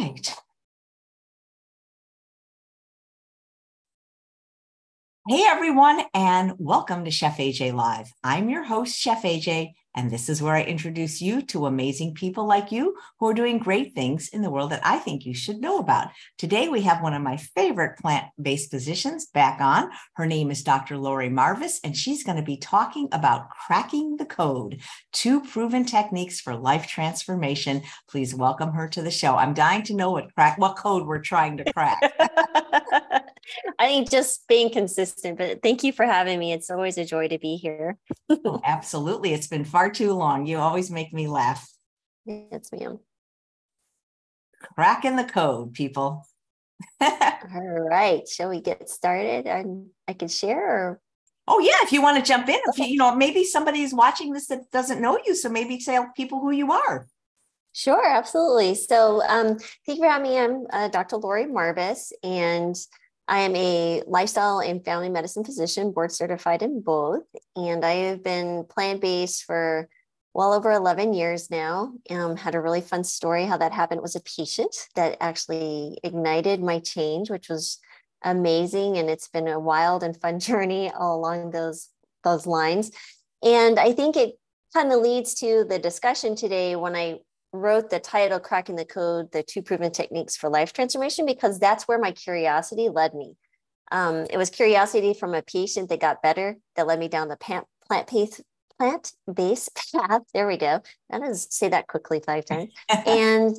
right. 0.00 0.39
Hey 5.28 5.44
everyone, 5.46 6.00
and 6.14 6.54
welcome 6.56 7.04
to 7.04 7.10
Chef 7.10 7.36
AJ 7.36 7.74
Live. 7.74 8.10
I'm 8.24 8.48
your 8.48 8.64
host, 8.64 8.98
Chef 8.98 9.22
AJ, 9.22 9.74
and 9.94 10.10
this 10.10 10.30
is 10.30 10.40
where 10.40 10.54
I 10.54 10.62
introduce 10.62 11.20
you 11.20 11.42
to 11.42 11.66
amazing 11.66 12.14
people 12.14 12.46
like 12.46 12.72
you 12.72 12.96
who 13.18 13.28
are 13.28 13.34
doing 13.34 13.58
great 13.58 13.94
things 13.94 14.30
in 14.30 14.40
the 14.40 14.50
world 14.50 14.70
that 14.70 14.80
I 14.82 14.96
think 14.96 15.26
you 15.26 15.34
should 15.34 15.60
know 15.60 15.78
about. 15.78 16.08
Today, 16.38 16.68
we 16.68 16.80
have 16.82 17.02
one 17.02 17.12
of 17.12 17.20
my 17.20 17.36
favorite 17.36 17.98
plant 17.98 18.28
based 18.40 18.70
physicians 18.70 19.26
back 19.26 19.60
on. 19.60 19.90
Her 20.14 20.24
name 20.24 20.50
is 20.50 20.64
Dr. 20.64 20.96
Laurie 20.96 21.28
Marbas, 21.28 21.80
and 21.84 21.94
she's 21.94 22.24
going 22.24 22.38
to 22.38 22.42
be 22.42 22.56
talking 22.56 23.06
about 23.12 23.50
cracking 23.50 24.16
the 24.16 24.24
code 24.24 24.80
two 25.12 25.42
proven 25.42 25.84
techniques 25.84 26.40
for 26.40 26.56
life 26.56 26.86
transformation. 26.86 27.82
Please 28.08 28.34
welcome 28.34 28.72
her 28.72 28.88
to 28.88 29.02
the 29.02 29.10
show. 29.10 29.36
I'm 29.36 29.52
dying 29.52 29.82
to 29.82 29.94
know 29.94 30.12
what 30.12 30.34
crack, 30.34 30.56
what 30.56 30.76
code 30.76 31.06
we're 31.06 31.20
trying 31.20 31.58
to 31.58 31.72
crack. 31.74 32.00
I 33.78 33.86
think 33.86 34.10
just 34.10 34.46
being 34.48 34.70
consistent, 34.70 35.38
but 35.38 35.62
thank 35.62 35.84
you 35.84 35.92
for 35.92 36.04
having 36.04 36.38
me. 36.38 36.52
It's 36.52 36.70
always 36.70 36.98
a 36.98 37.04
joy 37.04 37.28
to 37.28 37.38
be 37.38 37.56
here. 37.56 37.98
oh, 38.30 38.60
absolutely. 38.64 39.32
It's 39.32 39.48
been 39.48 39.64
far 39.64 39.90
too 39.90 40.12
long. 40.12 40.46
You 40.46 40.58
always 40.58 40.90
make 40.90 41.12
me 41.12 41.26
laugh. 41.26 41.68
Yes, 42.24 42.70
ma'am. 42.72 42.98
Cracking 44.74 45.16
the 45.16 45.24
code, 45.24 45.74
people. 45.74 46.26
All 47.00 47.86
right. 47.90 48.28
Shall 48.28 48.50
we 48.50 48.60
get 48.60 48.88
started? 48.88 49.46
I, 49.46 49.64
I 50.08 50.12
can 50.12 50.28
share 50.28 50.60
or 50.60 51.00
Oh 51.52 51.58
yeah, 51.58 51.78
if 51.82 51.90
you 51.90 52.00
want 52.00 52.16
to 52.16 52.22
jump 52.22 52.48
in, 52.48 52.60
if 52.66 52.78
you, 52.78 52.84
you 52.84 52.96
know, 52.96 53.16
maybe 53.16 53.42
somebody's 53.42 53.92
watching 53.92 54.32
this 54.32 54.46
that 54.48 54.70
doesn't 54.70 55.00
know 55.00 55.18
you, 55.26 55.34
so 55.34 55.48
maybe 55.48 55.78
tell 55.78 56.08
people 56.16 56.38
who 56.38 56.52
you 56.52 56.70
are. 56.70 57.08
Sure, 57.72 58.06
absolutely. 58.06 58.76
So, 58.76 59.20
um, 59.26 59.58
thank 59.84 59.98
you 59.98 60.04
for 60.04 60.08
having 60.08 60.30
me. 60.30 60.38
I'm 60.38 60.66
uh, 60.72 60.88
Dr. 60.88 61.16
Laurie 61.16 61.46
Marbas, 61.46 62.12
and 62.22 62.76
I 63.30 63.42
am 63.42 63.54
a 63.54 64.02
lifestyle 64.08 64.58
and 64.58 64.84
family 64.84 65.08
medicine 65.08 65.44
physician, 65.44 65.92
board 65.92 66.10
certified 66.10 66.62
in 66.62 66.80
both. 66.80 67.22
And 67.54 67.84
I 67.84 67.92
have 67.92 68.24
been 68.24 68.64
plant 68.64 69.00
based 69.00 69.44
for 69.44 69.88
well 70.34 70.52
over 70.52 70.72
11 70.72 71.14
years 71.14 71.48
now. 71.48 71.92
Um, 72.10 72.36
had 72.36 72.56
a 72.56 72.60
really 72.60 72.80
fun 72.80 73.04
story 73.04 73.44
how 73.44 73.56
that 73.56 73.70
happened. 73.70 73.98
It 73.98 74.02
was 74.02 74.16
a 74.16 74.20
patient 74.20 74.74
that 74.96 75.16
actually 75.20 76.00
ignited 76.02 76.60
my 76.60 76.80
change, 76.80 77.30
which 77.30 77.48
was 77.48 77.78
amazing. 78.24 78.98
And 78.98 79.08
it's 79.08 79.28
been 79.28 79.46
a 79.46 79.60
wild 79.60 80.02
and 80.02 80.20
fun 80.20 80.40
journey 80.48 80.90
all 80.90 81.16
along 81.16 81.52
those, 81.52 81.88
those 82.24 82.48
lines. 82.48 82.90
And 83.44 83.78
I 83.78 83.92
think 83.92 84.16
it 84.16 84.40
kind 84.74 84.92
of 84.92 85.00
leads 85.00 85.34
to 85.34 85.64
the 85.68 85.78
discussion 85.78 86.34
today 86.34 86.74
when 86.74 86.96
I 86.96 87.20
wrote 87.52 87.90
the 87.90 88.00
title 88.00 88.38
cracking 88.40 88.76
the 88.76 88.84
code 88.84 89.32
the 89.32 89.42
two 89.42 89.62
proven 89.62 89.90
techniques 89.90 90.36
for 90.36 90.48
life 90.48 90.72
transformation 90.72 91.26
because 91.26 91.58
that's 91.58 91.88
where 91.88 91.98
my 91.98 92.12
curiosity 92.12 92.88
led 92.88 93.14
me. 93.14 93.36
Um, 93.92 94.26
it 94.30 94.36
was 94.36 94.50
curiosity 94.50 95.14
from 95.14 95.34
a 95.34 95.42
patient 95.42 95.88
that 95.88 96.00
got 96.00 96.22
better 96.22 96.56
that 96.76 96.86
led 96.86 96.98
me 96.98 97.08
down 97.08 97.28
the 97.28 97.36
plant 97.36 97.66
plant 97.86 98.08
based 98.08 98.40
plant 98.78 99.12
based 99.32 99.78
path. 99.92 100.22
There 100.32 100.46
we 100.46 100.56
go. 100.56 100.80
I 101.10 101.18
didn't 101.18 101.36
say 101.36 101.68
that 101.68 101.88
quickly 101.88 102.22
five 102.24 102.44
times. 102.44 102.72
And 103.06 103.56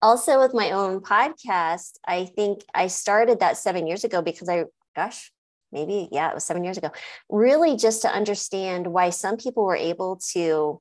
also 0.00 0.40
with 0.40 0.52
my 0.52 0.72
own 0.72 0.98
podcast 0.98 1.92
i 2.08 2.24
think 2.24 2.64
i 2.74 2.88
started 2.88 3.38
that 3.38 3.56
seven 3.56 3.86
years 3.86 4.02
ago 4.02 4.20
because 4.20 4.48
i 4.48 4.64
gosh 4.96 5.30
maybe 5.72 6.08
yeah 6.12 6.28
it 6.28 6.34
was 6.34 6.44
seven 6.44 6.62
years 6.62 6.78
ago. 6.78 6.90
Really 7.28 7.76
just 7.76 8.02
to 8.02 8.08
understand 8.08 8.86
why 8.86 9.10
some 9.10 9.36
people 9.36 9.64
were 9.64 9.76
able 9.76 10.20
to 10.32 10.80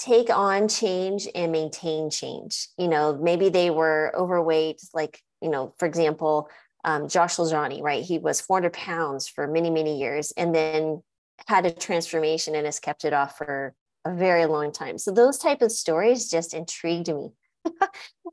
take 0.00 0.30
on 0.30 0.66
change 0.66 1.28
and 1.34 1.52
maintain 1.52 2.10
change. 2.10 2.68
You 2.78 2.88
know, 2.88 3.18
maybe 3.20 3.50
they 3.50 3.70
were 3.70 4.12
overweight, 4.16 4.80
like, 4.94 5.20
you 5.42 5.50
know, 5.50 5.74
for 5.78 5.86
example, 5.86 6.48
um, 6.84 7.08
Josh 7.08 7.36
LaJaunie, 7.36 7.82
right? 7.82 8.02
He 8.02 8.18
was 8.18 8.40
400 8.40 8.72
pounds 8.72 9.28
for 9.28 9.46
many, 9.46 9.68
many 9.68 9.98
years 10.00 10.32
and 10.36 10.54
then 10.54 11.02
had 11.46 11.66
a 11.66 11.70
transformation 11.70 12.54
and 12.54 12.64
has 12.64 12.80
kept 12.80 13.04
it 13.04 13.12
off 13.12 13.36
for 13.36 13.74
a 14.06 14.14
very 14.14 14.46
long 14.46 14.72
time. 14.72 14.96
So 14.96 15.10
those 15.10 15.38
type 15.38 15.60
of 15.60 15.70
stories 15.70 16.30
just 16.30 16.54
intrigued 16.54 17.08
me. 17.08 17.32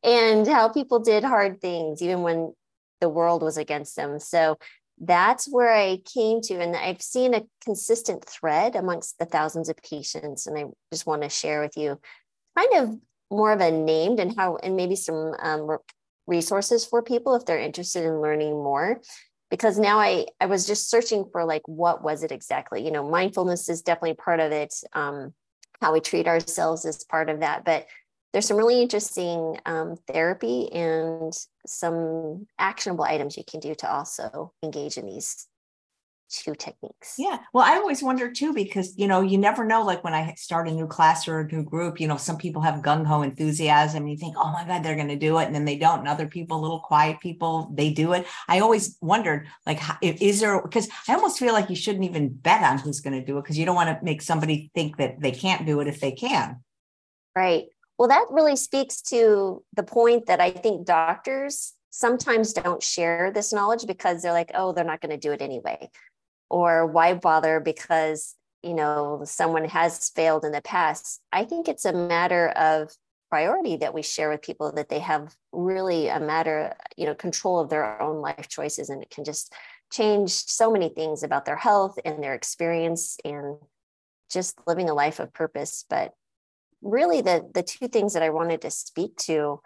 and 0.04 0.48
how 0.48 0.70
people 0.70 1.00
did 1.00 1.26
hard 1.26 1.60
things 1.60 2.02
even 2.02 2.22
when 2.22 2.54
the 3.02 3.10
world 3.10 3.44
was 3.44 3.58
against 3.58 3.98
them. 3.98 4.20
So 4.20 4.58
that's 5.00 5.48
where 5.48 5.74
I 5.74 6.02
came 6.12 6.42
to. 6.42 6.56
And 6.60 6.76
I've 6.76 7.02
seen 7.02 7.34
a 7.34 7.44
consistent 7.64 8.26
thread 8.26 8.76
amongst 8.76 9.20
the 9.20 9.26
thousands 9.26 9.70
of 9.70 9.78
patients. 9.78 10.48
And 10.48 10.58
I 10.58 10.66
just 10.92 11.06
want 11.06 11.22
to 11.22 11.30
share 11.30 11.62
with 11.62 11.78
you 11.78 12.00
kind 12.58 12.74
of 12.76 12.98
more 13.30 13.52
of 13.52 13.62
a 13.62 13.72
named 13.72 14.20
and 14.20 14.36
how, 14.36 14.58
and 14.58 14.76
maybe 14.76 14.96
some 14.96 15.34
um, 15.40 15.78
resources 16.26 16.86
for 16.86 17.02
people 17.02 17.36
if 17.36 17.46
they're 17.46 17.60
interested 17.60 18.04
in 18.04 18.22
learning 18.22 18.52
more. 18.54 19.02
Because 19.50 19.80
now 19.80 20.00
I, 20.00 20.26
I 20.42 20.48
was 20.48 20.68
just 20.68 20.90
searching 20.90 21.26
for 21.32 21.46
like, 21.46 21.62
what 21.68 22.04
was 22.04 22.24
it 22.24 22.32
exactly? 22.32 22.84
You 22.84 22.92
know, 22.92 23.08
mindfulness 23.08 23.70
is 23.70 23.82
definitely 23.82 24.16
part 24.16 24.40
of 24.40 24.52
it. 24.52 24.74
Um, 24.94 25.34
how 25.82 25.94
we 25.94 26.00
treat 26.00 26.28
ourselves 26.28 26.86
is 26.86 27.04
part 27.06 27.30
of 27.30 27.42
that. 27.42 27.64
But 27.64 27.86
there's 28.34 28.48
some 28.48 28.58
really 28.58 28.82
interesting 28.82 29.60
um, 29.66 29.96
therapy 30.08 30.72
and 30.72 31.34
some 31.66 32.46
actionable 32.60 33.06
items 33.06 33.38
you 33.38 33.44
can 33.50 33.60
do 33.60 33.74
to 33.76 33.92
also 33.92 34.54
engage 34.64 34.98
in 34.98 35.06
these 35.06 35.48
two 36.30 36.54
techniques. 36.56 37.16
Yeah. 37.18 37.38
Well, 37.54 37.64
I 37.66 37.78
always 37.78 38.04
wonder 38.04 38.30
too, 38.30 38.54
because, 38.54 38.98
you 38.98 39.08
know, 39.08 39.22
you 39.22 39.38
never 39.38 39.64
know, 39.64 39.84
like 39.84 40.04
when 40.04 40.14
I 40.14 40.34
start 40.34 40.68
a 40.68 40.72
new 40.72 40.86
class 40.86 41.26
or 41.26 41.40
a 41.40 41.48
new 41.48 41.64
group, 41.64 42.02
you 42.02 42.08
know, 42.08 42.18
some 42.18 42.38
people 42.38 42.62
have 42.62 42.82
gung 42.82 43.06
ho 43.06 43.22
enthusiasm 43.22 44.08
you 44.08 44.18
think, 44.18 44.36
oh 44.38 44.52
my 44.52 44.66
God, 44.68 44.84
they're 44.84 44.98
going 44.98 45.08
to 45.08 45.16
do 45.16 45.38
it. 45.38 45.46
And 45.46 45.56
then 45.56 45.64
they 45.64 45.78
don't. 45.78 46.00
And 46.00 46.08
other 46.08 46.28
people, 46.28 46.62
little 46.62 46.82
quiet 46.82 47.22
people, 47.22 47.72
they 47.74 47.92
do 47.92 48.12
it. 48.12 48.28
I 48.50 48.60
always 48.60 48.98
wondered, 49.02 49.48
like, 49.66 49.80
is 50.02 50.42
there, 50.42 50.62
because 50.62 50.90
I 51.08 51.16
almost 51.16 51.40
feel 51.40 51.54
like 51.54 51.70
you 51.70 51.78
shouldn't 51.78 52.04
even 52.04 52.34
bet 52.34 52.62
on 52.62 52.78
who's 52.78 53.00
going 53.00 53.18
to 53.18 53.26
do 53.26 53.38
it 53.38 53.44
because 53.44 53.58
you 53.58 53.66
don't 53.66 53.76
want 53.76 53.98
to 53.98 54.04
make 54.04 54.22
somebody 54.22 54.70
think 54.76 54.98
that 54.98 55.22
they 55.22 55.32
can't 55.32 55.66
do 55.66 55.80
it 55.80 55.88
if 55.88 56.02
they 56.02 56.12
can. 56.12 56.62
Right. 57.38 57.68
Well, 57.98 58.10
that 58.10 58.28
really 58.30 58.56
speaks 58.56 59.02
to 59.04 59.64
the 59.74 59.84
point 59.84 60.28
that 60.28 60.40
I 60.40 60.52
think 60.52 60.86
doctors 60.86 61.74
sometimes 61.90 62.54
don't 62.54 62.84
share 62.84 63.32
this 63.32 63.52
knowledge 63.52 63.88
because 63.88 64.22
they're 64.22 64.34
like, 64.34 64.52
oh, 64.54 64.72
they're 64.72 64.86
not 64.86 65.02
going 65.02 65.12
to 65.12 65.18
do 65.18 65.32
it 65.32 65.42
anyway. 65.42 65.90
Or 66.50 66.86
why 66.86 67.16
bother 67.16 67.60
because, 67.60 68.36
you 68.62 68.76
know, 68.76 69.22
someone 69.26 69.66
has 69.66 70.10
failed 70.10 70.46
in 70.46 70.52
the 70.52 70.62
past. 70.62 71.22
I 71.32 71.44
think 71.44 71.68
it's 71.68 71.86
a 71.86 71.94
matter 71.94 72.50
of 72.50 72.92
priority 73.30 73.78
that 73.78 73.94
we 73.94 74.04
share 74.04 74.30
with 74.30 74.42
people 74.42 74.72
that 74.72 74.90
they 74.90 75.00
have 75.00 75.36
really 75.52 76.08
a 76.08 76.20
matter, 76.20 76.76
you 76.96 77.06
know, 77.06 77.16
control 77.16 77.60
of 77.60 77.70
their 77.70 78.02
own 78.02 78.22
life 78.22 78.48
choices 78.48 78.90
and 78.90 79.02
it 79.02 79.10
can 79.10 79.24
just 79.24 79.54
change 79.92 80.32
so 80.32 80.72
many 80.72 80.90
things 80.90 81.24
about 81.24 81.46
their 81.46 81.56
health 81.56 81.98
and 82.06 82.24
their 82.24 82.34
experience 82.34 83.18
and 83.26 83.58
just 84.30 84.60
living 84.68 84.90
a 84.90 84.94
life 84.94 85.20
of 85.20 85.34
purpose. 85.34 85.84
But 85.90 86.14
really 86.82 87.22
the 87.22 87.50
the 87.54 87.64
two 87.64 87.88
things 87.88 88.14
that 88.14 88.24
I 88.24 88.30
wanted 88.30 88.62
to 88.62 88.72
speak 88.72 89.16
to 89.18 89.62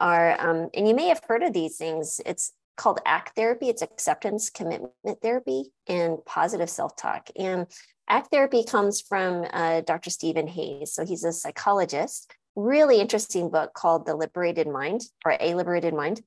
are, 0.00 0.40
um, 0.40 0.68
and 0.74 0.88
you 0.88 0.94
may 0.94 1.08
have 1.08 1.22
heard 1.26 1.42
of 1.42 1.52
these 1.52 1.76
things. 1.76 2.20
It's 2.26 2.52
called 2.76 3.00
ACT 3.06 3.34
therapy. 3.36 3.68
It's 3.68 3.82
acceptance 3.82 4.50
commitment 4.50 5.20
therapy 5.22 5.72
and 5.86 6.24
positive 6.24 6.70
self 6.70 6.96
talk. 6.96 7.28
And 7.36 7.66
ACT 8.08 8.30
therapy 8.30 8.64
comes 8.64 9.00
from 9.00 9.46
uh, 9.52 9.82
Dr. 9.82 10.10
Stephen 10.10 10.46
Hayes. 10.48 10.92
So 10.92 11.04
he's 11.04 11.24
a 11.24 11.32
psychologist. 11.32 12.32
Really 12.56 13.00
interesting 13.00 13.50
book 13.50 13.72
called 13.74 14.06
The 14.06 14.14
Liberated 14.14 14.68
Mind 14.68 15.02
or 15.24 15.36
A 15.38 15.54
Liberated 15.54 15.94
Mind. 15.94 16.22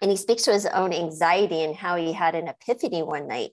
And 0.00 0.10
he 0.10 0.16
speaks 0.16 0.44
to 0.44 0.52
his 0.52 0.66
own 0.66 0.92
anxiety 0.92 1.62
and 1.62 1.76
how 1.76 1.96
he 1.96 2.12
had 2.12 2.34
an 2.34 2.48
epiphany 2.48 3.02
one 3.02 3.28
night. 3.28 3.50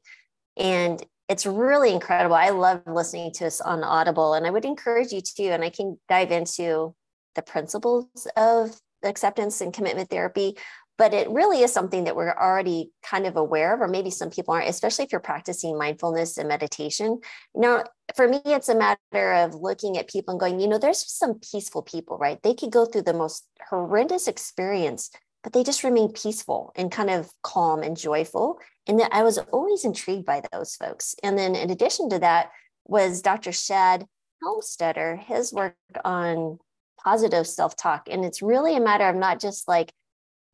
And 0.58 1.04
it's 1.30 1.46
really 1.46 1.94
incredible. 1.94 2.36
I 2.36 2.50
love 2.50 2.82
listening 2.88 3.32
to 3.34 3.46
us 3.46 3.62
on 3.62 3.84
Audible, 3.84 4.34
and 4.34 4.48
I 4.48 4.50
would 4.50 4.66
encourage 4.66 5.12
you 5.12 5.22
to. 5.22 5.44
And 5.44 5.64
I 5.64 5.70
can 5.70 6.00
dive 6.10 6.32
into 6.32 6.96
the 7.36 7.44
principles 7.44 8.28
of 8.36 8.76
acceptance 9.04 9.62
and 9.62 9.72
commitment 9.72 10.10
therapy, 10.10 10.58
but 10.98 11.14
it 11.14 11.30
really 11.30 11.62
is 11.62 11.72
something 11.72 12.06
that 12.06 12.16
we're 12.16 12.34
already 12.34 12.92
kind 13.04 13.28
of 13.28 13.38
aware 13.38 13.76
of, 13.76 13.80
or 13.80 13.88
maybe 13.88 14.10
some 14.10 14.32
people 14.32 14.56
aren't, 14.56 14.68
especially 14.68 15.06
if 15.06 15.12
you're 15.12 15.22
practicing 15.22 15.78
mindfulness 15.78 16.38
and 16.38 16.50
meditation. 16.50 17.20
Now, 17.54 17.84
for 18.16 18.28
me, 18.28 18.42
it's 18.44 18.68
a 18.68 18.76
matter 18.76 19.34
of 19.34 19.54
looking 19.54 19.98
at 19.98 20.10
people 20.10 20.32
and 20.32 20.40
going, 20.40 20.60
you 20.60 20.68
know, 20.68 20.80
there's 20.80 21.10
some 21.10 21.36
peaceful 21.36 21.84
people, 21.84 22.18
right? 22.18 22.42
They 22.42 22.56
could 22.56 22.72
go 22.72 22.86
through 22.86 23.04
the 23.04 23.14
most 23.14 23.46
horrendous 23.70 24.28
experience 24.28 25.12
but 25.44 25.54
they 25.54 25.64
just 25.64 25.84
remain 25.84 26.12
peaceful 26.12 26.72
and 26.76 26.92
kind 26.92 27.10
of 27.10 27.30
calm 27.44 27.82
and 27.82 27.98
joyful. 27.98 28.60
And 28.90 29.02
I 29.12 29.22
was 29.22 29.38
always 29.38 29.86
intrigued 29.86 30.26
by 30.26 30.42
those 30.52 30.76
folks. 30.76 31.16
And 31.24 31.38
then 31.38 31.56
in 31.56 31.70
addition 31.70 32.10
to 32.10 32.20
that 32.20 32.50
was 32.86 33.22
Dr. 33.22 33.52
Shad 33.52 34.08
Helmstetter, 34.44 35.20
his 35.24 35.54
work 35.54 35.76
on 36.04 36.58
positive 37.02 37.46
self-talk. 37.46 38.08
And 38.10 38.26
it's 38.26 38.42
really 38.42 38.76
a 38.76 38.82
matter 38.82 39.08
of 39.08 39.16
not 39.16 39.40
just 39.40 39.68
like, 39.68 39.94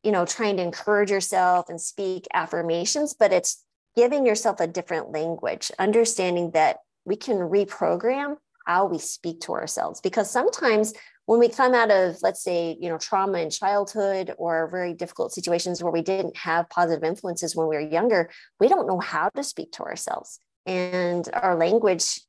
you 0.02 0.12
know, 0.12 0.26
trying 0.26 0.58
to 0.58 0.62
encourage 0.62 1.10
yourself 1.10 1.70
and 1.70 1.80
speak 1.80 2.26
affirmations, 2.34 3.14
but 3.18 3.32
it's 3.32 3.64
giving 3.96 4.26
yourself 4.26 4.60
a 4.60 4.66
different 4.66 5.12
language, 5.12 5.72
understanding 5.78 6.50
that 6.50 6.76
we 7.06 7.16
can 7.16 7.38
reprogram 7.38 8.36
how 8.66 8.84
we 8.84 8.98
speak 8.98 9.40
to 9.40 9.52
ourselves 9.52 10.00
because 10.02 10.30
sometimes 10.30 10.92
when 11.26 11.40
we 11.40 11.48
come 11.48 11.74
out 11.74 11.90
of 11.90 12.16
let's 12.22 12.42
say 12.42 12.76
you 12.80 12.88
know 12.88 12.98
trauma 12.98 13.38
in 13.38 13.50
childhood 13.50 14.32
or 14.38 14.68
very 14.70 14.94
difficult 14.94 15.32
situations 15.32 15.82
where 15.82 15.92
we 15.92 16.02
didn't 16.02 16.36
have 16.36 16.70
positive 16.70 17.04
influences 17.04 17.54
when 17.54 17.68
we 17.68 17.76
were 17.76 17.82
younger 17.82 18.30
we 18.58 18.68
don't 18.68 18.86
know 18.86 18.98
how 18.98 19.28
to 19.30 19.44
speak 19.44 19.72
to 19.72 19.82
ourselves. 19.82 20.40
And 20.64 21.28
our 21.32 21.54
language 21.54 22.20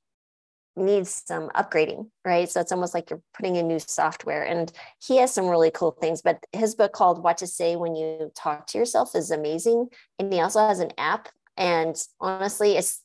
needs 0.75 1.23
some 1.25 1.49
upgrading 1.49 2.09
right? 2.23 2.49
So 2.49 2.59
it's 2.61 2.71
almost 2.71 2.93
like 2.93 3.09
you're 3.09 3.21
putting 3.35 3.55
in 3.55 3.67
new 3.67 3.79
software. 3.79 4.43
And 4.43 4.71
he 5.03 5.17
has 5.17 5.33
some 5.33 5.47
really 5.47 5.71
cool 5.71 5.91
things 5.91 6.21
but 6.21 6.43
his 6.51 6.75
book 6.75 6.91
called 6.91 7.23
what 7.23 7.37
to 7.37 7.47
say 7.47 7.75
when 7.75 7.95
you 7.95 8.31
talk 8.35 8.67
to 8.67 8.77
yourself 8.77 9.15
is 9.15 9.31
amazing. 9.31 9.87
And 10.19 10.31
he 10.33 10.39
also 10.39 10.59
has 10.67 10.79
an 10.79 10.91
app. 10.97 11.29
And 11.55 11.95
honestly 12.19 12.77
it's 12.77 13.01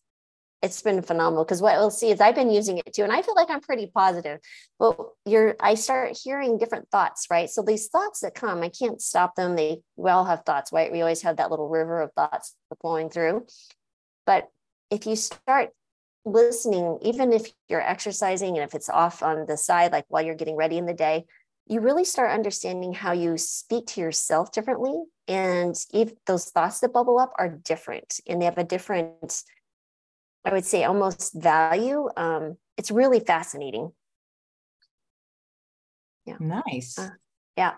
it's 0.62 0.80
been 0.80 1.02
phenomenal 1.02 1.44
because 1.44 1.60
what 1.60 1.76
we'll 1.76 1.90
see 1.90 2.10
is 2.10 2.20
I've 2.20 2.36
been 2.36 2.50
using 2.50 2.78
it 2.78 2.92
too, 2.94 3.02
and 3.02 3.12
I 3.12 3.20
feel 3.22 3.34
like 3.34 3.50
I'm 3.50 3.60
pretty 3.60 3.90
positive. 3.92 4.38
But 4.78 4.96
you're, 5.26 5.56
I 5.58 5.74
start 5.74 6.16
hearing 6.22 6.56
different 6.56 6.88
thoughts, 6.90 7.26
right? 7.30 7.50
So 7.50 7.62
these 7.62 7.88
thoughts 7.88 8.20
that 8.20 8.34
come, 8.34 8.62
I 8.62 8.68
can't 8.68 9.02
stop 9.02 9.34
them. 9.34 9.56
They 9.56 9.80
we 9.96 10.10
all 10.10 10.24
have 10.24 10.44
thoughts, 10.44 10.72
right? 10.72 10.92
We 10.92 11.00
always 11.00 11.22
have 11.22 11.38
that 11.38 11.50
little 11.50 11.68
river 11.68 12.00
of 12.00 12.12
thoughts 12.12 12.54
flowing 12.80 13.10
through. 13.10 13.46
But 14.24 14.48
if 14.90 15.06
you 15.06 15.16
start 15.16 15.70
listening, 16.24 16.98
even 17.02 17.32
if 17.32 17.50
you're 17.68 17.80
exercising 17.80 18.56
and 18.56 18.64
if 18.64 18.74
it's 18.74 18.88
off 18.88 19.22
on 19.22 19.46
the 19.46 19.56
side, 19.56 19.90
like 19.90 20.04
while 20.08 20.22
you're 20.22 20.36
getting 20.36 20.56
ready 20.56 20.78
in 20.78 20.86
the 20.86 20.94
day, 20.94 21.24
you 21.66 21.80
really 21.80 22.04
start 22.04 22.30
understanding 22.30 22.92
how 22.92 23.12
you 23.12 23.36
speak 23.36 23.86
to 23.86 24.00
yourself 24.00 24.52
differently. 24.52 25.02
And 25.26 25.74
if 25.92 26.12
those 26.26 26.46
thoughts 26.46 26.80
that 26.80 26.92
bubble 26.92 27.18
up 27.18 27.32
are 27.38 27.48
different 27.48 28.20
and 28.28 28.40
they 28.40 28.44
have 28.44 28.58
a 28.58 28.64
different 28.64 29.42
I 30.44 30.52
would 30.52 30.64
say 30.64 30.84
almost 30.84 31.34
value. 31.34 32.08
Um, 32.16 32.56
it's 32.76 32.90
really 32.90 33.20
fascinating. 33.20 33.92
Yeah. 36.24 36.36
Nice. 36.40 36.98
Uh, 36.98 37.10
yeah. 37.56 37.74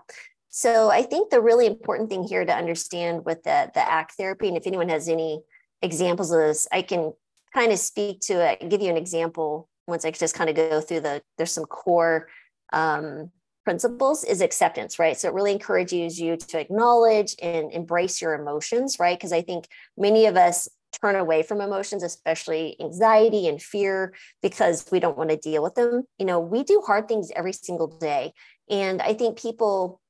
So 0.48 0.90
I 0.90 1.02
think 1.02 1.30
the 1.30 1.40
really 1.40 1.66
important 1.66 2.10
thing 2.10 2.22
here 2.22 2.44
to 2.44 2.54
understand 2.54 3.24
with 3.24 3.42
the, 3.42 3.70
the 3.74 3.80
ACT 3.80 4.16
therapy, 4.16 4.48
and 4.48 4.56
if 4.56 4.66
anyone 4.66 4.88
has 4.88 5.08
any 5.08 5.42
examples 5.82 6.30
of 6.30 6.38
this, 6.38 6.68
I 6.70 6.82
can 6.82 7.12
kind 7.52 7.72
of 7.72 7.78
speak 7.78 8.20
to 8.22 8.34
it, 8.34 8.68
give 8.70 8.80
you 8.80 8.90
an 8.90 8.96
example 8.96 9.68
once 9.86 10.04
I 10.04 10.10
just 10.10 10.34
kind 10.34 10.48
of 10.48 10.56
go 10.56 10.80
through 10.80 11.00
the, 11.00 11.22
there's 11.36 11.52
some 11.52 11.64
core 11.64 12.28
um, 12.72 13.30
principles 13.64 14.24
is 14.24 14.40
acceptance, 14.40 14.98
right? 14.98 15.18
So 15.18 15.28
it 15.28 15.34
really 15.34 15.52
encourages 15.52 16.20
you 16.20 16.36
to 16.36 16.60
acknowledge 16.60 17.34
and 17.42 17.72
embrace 17.72 18.20
your 18.22 18.34
emotions, 18.34 18.98
right? 18.98 19.18
Because 19.18 19.32
I 19.32 19.42
think 19.42 19.66
many 19.96 20.26
of 20.26 20.36
us 20.36 20.68
turn 21.00 21.16
away 21.16 21.42
from 21.42 21.60
emotions, 21.60 22.02
especially 22.02 22.76
anxiety 22.80 23.48
and 23.48 23.60
fear, 23.60 24.14
because 24.42 24.86
we 24.90 25.00
don't 25.00 25.18
want 25.18 25.30
to 25.30 25.36
deal 25.36 25.62
with 25.62 25.74
them. 25.74 26.04
You 26.18 26.26
know, 26.26 26.40
we 26.40 26.62
do 26.64 26.82
hard 26.86 27.08
things 27.08 27.30
every 27.34 27.52
single 27.52 27.86
day. 27.86 28.32
And 28.68 29.02
I 29.02 29.14
think 29.14 29.38
people 29.38 30.00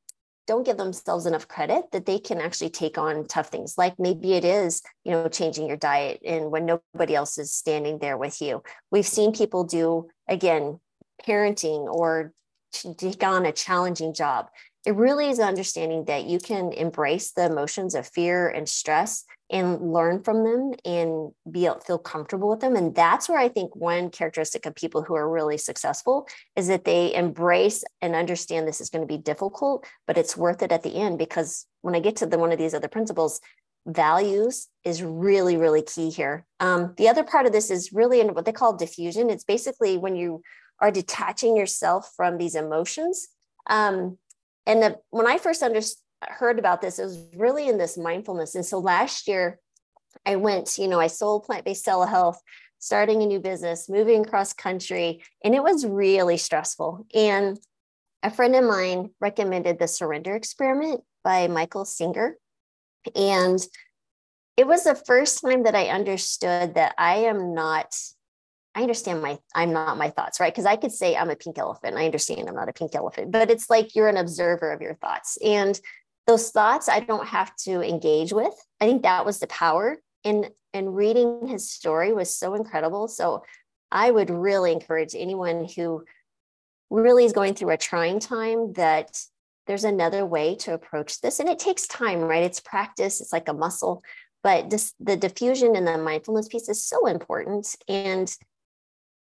don't 0.46 0.66
give 0.66 0.76
themselves 0.76 1.26
enough 1.26 1.48
credit 1.48 1.90
that 1.92 2.06
they 2.06 2.18
can 2.18 2.38
actually 2.40 2.70
take 2.70 2.98
on 2.98 3.26
tough 3.26 3.48
things 3.48 3.78
like 3.78 3.98
maybe 3.98 4.34
it 4.34 4.44
is 4.44 4.82
you 5.04 5.10
know 5.10 5.26
changing 5.28 5.66
your 5.66 5.76
diet 5.76 6.20
and 6.24 6.50
when 6.50 6.66
nobody 6.66 7.14
else 7.14 7.38
is 7.38 7.52
standing 7.52 7.98
there 7.98 8.18
with 8.18 8.42
you 8.42 8.62
we've 8.90 9.06
seen 9.06 9.32
people 9.32 9.64
do 9.64 10.06
again 10.28 10.78
parenting 11.26 11.86
or 11.86 12.32
take 12.98 13.22
on 13.22 13.46
a 13.46 13.52
challenging 13.52 14.12
job 14.12 14.48
it 14.84 14.94
really 14.94 15.30
is 15.30 15.40
understanding 15.40 16.04
that 16.04 16.24
you 16.24 16.38
can 16.38 16.72
embrace 16.72 17.32
the 17.32 17.46
emotions 17.46 17.94
of 17.94 18.06
fear 18.06 18.48
and 18.48 18.68
stress 18.68 19.24
and 19.50 19.92
learn 19.92 20.22
from 20.22 20.44
them 20.44 20.72
and 20.84 21.32
be 21.50 21.68
feel 21.86 21.98
comfortable 21.98 22.48
with 22.48 22.60
them 22.60 22.76
and 22.76 22.94
that's 22.94 23.28
where 23.28 23.38
i 23.38 23.48
think 23.48 23.74
one 23.76 24.10
characteristic 24.10 24.64
of 24.66 24.74
people 24.74 25.02
who 25.02 25.14
are 25.14 25.28
really 25.28 25.58
successful 25.58 26.26
is 26.56 26.68
that 26.68 26.84
they 26.84 27.14
embrace 27.14 27.84
and 28.00 28.14
understand 28.14 28.66
this 28.66 28.80
is 28.80 28.90
going 28.90 29.06
to 29.06 29.12
be 29.12 29.18
difficult 29.18 29.86
but 30.06 30.16
it's 30.16 30.36
worth 30.36 30.62
it 30.62 30.72
at 30.72 30.82
the 30.82 30.96
end 30.96 31.18
because 31.18 31.66
when 31.82 31.94
i 31.94 32.00
get 32.00 32.16
to 32.16 32.26
the 32.26 32.38
one 32.38 32.52
of 32.52 32.58
these 32.58 32.74
other 32.74 32.88
principles 32.88 33.40
values 33.86 34.68
is 34.84 35.02
really 35.02 35.56
really 35.56 35.82
key 35.82 36.10
here. 36.10 36.46
Um, 36.60 36.94
the 36.96 37.08
other 37.08 37.22
part 37.22 37.46
of 37.46 37.52
this 37.52 37.70
is 37.70 37.92
really 37.92 38.20
in 38.20 38.34
what 38.34 38.44
they 38.44 38.52
call 38.52 38.76
diffusion. 38.76 39.30
It's 39.30 39.44
basically 39.44 39.98
when 39.98 40.16
you 40.16 40.42
are 40.80 40.90
detaching 40.90 41.56
yourself 41.56 42.10
from 42.16 42.38
these 42.38 42.54
emotions 42.54 43.28
um, 43.68 44.18
and 44.66 44.82
the, 44.82 44.98
when 45.10 45.26
i 45.26 45.38
first 45.38 45.62
understood 45.62 46.04
heard 46.28 46.58
about 46.58 46.80
this, 46.80 46.98
it 46.98 47.04
was 47.04 47.18
really 47.36 47.68
in 47.68 47.78
this 47.78 47.96
mindfulness. 47.96 48.54
And 48.54 48.64
so 48.64 48.78
last 48.78 49.28
year, 49.28 49.58
I 50.26 50.36
went, 50.36 50.78
you 50.78 50.88
know, 50.88 51.00
I 51.00 51.08
sold 51.08 51.44
plant 51.44 51.64
based 51.64 51.86
telehealth, 51.86 52.36
starting 52.78 53.22
a 53.22 53.26
new 53.26 53.40
business, 53.40 53.88
moving 53.88 54.24
across 54.24 54.52
country, 54.52 55.22
and 55.42 55.54
it 55.54 55.62
was 55.62 55.86
really 55.86 56.36
stressful. 56.36 57.06
And 57.14 57.58
a 58.22 58.30
friend 58.30 58.54
of 58.54 58.64
mine 58.64 59.10
recommended 59.20 59.78
the 59.78 59.88
surrender 59.88 60.34
experiment 60.34 61.02
by 61.22 61.46
Michael 61.48 61.84
Singer. 61.84 62.36
And 63.14 63.58
it 64.56 64.66
was 64.66 64.84
the 64.84 64.94
first 64.94 65.42
time 65.42 65.64
that 65.64 65.74
I 65.74 65.88
understood 65.88 66.74
that 66.74 66.94
I 66.96 67.16
am 67.16 67.54
not 67.54 67.94
I 68.74 68.82
understand 68.82 69.22
my 69.22 69.38
I'm 69.54 69.72
not 69.72 69.98
my 69.98 70.10
thoughts, 70.10 70.40
right? 70.40 70.52
Because 70.52 70.66
I 70.66 70.76
could 70.76 70.92
say 70.92 71.16
I'm 71.16 71.30
a 71.30 71.36
pink 71.36 71.58
elephant. 71.58 71.96
I 71.96 72.06
understand 72.06 72.48
I'm 72.48 72.54
not 72.54 72.68
a 72.68 72.72
pink 72.72 72.94
elephant, 72.94 73.30
but 73.30 73.50
it's 73.50 73.70
like 73.70 73.94
you're 73.94 74.08
an 74.08 74.16
observer 74.16 74.72
of 74.72 74.80
your 74.80 74.94
thoughts. 74.94 75.38
And 75.44 75.78
those 76.26 76.50
thoughts 76.50 76.88
I 76.88 77.00
don't 77.00 77.26
have 77.28 77.54
to 77.56 77.82
engage 77.82 78.32
with. 78.32 78.54
I 78.80 78.86
think 78.86 79.02
that 79.02 79.24
was 79.24 79.38
the 79.38 79.46
power. 79.46 79.98
And 80.24 80.50
and 80.72 80.96
reading 80.96 81.46
his 81.46 81.70
story 81.70 82.12
was 82.12 82.36
so 82.36 82.54
incredible. 82.54 83.08
So 83.08 83.44
I 83.92 84.10
would 84.10 84.30
really 84.30 84.72
encourage 84.72 85.14
anyone 85.14 85.68
who 85.76 86.04
really 86.90 87.24
is 87.24 87.32
going 87.32 87.54
through 87.54 87.70
a 87.70 87.76
trying 87.76 88.18
time 88.18 88.72
that 88.74 89.16
there's 89.66 89.84
another 89.84 90.26
way 90.26 90.56
to 90.56 90.74
approach 90.74 91.20
this. 91.20 91.40
And 91.40 91.48
it 91.48 91.58
takes 91.58 91.86
time, 91.86 92.20
right? 92.20 92.42
It's 92.42 92.60
practice, 92.60 93.20
it's 93.20 93.32
like 93.32 93.48
a 93.48 93.54
muscle. 93.54 94.02
But 94.42 94.68
this, 94.68 94.92
the 95.00 95.16
diffusion 95.16 95.74
and 95.74 95.86
the 95.86 95.96
mindfulness 95.96 96.48
piece 96.48 96.68
is 96.68 96.84
so 96.84 97.06
important. 97.06 97.74
And 97.88 98.34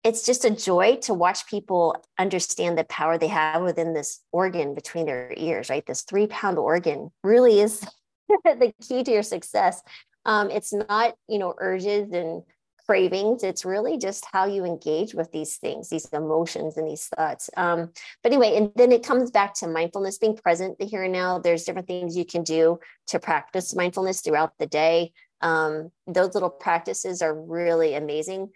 it's 0.03 0.25
just 0.25 0.45
a 0.45 0.50
joy 0.50 0.95
to 1.03 1.13
watch 1.13 1.48
people 1.48 1.95
understand 2.18 2.77
the 2.77 2.83
power 2.86 3.18
they 3.18 3.27
have 3.27 3.62
within 3.62 3.94
this 3.94 4.21
organ 4.31 4.74
between 4.74 5.06
their 5.06 5.33
ears, 5.38 5.69
right? 5.69 5.86
This 5.86 6.01
three 6.01 6.27
pound 6.27 6.57
organ 6.57 7.12
really 7.24 7.59
is 7.59 7.86
the 8.30 8.74
key 8.81 9.03
to 9.03 9.12
your 9.12 9.24
success. 9.24 9.81
Um, 10.25 10.50
it's 10.50 10.74
not, 10.74 11.15
you 11.27 11.39
know, 11.39 11.53
urges 11.57 12.12
and 12.13 12.44
cravings. 12.86 13.44
It's 13.44 13.63
really 13.63 13.98
just 13.98 14.25
how 14.31 14.45
you 14.45 14.65
engage 14.65 15.13
with 15.13 15.31
these 15.31 15.57
things, 15.57 15.89
these 15.89 16.06
emotions 16.07 16.77
and 16.77 16.88
these 16.88 17.07
thoughts. 17.07 17.50
Um, 17.56 17.92
but 18.24 18.31
anyway, 18.31 18.57
and 18.57 18.71
then 18.75 18.92
it 18.92 19.03
comes 19.03 19.31
back 19.31 19.53
to 19.56 19.68
mindfulness, 19.68 20.18
being 20.18 20.36
present 20.36 20.80
the 20.80 20.86
here 20.86 21.03
and 21.03 21.13
now. 21.13 21.39
There's 21.39 21.63
different 21.63 21.88
things 21.88 22.18
you 22.18 22.25
can 22.25 22.44
do 22.44 22.80
to 23.07 23.19
practice 23.19 23.75
mindfulness 23.75 24.22
throughout 24.22 24.53
the 24.58 24.65
day. 24.65 25.13
Um, 25.41 25.91
those 26.08 26.34
little 26.34 26.50
practices 26.50 27.22
are 27.22 27.34
really 27.34 27.93
amazing. 27.93 28.50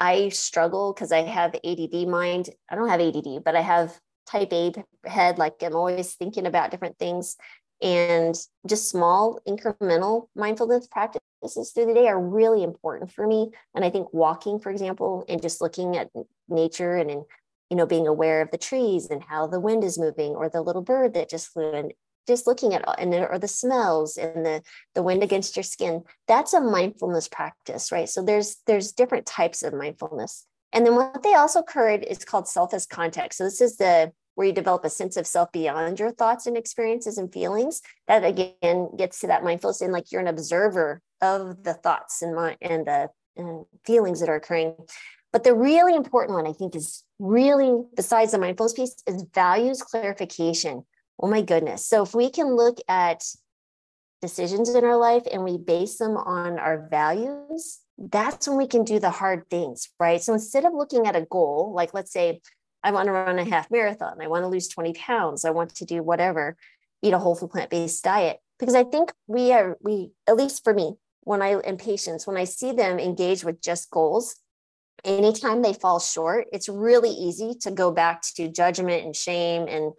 I 0.00 0.30
struggle 0.30 0.92
because 0.92 1.12
I 1.12 1.22
have 1.22 1.54
ADD 1.54 2.08
mind. 2.08 2.48
I 2.70 2.74
don't 2.74 2.88
have 2.88 3.00
ADD, 3.00 3.44
but 3.44 3.54
I 3.54 3.60
have 3.60 4.00
type 4.26 4.52
A 4.52 4.72
head. 5.04 5.38
Like 5.38 5.62
I'm 5.62 5.76
always 5.76 6.14
thinking 6.14 6.46
about 6.46 6.70
different 6.70 6.98
things. 6.98 7.36
And 7.82 8.34
just 8.66 8.90
small 8.90 9.40
incremental 9.46 10.28
mindfulness 10.34 10.86
practices 10.86 11.72
through 11.74 11.86
the 11.86 11.94
day 11.94 12.08
are 12.08 12.20
really 12.20 12.62
important 12.62 13.12
for 13.12 13.26
me. 13.26 13.50
And 13.74 13.84
I 13.84 13.90
think 13.90 14.12
walking, 14.12 14.58
for 14.58 14.70
example, 14.70 15.24
and 15.28 15.40
just 15.40 15.60
looking 15.60 15.96
at 15.96 16.10
nature 16.48 16.96
and 16.96 17.10
you 17.70 17.76
know, 17.76 17.86
being 17.86 18.08
aware 18.08 18.42
of 18.42 18.50
the 18.50 18.58
trees 18.58 19.06
and 19.10 19.22
how 19.22 19.46
the 19.46 19.60
wind 19.60 19.84
is 19.84 19.96
moving 19.96 20.32
or 20.32 20.48
the 20.48 20.60
little 20.60 20.82
bird 20.82 21.14
that 21.14 21.30
just 21.30 21.48
flew 21.48 21.72
in 21.72 21.92
just 22.26 22.46
looking 22.46 22.74
at 22.74 22.84
and 22.98 23.14
or 23.14 23.38
the 23.38 23.48
smells 23.48 24.16
and 24.16 24.44
the 24.44 24.62
the 24.94 25.02
wind 25.02 25.22
against 25.22 25.56
your 25.56 25.62
skin 25.62 26.02
that's 26.26 26.54
a 26.54 26.60
mindfulness 26.60 27.28
practice 27.28 27.90
right? 27.90 28.08
So 28.08 28.22
there's 28.22 28.56
there's 28.66 28.92
different 28.92 29.26
types 29.26 29.62
of 29.62 29.74
mindfulness. 29.74 30.46
And 30.72 30.86
then 30.86 30.94
what 30.94 31.22
they 31.22 31.34
also 31.34 31.60
encourage 31.60 32.04
is 32.04 32.24
called 32.24 32.48
self 32.48 32.72
as 32.74 32.86
context. 32.86 33.38
So 33.38 33.44
this 33.44 33.60
is 33.60 33.76
the 33.76 34.12
where 34.34 34.46
you 34.46 34.52
develop 34.52 34.84
a 34.84 34.90
sense 34.90 35.16
of 35.16 35.26
self 35.26 35.50
beyond 35.52 35.98
your 35.98 36.12
thoughts 36.12 36.46
and 36.46 36.56
experiences 36.56 37.18
and 37.18 37.32
feelings. 37.32 37.82
That 38.08 38.24
again 38.24 38.90
gets 38.96 39.20
to 39.20 39.26
that 39.28 39.44
mindfulness 39.44 39.80
and 39.80 39.92
like 39.92 40.12
you're 40.12 40.20
an 40.20 40.28
observer 40.28 41.02
of 41.20 41.62
the 41.64 41.74
thoughts 41.74 42.22
and 42.22 42.34
my 42.34 42.56
and 42.60 42.86
the 42.86 43.10
and 43.36 43.64
feelings 43.84 44.20
that 44.20 44.28
are 44.28 44.36
occurring. 44.36 44.74
But 45.32 45.44
the 45.44 45.54
really 45.54 45.94
important 45.94 46.34
one 46.34 46.46
i 46.48 46.52
think 46.52 46.74
is 46.74 47.04
really 47.20 47.84
besides 47.94 48.32
the 48.32 48.38
mindfulness 48.38 48.72
piece 48.72 48.96
is 49.06 49.24
values 49.32 49.80
clarification 49.80 50.84
Oh 51.20 51.28
my 51.28 51.42
goodness. 51.42 51.84
So 51.86 52.02
if 52.02 52.14
we 52.14 52.30
can 52.30 52.56
look 52.56 52.78
at 52.88 53.24
decisions 54.22 54.68
in 54.70 54.84
our 54.84 54.96
life 54.96 55.24
and 55.30 55.44
we 55.44 55.58
base 55.58 55.98
them 55.98 56.16
on 56.16 56.58
our 56.58 56.88
values, 56.88 57.80
that's 57.98 58.48
when 58.48 58.56
we 58.56 58.66
can 58.66 58.84
do 58.84 58.98
the 58.98 59.10
hard 59.10 59.48
things, 59.50 59.88
right? 59.98 60.22
So 60.22 60.32
instead 60.32 60.64
of 60.64 60.72
looking 60.72 61.06
at 61.06 61.16
a 61.16 61.26
goal, 61.30 61.72
like 61.74 61.92
let's 61.92 62.12
say 62.12 62.40
I 62.82 62.92
want 62.92 63.06
to 63.06 63.12
run 63.12 63.38
a 63.38 63.44
half 63.44 63.70
marathon, 63.70 64.22
I 64.22 64.28
want 64.28 64.44
to 64.44 64.48
lose 64.48 64.68
20 64.68 64.94
pounds, 64.94 65.44
I 65.44 65.50
want 65.50 65.74
to 65.76 65.84
do 65.84 66.02
whatever, 66.02 66.56
eat 67.02 67.12
a 67.12 67.18
whole 67.18 67.34
food 67.34 67.50
plant 67.50 67.70
based 67.70 68.02
diet. 68.02 68.38
Because 68.58 68.74
I 68.74 68.84
think 68.84 69.12
we 69.26 69.52
are, 69.52 69.76
we, 69.82 70.12
at 70.26 70.36
least 70.36 70.64
for 70.64 70.72
me, 70.72 70.94
when 71.22 71.42
I, 71.42 71.58
in 71.60 71.76
patients, 71.76 72.26
when 72.26 72.36
I 72.36 72.44
see 72.44 72.72
them 72.72 72.98
engage 72.98 73.44
with 73.44 73.60
just 73.62 73.90
goals, 73.90 74.36
anytime 75.04 75.62
they 75.62 75.72
fall 75.72 76.00
short, 76.00 76.46
it's 76.52 76.68
really 76.68 77.10
easy 77.10 77.54
to 77.60 77.70
go 77.70 77.90
back 77.90 78.22
to 78.36 78.48
judgment 78.48 79.04
and 79.04 79.16
shame 79.16 79.66
and 79.68 79.92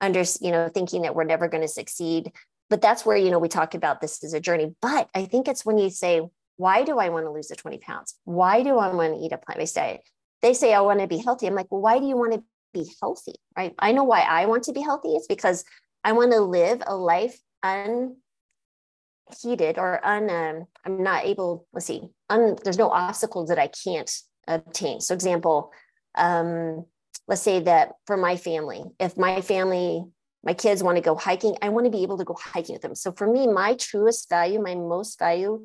under, 0.00 0.22
you 0.40 0.50
know, 0.50 0.68
thinking 0.68 1.02
that 1.02 1.14
we're 1.14 1.24
never 1.24 1.48
going 1.48 1.62
to 1.62 1.68
succeed. 1.68 2.32
But 2.70 2.82
that's 2.82 3.06
where, 3.06 3.16
you 3.16 3.30
know, 3.30 3.38
we 3.38 3.48
talk 3.48 3.74
about 3.74 4.00
this 4.00 4.22
as 4.22 4.34
a 4.34 4.40
journey. 4.40 4.74
But 4.82 5.08
I 5.14 5.24
think 5.24 5.48
it's 5.48 5.64
when 5.64 5.78
you 5.78 5.90
say, 5.90 6.22
why 6.56 6.84
do 6.84 6.98
I 6.98 7.08
want 7.08 7.24
to 7.26 7.30
lose 7.30 7.48
the 7.48 7.56
20 7.56 7.78
pounds? 7.78 8.14
Why 8.24 8.62
do 8.62 8.78
I 8.78 8.92
want 8.92 9.14
to 9.14 9.20
eat 9.20 9.32
a 9.32 9.38
plant 9.38 9.58
based 9.58 9.76
diet? 9.76 10.02
They 10.42 10.54
say, 10.54 10.74
I 10.74 10.80
want 10.80 11.00
to 11.00 11.06
be 11.06 11.18
healthy. 11.18 11.46
I'm 11.46 11.54
like, 11.54 11.70
well, 11.70 11.80
why 11.80 11.98
do 11.98 12.06
you 12.06 12.16
want 12.16 12.34
to 12.34 12.42
be 12.74 12.90
healthy? 13.00 13.36
Right. 13.56 13.74
I 13.78 13.92
know 13.92 14.04
why 14.04 14.20
I 14.20 14.46
want 14.46 14.64
to 14.64 14.72
be 14.72 14.82
healthy. 14.82 15.14
It's 15.14 15.26
because 15.26 15.64
I 16.04 16.12
want 16.12 16.32
to 16.32 16.40
live 16.40 16.82
a 16.86 16.96
life 16.96 17.40
unheated 17.62 18.18
or 19.78 20.04
un, 20.04 20.30
um, 20.30 20.66
I'm 20.84 21.02
not 21.02 21.24
able, 21.24 21.66
let's 21.72 21.86
see, 21.86 22.02
un, 22.28 22.56
there's 22.64 22.78
no 22.78 22.90
obstacles 22.90 23.48
that 23.48 23.58
I 23.58 23.68
can't 23.68 24.10
obtain. 24.46 25.00
So, 25.00 25.14
example, 25.14 25.72
um, 26.16 26.86
let's 27.28 27.42
say 27.42 27.60
that 27.60 27.92
for 28.06 28.16
my 28.16 28.36
family, 28.36 28.82
if 28.98 29.16
my 29.16 29.40
family, 29.42 30.04
my 30.42 30.54
kids 30.54 30.82
want 30.82 30.96
to 30.96 31.02
go 31.02 31.14
hiking, 31.14 31.56
I 31.60 31.68
want 31.68 31.84
to 31.84 31.90
be 31.90 32.02
able 32.02 32.18
to 32.18 32.24
go 32.24 32.36
hiking 32.40 32.74
with 32.74 32.82
them. 32.82 32.94
So, 32.94 33.12
for 33.12 33.30
me, 33.30 33.46
my 33.46 33.74
truest 33.74 34.28
value, 34.30 34.60
my 34.60 34.74
most 34.74 35.18
value, 35.18 35.62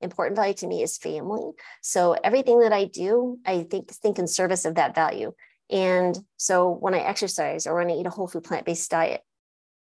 important 0.00 0.36
value 0.36 0.54
to 0.54 0.66
me 0.66 0.82
is 0.82 0.98
family. 0.98 1.52
So, 1.82 2.14
everything 2.22 2.60
that 2.60 2.72
I 2.72 2.84
do, 2.84 3.38
I 3.46 3.62
think 3.62 3.90
think 3.90 4.18
in 4.18 4.26
service 4.26 4.66
of 4.66 4.74
that 4.76 4.94
value. 4.94 5.32
And 5.70 6.16
so, 6.36 6.70
when 6.70 6.94
I 6.94 7.00
exercise 7.00 7.66
or 7.66 7.74
when 7.74 7.90
I 7.90 7.94
eat 7.94 8.06
a 8.06 8.10
whole 8.10 8.28
food 8.28 8.44
plant 8.44 8.66
based 8.66 8.90
diet, 8.90 9.22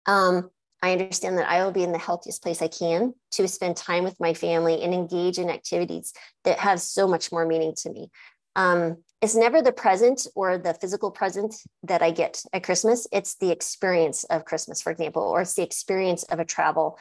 um, 0.07 0.51
I 0.81 0.93
understand 0.93 1.39
that 1.39 1.49
I 1.49 1.65
will 1.65 1.73
be 1.73 1.83
in 1.83 1.91
the 1.91 1.99
healthiest 1.99 2.43
place 2.43 2.63
I 2.63 2.69
can 2.69 3.15
to 3.33 3.49
spend 3.49 3.77
time 3.77 4.05
with 4.05 4.21
my 4.21 4.35
family 4.35 4.83
and 4.83 4.95
engage 4.95 5.39
in 5.39 5.51
activities 5.51 6.13
that 6.45 6.61
have 6.61 6.81
so 6.81 7.09
much 7.09 7.33
more 7.33 7.45
meaning 7.45 7.75
to 7.79 7.91
me. 7.91 8.11
Um, 8.55 8.99
it's 9.21 9.35
never 9.35 9.63
the 9.63 9.73
present 9.73 10.27
or 10.35 10.59
the 10.59 10.75
physical 10.75 11.11
present 11.11 11.55
that 11.83 12.03
I 12.03 12.11
get 12.11 12.43
at 12.53 12.63
Christmas. 12.63 13.07
It's 13.13 13.35
the 13.37 13.51
experience 13.51 14.25
of 14.25 14.45
Christmas, 14.45 14.81
for 14.81 14.93
example, 14.93 15.23
or 15.23 15.41
it's 15.41 15.55
the 15.55 15.65
experience 15.65 16.23
of 16.25 16.39
a 16.39 16.45
travel 16.45 16.99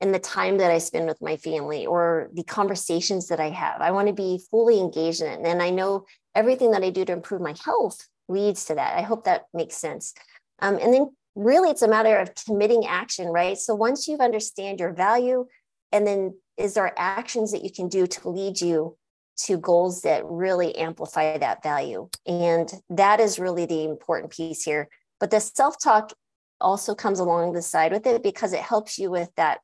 and 0.00 0.14
the 0.14 0.18
time 0.18 0.58
that 0.58 0.70
I 0.70 0.78
spend 0.78 1.06
with 1.06 1.20
my 1.20 1.36
family 1.36 1.84
or 1.84 2.30
the 2.32 2.44
conversations 2.44 3.28
that 3.28 3.40
I 3.40 3.50
have. 3.50 3.80
I 3.80 3.90
want 3.90 4.08
to 4.08 4.14
be 4.14 4.40
fully 4.50 4.78
engaged 4.78 5.20
in 5.20 5.28
it. 5.28 5.46
And 5.46 5.60
I 5.60 5.70
know 5.70 6.06
everything 6.34 6.70
that 6.70 6.84
I 6.84 6.90
do 6.90 7.04
to 7.04 7.12
improve 7.12 7.42
my 7.42 7.54
health 7.64 8.06
leads 8.28 8.64
to 8.66 8.76
that. 8.76 8.96
I 8.96 9.02
hope 9.02 9.24
that 9.24 9.46
makes 9.52 9.76
sense. 9.76 10.14
Um, 10.60 10.78
and 10.78 10.94
then 10.94 11.10
really 11.34 11.70
it's 11.70 11.82
a 11.82 11.88
matter 11.88 12.16
of 12.16 12.34
committing 12.34 12.86
action, 12.86 13.28
right? 13.28 13.58
So 13.58 13.74
once 13.74 14.08
you've 14.08 14.20
understand 14.20 14.80
your 14.80 14.92
value, 14.92 15.46
and 15.92 16.06
then 16.06 16.34
is 16.56 16.74
there 16.74 16.92
actions 16.96 17.52
that 17.52 17.64
you 17.64 17.72
can 17.72 17.88
do 17.88 18.06
to 18.06 18.28
lead 18.28 18.60
you 18.60 18.96
to 19.38 19.56
goals 19.58 20.02
that 20.02 20.24
really 20.26 20.76
amplify 20.76 21.38
that 21.38 21.62
value? 21.62 22.08
And 22.26 22.72
that 22.90 23.20
is 23.20 23.38
really 23.38 23.66
the 23.66 23.84
important 23.84 24.32
piece 24.32 24.62
here. 24.62 24.88
But 25.20 25.30
the 25.30 25.40
self-talk 25.40 26.12
also 26.60 26.94
comes 26.94 27.20
along 27.20 27.52
the 27.52 27.62
side 27.62 27.92
with 27.92 28.06
it 28.06 28.22
because 28.22 28.52
it 28.52 28.60
helps 28.60 28.98
you 28.98 29.10
with 29.10 29.30
that 29.36 29.60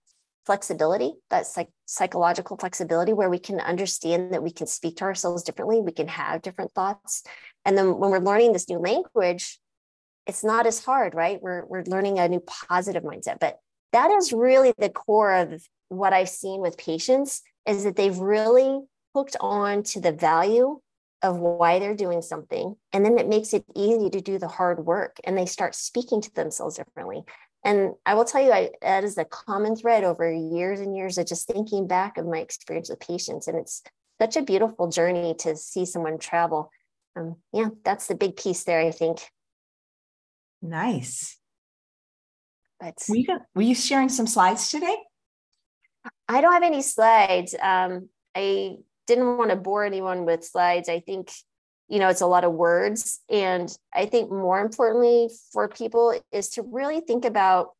flexibility, 0.46 1.14
that 1.30 1.46
psych- 1.46 1.72
psychological 1.86 2.56
flexibility, 2.56 3.12
where 3.12 3.30
we 3.30 3.38
can 3.38 3.60
understand 3.60 4.32
that 4.32 4.42
we 4.42 4.50
can 4.50 4.66
speak 4.66 4.96
to 4.96 5.04
ourselves 5.04 5.42
differently, 5.42 5.80
we 5.80 5.92
can 5.92 6.08
have 6.08 6.42
different 6.42 6.72
thoughts. 6.72 7.22
And 7.64 7.76
then 7.78 7.98
when 7.98 8.10
we're 8.10 8.18
learning 8.18 8.52
this 8.52 8.68
new 8.68 8.78
language, 8.78 9.58
it's 10.26 10.44
not 10.44 10.66
as 10.66 10.84
hard, 10.84 11.14
right? 11.14 11.40
We're, 11.40 11.64
we're 11.66 11.84
learning 11.84 12.18
a 12.18 12.28
new 12.28 12.40
positive 12.40 13.02
mindset. 13.02 13.40
But 13.40 13.58
that 13.92 14.10
is 14.10 14.32
really 14.32 14.72
the 14.78 14.90
core 14.90 15.34
of 15.34 15.62
what 15.88 16.12
I've 16.12 16.28
seen 16.28 16.60
with 16.60 16.78
patients 16.78 17.42
is 17.66 17.84
that 17.84 17.96
they've 17.96 18.16
really 18.16 18.80
hooked 19.14 19.36
on 19.40 19.82
to 19.84 20.00
the 20.00 20.12
value 20.12 20.80
of 21.22 21.38
why 21.38 21.78
they're 21.78 21.94
doing 21.94 22.20
something. 22.20 22.76
And 22.92 23.04
then 23.04 23.18
it 23.18 23.28
makes 23.28 23.54
it 23.54 23.64
easy 23.74 24.10
to 24.10 24.20
do 24.20 24.38
the 24.38 24.48
hard 24.48 24.84
work 24.84 25.16
and 25.24 25.38
they 25.38 25.46
start 25.46 25.74
speaking 25.74 26.20
to 26.20 26.34
themselves 26.34 26.76
differently. 26.76 27.22
And 27.64 27.92
I 28.04 28.12
will 28.14 28.26
tell 28.26 28.42
you, 28.42 28.52
I, 28.52 28.70
that 28.82 29.04
is 29.04 29.16
a 29.16 29.24
common 29.24 29.74
thread 29.74 30.04
over 30.04 30.30
years 30.30 30.80
and 30.80 30.94
years 30.94 31.16
of 31.16 31.26
just 31.26 31.46
thinking 31.46 31.86
back 31.86 32.18
of 32.18 32.26
my 32.26 32.38
experience 32.38 32.90
with 32.90 33.00
patients. 33.00 33.48
And 33.48 33.56
it's 33.56 33.82
such 34.20 34.36
a 34.36 34.42
beautiful 34.42 34.88
journey 34.90 35.34
to 35.38 35.56
see 35.56 35.86
someone 35.86 36.18
travel. 36.18 36.70
Um, 37.16 37.36
yeah, 37.54 37.68
that's 37.82 38.06
the 38.06 38.14
big 38.14 38.36
piece 38.36 38.64
there, 38.64 38.80
I 38.80 38.90
think. 38.90 39.20
Nice. 40.60 41.38
But 42.78 43.02
were 43.08 43.16
you, 43.16 43.38
were 43.54 43.62
you 43.62 43.74
sharing 43.74 44.10
some 44.10 44.26
slides 44.26 44.70
today? 44.70 44.96
I 46.28 46.42
don't 46.42 46.52
have 46.52 46.62
any 46.62 46.82
slides. 46.82 47.54
Um, 47.62 48.10
I 48.34 48.76
didn't 49.06 49.36
want 49.36 49.50
to 49.50 49.56
bore 49.56 49.84
anyone 49.84 50.24
with 50.24 50.44
slides. 50.44 50.88
I 50.88 51.00
think, 51.00 51.30
you 51.88 51.98
know, 51.98 52.08
it's 52.08 52.20
a 52.20 52.26
lot 52.26 52.44
of 52.44 52.52
words. 52.52 53.20
And 53.30 53.74
I 53.92 54.06
think 54.06 54.30
more 54.30 54.60
importantly 54.60 55.30
for 55.52 55.68
people 55.68 56.18
is 56.32 56.50
to 56.50 56.62
really 56.62 57.00
think 57.00 57.24
about 57.24 57.70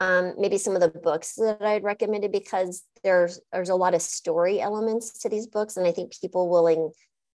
um, 0.00 0.34
maybe 0.38 0.58
some 0.58 0.74
of 0.74 0.80
the 0.80 0.88
books 0.88 1.34
that 1.36 1.62
I'd 1.62 1.84
recommended 1.84 2.32
because 2.32 2.82
there's 3.04 3.40
there's 3.52 3.68
a 3.68 3.74
lot 3.74 3.94
of 3.94 4.02
story 4.02 4.60
elements 4.60 5.20
to 5.20 5.28
these 5.28 5.46
books. 5.46 5.76
And 5.76 5.86
I 5.86 5.92
think 5.92 6.18
people 6.20 6.48
will 6.48 6.92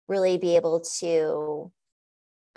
really 0.08 0.38
be 0.38 0.56
able 0.56 0.82
to 1.00 1.72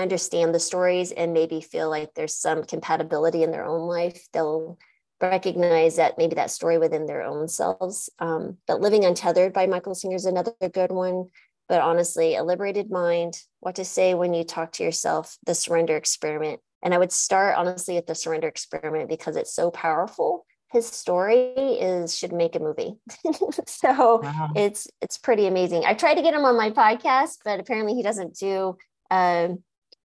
understand 0.00 0.54
the 0.54 0.60
stories 0.60 1.12
and 1.12 1.32
maybe 1.32 1.60
feel 1.60 1.88
like 1.88 2.14
there's 2.14 2.34
some 2.34 2.64
compatibility 2.64 3.42
in 3.42 3.50
their 3.50 3.64
own 3.64 3.86
life, 3.86 4.26
they'll 4.32 4.78
recognize 5.20 5.96
that 5.96 6.18
maybe 6.18 6.34
that 6.34 6.50
story 6.50 6.78
within 6.78 7.06
their 7.06 7.22
own 7.22 7.48
selves. 7.48 8.10
Um, 8.18 8.56
but 8.66 8.80
Living 8.80 9.04
Untethered 9.04 9.52
by 9.52 9.66
Michael 9.66 9.94
Singer 9.94 10.16
is 10.16 10.24
another 10.24 10.52
good 10.72 10.90
one. 10.90 11.28
But 11.68 11.82
honestly, 11.82 12.34
A 12.34 12.42
Liberated 12.42 12.90
Mind, 12.90 13.38
What 13.60 13.76
to 13.76 13.84
Say 13.84 14.14
When 14.14 14.34
You 14.34 14.42
Talk 14.42 14.72
to 14.72 14.82
Yourself, 14.82 15.38
The 15.46 15.54
Surrender 15.54 15.96
Experiment. 15.96 16.60
And 16.82 16.94
I 16.94 16.98
would 16.98 17.12
start 17.12 17.56
honestly 17.56 17.96
at 17.96 18.06
The 18.06 18.14
Surrender 18.14 18.48
Experiment 18.48 19.08
because 19.08 19.36
it's 19.36 19.54
so 19.54 19.70
powerful. 19.70 20.46
His 20.72 20.86
story 20.86 21.52
is 21.52 22.16
should 22.16 22.32
make 22.32 22.56
a 22.56 22.60
movie. 22.60 22.94
so 23.66 24.20
wow. 24.22 24.50
it's 24.56 24.86
it's 25.00 25.18
pretty 25.18 25.46
amazing. 25.46 25.84
I 25.84 25.94
tried 25.94 26.14
to 26.14 26.22
get 26.22 26.34
him 26.34 26.44
on 26.44 26.56
my 26.56 26.70
podcast, 26.70 27.38
but 27.44 27.60
apparently 27.60 27.94
he 27.94 28.02
doesn't 28.02 28.36
do 28.36 28.76
um, 29.10 29.62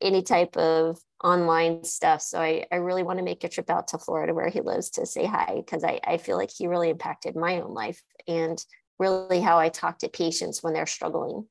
any 0.02 0.22
type 0.22 0.56
of 0.58 1.00
online 1.24 1.84
stuff. 1.84 2.22
So 2.22 2.40
I, 2.40 2.66
I 2.72 2.78
really 2.78 3.04
want 3.04 3.20
to 3.20 3.26
make 3.26 3.44
a 3.44 3.50
trip 3.50 3.70
out 3.70 3.90
to 3.90 3.98
Florida 3.98 4.34
where 4.34 4.50
he 4.50 4.62
lives 4.62 4.90
to 4.92 5.06
say 5.06 5.26
hi 5.26 5.56
because 5.58 5.84
I, 5.84 6.00
I 6.06 6.18
feel 6.18 6.38
like 6.38 6.52
he 6.56 6.68
really 6.68 6.90
impacted 6.90 7.36
my 7.36 7.60
own 7.62 7.74
life 7.74 8.02
and 8.28 8.64
really 8.98 9.42
how 9.42 9.58
I 9.58 9.70
talk 9.70 10.00
to 10.00 10.10
patients 10.10 10.64
when 10.64 10.74
they're 10.74 10.86
struggling. 10.86 11.48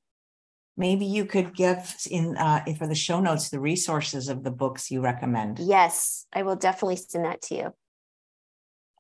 Maybe 0.77 1.07
you 1.07 1.25
could 1.25 1.57
give 1.57 1.97
in 2.09 2.37
uh, 2.37 2.65
for 2.79 2.87
the 2.87 2.95
show 2.95 3.21
notes 3.21 3.49
the 3.49 3.59
resources 3.59 4.29
of 4.29 4.45
the 4.45 4.53
books 4.53 4.91
you 4.91 5.01
recommend. 5.01 5.59
Yes, 5.59 6.27
I 6.33 6.43
will 6.43 6.57
definitely 6.57 6.97
send 6.97 7.25
that 7.25 7.43
to 7.43 7.55
you. 7.57 7.75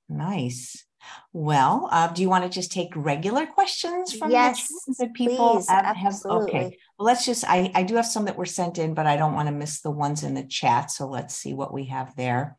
Nice. 0.09 0.88
Well, 1.33 1.89
uh, 1.91 2.09
do 2.09 2.23
you 2.23 2.29
want 2.29 2.45
to 2.45 2.51
just 2.51 2.73
take 2.73 2.91
regular 2.95 3.47
questions 3.47 4.13
from 4.13 4.31
yes, 4.31 4.69
that 4.99 5.15
people 5.15 5.57
please, 5.57 5.69
have, 5.69 5.97
have? 5.97 6.15
Okay. 6.25 6.79
Well, 6.99 7.07
let's 7.07 7.25
just. 7.25 7.45
I 7.47 7.71
I 7.75 7.83
do 7.83 7.97
have 7.97 8.07
some 8.07 8.25
that 8.27 8.37
were 8.37 8.47
sent 8.47 8.79
in, 8.79 8.95
but 8.95 9.07
I 9.07 9.17
don't 9.17 9.35
want 9.35 9.49
to 9.49 9.55
miss 9.55 9.81
the 9.81 9.91
ones 9.91 10.25
in 10.25 10.35
the 10.35 10.45
chat. 10.45 10.91
So 10.91 11.07
let's 11.07 11.35
see 11.35 11.55
what 11.55 11.73
we 11.73 11.87
have 11.87 12.17
there. 12.17 12.57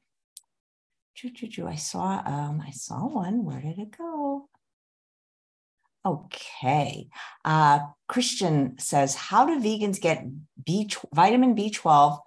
Choo, 1.15 1.31
choo, 1.31 1.47
choo. 1.47 1.67
I 1.67 1.75
saw. 1.75 2.21
Um, 2.25 2.63
I 2.65 2.71
saw 2.71 3.07
one. 3.07 3.43
Where 3.43 3.61
did 3.61 3.79
it 3.79 3.97
go? 3.97 4.49
Okay. 6.05 7.09
Uh, 7.43 7.79
Christian 8.07 8.77
says, 8.79 9.15
how 9.15 9.45
do 9.45 9.59
vegans 9.59 9.99
get 9.99 10.25
B 10.63 10.89
vitamin 11.13 11.55
B12, 11.55 11.83
mm. 11.83 12.19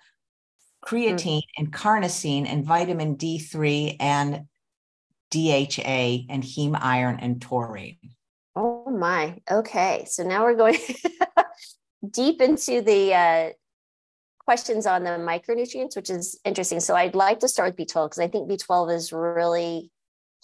creatine, 0.85 1.39
mm. 1.39 1.43
and 1.57 1.73
carnosine, 1.73 2.47
and 2.47 2.65
vitamin 2.65 3.17
D3 3.17 3.97
and 3.99 4.43
DHA, 5.33 6.27
and 6.29 6.43
heme 6.43 6.79
iron 6.81 7.19
and 7.21 7.41
taurine. 7.41 7.99
Oh 8.55 8.91
my. 8.91 9.41
Okay. 9.51 10.05
So 10.09 10.23
now 10.25 10.45
we're 10.45 10.57
going 10.57 10.79
deep 12.11 12.43
into 12.43 12.83
the 12.83 13.15
uh, 13.15 13.51
questions 14.45 14.87
on 14.87 15.05
the 15.05 15.11
micronutrients, 15.11 15.97
which 15.97 16.11
is 16.11 16.39
interesting. 16.45 16.81
So 16.81 16.95
I'd 16.95 17.15
like 17.15 17.41
to 17.41 17.49
start 17.49 17.77
with 17.79 17.89
B12 17.89 18.07
because 18.07 18.19
I 18.19 18.29
think 18.29 18.51
B12 18.51 18.95
is 18.95 19.13
really 19.13 19.91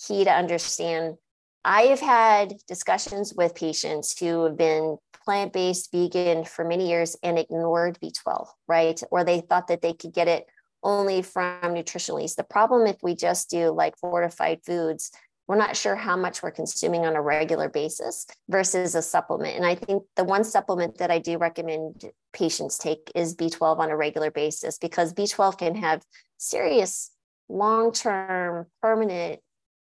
key 0.07 0.25
to 0.25 0.33
understand. 0.33 1.17
I 1.65 1.83
have 1.83 2.01
had 2.01 2.55
discussions 2.67 3.35
with 3.37 3.55
patients 3.55 4.19
who 4.19 4.45
have 4.45 4.57
been 4.57 4.97
plant 5.23 5.53
based 5.53 5.93
vegan 5.93 6.45
for 6.45 6.65
many 6.65 6.89
years 6.89 7.15
and 7.23 7.39
ignored 7.39 7.99
B12, 8.03 8.47
right? 8.67 9.03
Or 9.11 9.23
they 9.23 9.43
thought 9.43 9.69
that 9.69 9.83
they 9.83 9.93
could 9.93 10.15
get 10.15 10.29
it 10.29 10.47
only 10.89 11.21
from 11.21 11.61
nutritionally. 11.63 12.35
The 12.35 12.43
problem 12.43 12.87
if 12.87 12.97
we 13.03 13.15
just 13.15 13.51
do 13.51 13.71
like 13.71 13.97
fortified 13.99 14.61
foods, 14.65 15.13
we're 15.47 15.57
not 15.57 15.77
sure 15.77 15.95
how 15.95 16.17
much 16.17 16.43
we're 16.43 16.51
consuming 16.51 17.05
on 17.05 17.15
a 17.15 17.21
regular 17.21 17.69
basis 17.69 18.27
versus 18.49 18.95
a 18.95 19.03
supplement. 19.03 19.55
And 19.55 19.67
I 19.67 19.75
think 19.75 20.05
the 20.17 20.25
one 20.25 20.45
supplement 20.45 20.97
that 20.99 21.11
I 21.11 21.19
do 21.19 21.37
recommend 21.37 22.11
patients 22.33 22.79
take 22.79 23.13
is 23.15 23.37
B12 23.37 23.79
on 23.79 23.91
a 23.91 23.97
regular 23.97 24.31
basis 24.31 24.79
because 24.79 25.13
B12 25.13 25.59
can 25.59 25.75
have 25.75 26.03
serious 26.39 27.11
long 27.51 27.93
term 27.93 28.67
permanent 28.81 29.41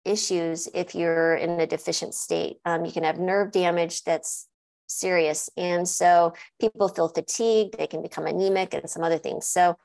issues 0.05 0.69
if 0.73 0.95
you're 0.95 1.35
in 1.35 1.59
a 1.59 1.67
deficient 1.67 2.15
state. 2.15 2.59
Um, 2.65 2.85
you 2.85 2.93
can 2.93 3.03
have 3.03 3.19
nerve 3.19 3.51
damage 3.51 4.05
that's 4.05 4.47
serious. 4.87 5.51
And 5.57 5.89
so 5.89 6.35
people 6.61 6.89
feel 6.89 7.09
fatigued, 7.09 7.77
they 7.77 7.87
can 7.89 8.03
become 8.03 8.27
anemic 8.27 8.75
and 8.75 8.89
some 8.89 9.03
other 9.03 9.19
things. 9.19 9.47
So 9.47 9.77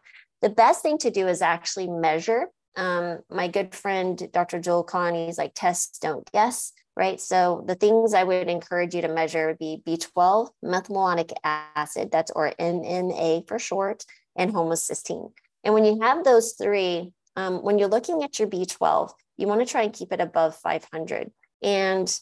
the 0.42 0.50
best 0.50 0.82
thing 0.82 0.98
to 1.00 1.12
do 1.12 1.28
is 1.28 1.42
actually 1.42 1.88
measure. 1.88 2.48
Um, 2.76 3.20
my 3.30 3.48
good 3.48 3.74
friend, 3.74 4.30
Dr. 4.32 4.60
Joel 4.60 4.84
Kahn, 4.84 5.16
he's 5.16 5.38
like, 5.38 5.54
tests 5.56 5.98
don't 5.98 6.30
guess, 6.32 6.74
right? 6.96 7.20
So 7.20 7.64
the 7.66 7.76
things 7.76 8.14
I 8.14 8.24
would 8.24 8.48
encourage 8.48 8.94
you 8.94 9.02
to 9.02 9.08
measure 9.08 9.48
would 9.48 9.58
be 9.58 9.82
B12, 9.86 10.50
methylmalonic 10.64 11.34
acid, 11.44 12.12
that's 12.12 12.32
or 12.32 12.54
MMA 12.60 13.48
for 13.48 13.58
short, 13.58 14.06
and 14.36 14.54
homocysteine. 14.54 15.32
And 15.64 15.74
when 15.74 15.86
you 15.86 16.00
have 16.02 16.24
those 16.24 16.54
three, 16.54 17.12
um, 17.36 17.64
when 17.64 17.80
you're 17.80 17.88
looking 17.88 18.24
at 18.24 18.38
your 18.38 18.48
B12, 18.48 19.12
you 19.38 19.48
want 19.48 19.62
to 19.62 19.66
try 19.66 19.84
and 19.84 19.94
keep 19.94 20.12
it 20.14 20.22
above 20.22 20.56
500. 20.56 21.32
And 21.64 22.20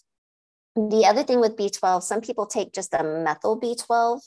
the 0.76 1.06
other 1.06 1.24
thing 1.24 1.40
with 1.40 1.56
B12, 1.56 2.04
some 2.04 2.22
people 2.22 2.46
take 2.46 2.74
just 2.74 2.94
a 2.94 3.04
methyl 3.04 3.60
B12. 3.60 4.22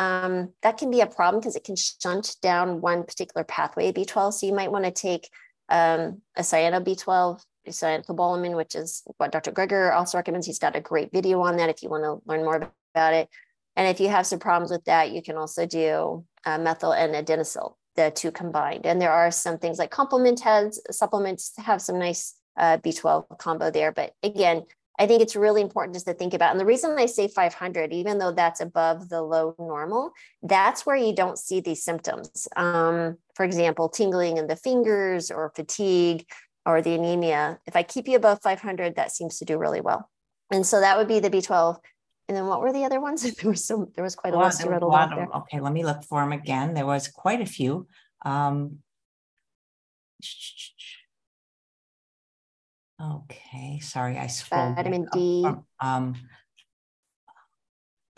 Um, 0.00 0.54
that 0.62 0.78
can 0.78 0.90
be 0.90 1.02
a 1.02 1.06
problem 1.06 1.40
because 1.40 1.56
it 1.56 1.64
can 1.64 1.76
shunt 1.76 2.36
down 2.40 2.80
one 2.80 3.04
particular 3.04 3.44
pathway 3.44 3.92
B12. 3.92 4.32
So 4.32 4.46
you 4.46 4.54
might 4.54 4.72
want 4.72 4.86
to 4.86 4.90
take 4.90 5.28
um, 5.68 6.22
a 6.36 6.40
cyano 6.40 6.82
B12, 6.82 7.38
cyanocobalamin, 7.68 8.56
which 8.56 8.74
is 8.74 9.02
what 9.18 9.30
Dr. 9.30 9.52
Greger 9.52 9.94
also 9.94 10.16
recommends. 10.16 10.46
He's 10.46 10.58
got 10.58 10.74
a 10.74 10.80
great 10.80 11.12
video 11.12 11.42
on 11.42 11.58
that 11.58 11.68
if 11.68 11.82
you 11.82 11.90
want 11.90 12.04
to 12.04 12.26
learn 12.26 12.44
more 12.44 12.72
about 12.94 13.12
it. 13.12 13.28
And 13.76 13.88
if 13.88 14.00
you 14.00 14.08
have 14.08 14.26
some 14.26 14.38
problems 14.38 14.70
with 14.70 14.86
that, 14.86 15.10
you 15.10 15.20
can 15.22 15.36
also 15.36 15.66
do 15.66 16.24
uh, 16.46 16.56
methyl 16.56 16.92
and 16.92 17.14
adenosyl, 17.14 17.74
the 17.94 18.10
two 18.10 18.32
combined. 18.32 18.86
And 18.86 19.02
there 19.02 19.12
are 19.12 19.30
some 19.30 19.58
things 19.58 19.78
like 19.78 19.90
complement 19.90 20.40
heads, 20.40 20.80
supplements 20.90 21.52
have 21.58 21.82
some 21.82 21.98
nice 21.98 22.36
uh, 22.56 22.78
B12 22.78 23.36
combo 23.36 23.70
there. 23.70 23.92
But 23.92 24.14
again, 24.22 24.64
I 24.98 25.06
think 25.06 25.22
it's 25.22 25.36
really 25.36 25.62
important 25.62 25.94
just 25.94 26.06
to 26.06 26.14
think 26.14 26.34
about. 26.34 26.50
And 26.50 26.60
the 26.60 26.66
reason 26.66 26.96
I 26.98 27.06
say 27.06 27.26
500, 27.28 27.92
even 27.92 28.18
though 28.18 28.32
that's 28.32 28.60
above 28.60 29.08
the 29.08 29.22
low 29.22 29.54
normal, 29.58 30.12
that's 30.42 30.84
where 30.84 30.96
you 30.96 31.14
don't 31.14 31.38
see 31.38 31.60
these 31.60 31.82
symptoms. 31.82 32.48
Um, 32.56 33.16
for 33.34 33.44
example, 33.44 33.88
tingling 33.88 34.36
in 34.36 34.46
the 34.46 34.56
fingers 34.56 35.30
or 35.30 35.52
fatigue 35.56 36.26
or 36.66 36.82
the 36.82 36.94
anemia. 36.94 37.58
If 37.66 37.76
I 37.76 37.82
keep 37.82 38.08
you 38.08 38.16
above 38.16 38.42
500, 38.42 38.96
that 38.96 39.12
seems 39.12 39.38
to 39.38 39.44
do 39.44 39.56
really 39.56 39.80
well. 39.80 40.10
And 40.50 40.66
so 40.66 40.80
that 40.80 40.98
would 40.98 41.08
be 41.08 41.20
the 41.20 41.30
B12. 41.30 41.78
And 42.28 42.36
then 42.36 42.46
what 42.46 42.60
were 42.60 42.72
the 42.72 42.84
other 42.84 43.00
ones? 43.00 43.22
there 43.34 43.50
was 43.50 43.64
so 43.64 43.90
there 43.94 44.04
was 44.04 44.14
quite 44.14 44.34
a, 44.34 44.36
a 44.36 44.38
list 44.38 44.64
riddled 44.64 44.94
out 44.94 45.10
there. 45.14 45.28
Okay, 45.34 45.60
let 45.60 45.72
me 45.72 45.84
look 45.84 46.04
for 46.04 46.20
them 46.20 46.32
again. 46.32 46.74
There 46.74 46.86
was 46.86 47.08
quite 47.08 47.40
a 47.40 47.46
few. 47.46 47.88
Um, 48.24 48.78
Okay, 53.00 53.78
sorry, 53.80 54.18
I 54.18 54.26
scrolled. 54.26 54.76
Vitamin 54.76 55.06
D. 55.12 55.46
Um, 55.80 56.14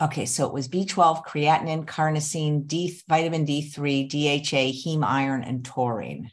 okay, 0.01 0.25
so 0.25 0.45
it 0.45 0.53
was 0.53 0.67
B12, 0.67 1.25
creatinine, 1.25 1.85
carnosine, 1.85 2.67
D, 2.67 2.99
vitamin 3.07 3.45
D3, 3.45 4.09
DHA, 4.09 4.73
heme 4.73 5.05
iron, 5.05 5.43
and 5.43 5.63
taurine. 5.63 6.31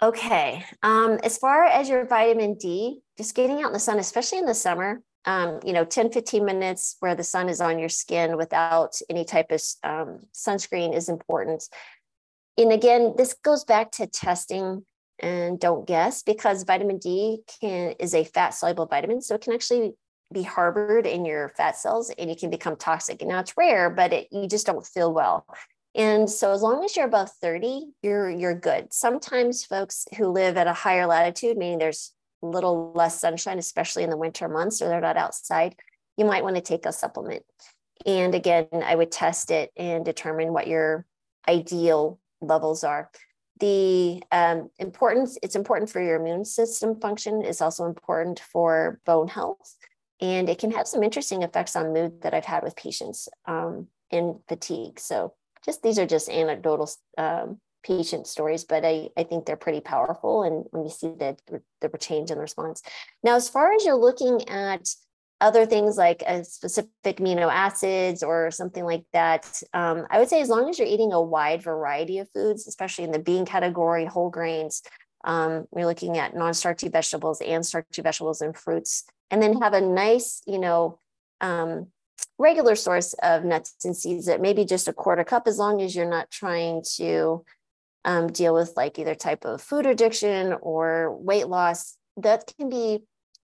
Okay, 0.00 0.64
um, 0.82 1.18
as 1.24 1.38
far 1.38 1.64
as 1.64 1.88
your 1.88 2.06
vitamin 2.06 2.54
D, 2.54 3.00
just 3.16 3.34
getting 3.34 3.62
out 3.62 3.68
in 3.68 3.72
the 3.72 3.78
sun, 3.78 3.98
especially 3.98 4.38
in 4.38 4.46
the 4.46 4.54
summer, 4.54 5.02
um, 5.24 5.60
you 5.64 5.72
know, 5.72 5.84
10, 5.84 6.10
15 6.10 6.44
minutes 6.44 6.96
where 7.00 7.14
the 7.14 7.24
sun 7.24 7.48
is 7.48 7.60
on 7.60 7.78
your 7.78 7.88
skin 7.88 8.36
without 8.36 8.96
any 9.08 9.24
type 9.24 9.50
of 9.50 9.60
um, 9.84 10.20
sunscreen 10.34 10.94
is 10.94 11.08
important. 11.08 11.68
And 12.58 12.72
again, 12.72 13.14
this 13.16 13.34
goes 13.34 13.64
back 13.64 13.92
to 13.92 14.06
testing 14.06 14.84
and 15.22 15.58
don't 15.58 15.86
guess 15.86 16.22
because 16.22 16.64
vitamin 16.64 16.98
D 16.98 17.42
can 17.60 17.94
is 17.98 18.14
a 18.14 18.24
fat 18.24 18.50
soluble 18.50 18.86
vitamin, 18.86 19.22
so 19.22 19.36
it 19.36 19.40
can 19.40 19.52
actually 19.52 19.94
be 20.32 20.42
harbored 20.42 21.06
in 21.06 21.24
your 21.24 21.50
fat 21.50 21.76
cells 21.76 22.10
and 22.18 22.30
it 22.30 22.38
can 22.38 22.50
become 22.50 22.76
toxic. 22.76 23.20
And 23.22 23.30
now 23.30 23.40
it's 23.40 23.56
rare, 23.56 23.90
but 23.90 24.12
it, 24.12 24.28
you 24.32 24.48
just 24.48 24.66
don't 24.66 24.84
feel 24.84 25.12
well. 25.12 25.46
And 25.94 26.28
so 26.28 26.52
as 26.52 26.62
long 26.62 26.84
as 26.84 26.96
you're 26.96 27.06
above 27.06 27.30
30, 27.40 27.86
you're 28.02 28.30
you're 28.30 28.54
good. 28.54 28.92
Sometimes 28.92 29.64
folks 29.64 30.06
who 30.16 30.28
live 30.28 30.56
at 30.56 30.66
a 30.66 30.72
higher 30.72 31.06
latitude, 31.06 31.56
meaning 31.56 31.78
there's 31.78 32.12
a 32.42 32.46
little 32.46 32.92
less 32.94 33.20
sunshine, 33.20 33.58
especially 33.58 34.02
in 34.02 34.10
the 34.10 34.16
winter 34.16 34.48
months, 34.48 34.82
or 34.82 34.88
they're 34.88 35.00
not 35.00 35.16
outside, 35.16 35.76
you 36.16 36.24
might 36.24 36.42
want 36.42 36.56
to 36.56 36.62
take 36.62 36.86
a 36.86 36.92
supplement. 36.92 37.44
And 38.06 38.34
again, 38.34 38.66
I 38.72 38.94
would 38.94 39.12
test 39.12 39.50
it 39.50 39.70
and 39.76 40.04
determine 40.04 40.52
what 40.52 40.66
your 40.66 41.06
ideal 41.46 42.18
levels 42.40 42.84
are 42.84 43.10
the 43.62 44.20
um, 44.32 44.68
importance 44.78 45.38
it's 45.42 45.54
important 45.54 45.88
for 45.88 46.02
your 46.02 46.16
immune 46.16 46.44
system 46.44 47.00
function 47.00 47.42
is 47.42 47.60
also 47.60 47.86
important 47.86 48.40
for 48.40 49.00
bone 49.06 49.28
health 49.28 49.76
and 50.20 50.48
it 50.48 50.58
can 50.58 50.72
have 50.72 50.88
some 50.88 51.02
interesting 51.02 51.42
effects 51.42 51.76
on 51.76 51.92
mood 51.92 52.22
that 52.22 52.34
i've 52.34 52.44
had 52.44 52.64
with 52.64 52.76
patients 52.76 53.28
um, 53.46 53.86
in 54.12 54.38
fatigue. 54.46 55.00
So 55.00 55.34
just 55.64 55.82
these 55.82 55.98
are 55.98 56.06
just 56.06 56.28
anecdotal 56.28 56.90
um, 57.18 57.58
patient 57.82 58.28
stories 58.28 58.62
but 58.62 58.84
I, 58.84 59.08
I 59.16 59.24
think 59.24 59.44
they're 59.44 59.56
pretty 59.56 59.80
powerful 59.80 60.44
and 60.44 60.66
when 60.70 60.84
you 60.84 60.90
see 60.90 61.08
the, 61.08 61.36
the 61.80 61.98
change 61.98 62.30
in 62.30 62.38
response. 62.38 62.82
Now 63.24 63.34
as 63.34 63.48
far 63.48 63.72
as 63.72 63.84
you're 63.84 63.96
looking 63.96 64.48
at 64.48 64.88
other 65.42 65.66
things 65.66 65.96
like 65.96 66.22
a 66.22 66.44
specific 66.44 67.16
amino 67.18 67.52
acids 67.52 68.22
or 68.22 68.50
something 68.50 68.84
like 68.84 69.04
that. 69.12 69.62
Um, 69.74 70.06
I 70.10 70.18
would 70.18 70.28
say 70.28 70.40
as 70.40 70.48
long 70.48 70.70
as 70.70 70.78
you're 70.78 70.88
eating 70.88 71.12
a 71.12 71.20
wide 71.20 71.62
variety 71.62 72.18
of 72.18 72.30
foods, 72.30 72.66
especially 72.66 73.04
in 73.04 73.10
the 73.10 73.18
bean 73.18 73.44
category, 73.44 74.06
whole 74.06 74.30
grains, 74.30 74.82
um, 75.24 75.66
we're 75.70 75.86
looking 75.86 76.16
at 76.16 76.34
non-starchy 76.34 76.88
vegetables 76.88 77.40
and 77.40 77.66
starchy 77.66 78.02
vegetables 78.02 78.40
and 78.40 78.56
fruits, 78.56 79.04
and 79.30 79.42
then 79.42 79.60
have 79.60 79.74
a 79.74 79.80
nice, 79.80 80.42
you 80.46 80.58
know, 80.58 80.98
um, 81.40 81.88
regular 82.38 82.74
source 82.74 83.14
of 83.22 83.44
nuts 83.44 83.84
and 83.84 83.96
seeds 83.96 84.26
that 84.26 84.40
maybe 84.40 84.64
just 84.64 84.88
a 84.88 84.92
quarter 84.92 85.24
cup, 85.24 85.46
as 85.46 85.58
long 85.58 85.82
as 85.82 85.94
you're 85.94 86.08
not 86.08 86.30
trying 86.30 86.82
to 86.96 87.44
um, 88.04 88.28
deal 88.28 88.54
with 88.54 88.72
like 88.76 88.98
either 88.98 89.14
type 89.14 89.44
of 89.44 89.60
food 89.60 89.86
addiction 89.86 90.54
or 90.60 91.16
weight 91.16 91.48
loss. 91.48 91.96
That 92.16 92.52
can 92.58 92.68
be 92.68 93.00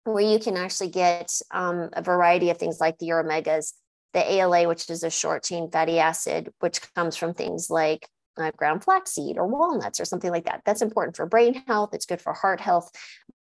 where 0.06 0.24
you 0.24 0.40
can 0.40 0.58
actually 0.58 0.90
get 0.90 1.32
um, 1.52 1.90
a 1.94 2.02
variety 2.02 2.50
of 2.50 2.58
things 2.58 2.80
like 2.80 2.98
the 2.98 3.10
omegas, 3.10 3.74
the 4.14 4.32
ALA, 4.34 4.68
which 4.68 4.90
is 4.90 5.04
a 5.04 5.10
short 5.10 5.44
chain 5.44 5.70
fatty 5.72 6.00
acid, 6.00 6.52
which 6.60 6.82
comes 6.94 7.16
from 7.16 7.34
things 7.34 7.70
like 7.70 8.08
uh, 8.38 8.52
ground 8.56 8.84
flaxseed 8.84 9.38
or 9.38 9.48
walnuts 9.48 10.00
or 10.00 10.06
something 10.06 10.32
like 10.32 10.46
that. 10.46 10.62
That's 10.66 10.82
important 10.82 11.16
for 11.16 11.26
brain 11.26 11.64
health. 11.68 11.94
It's 11.94 12.06
good 12.06 12.22
for 12.22 12.34
heart 12.34 12.60
health, 12.60 12.92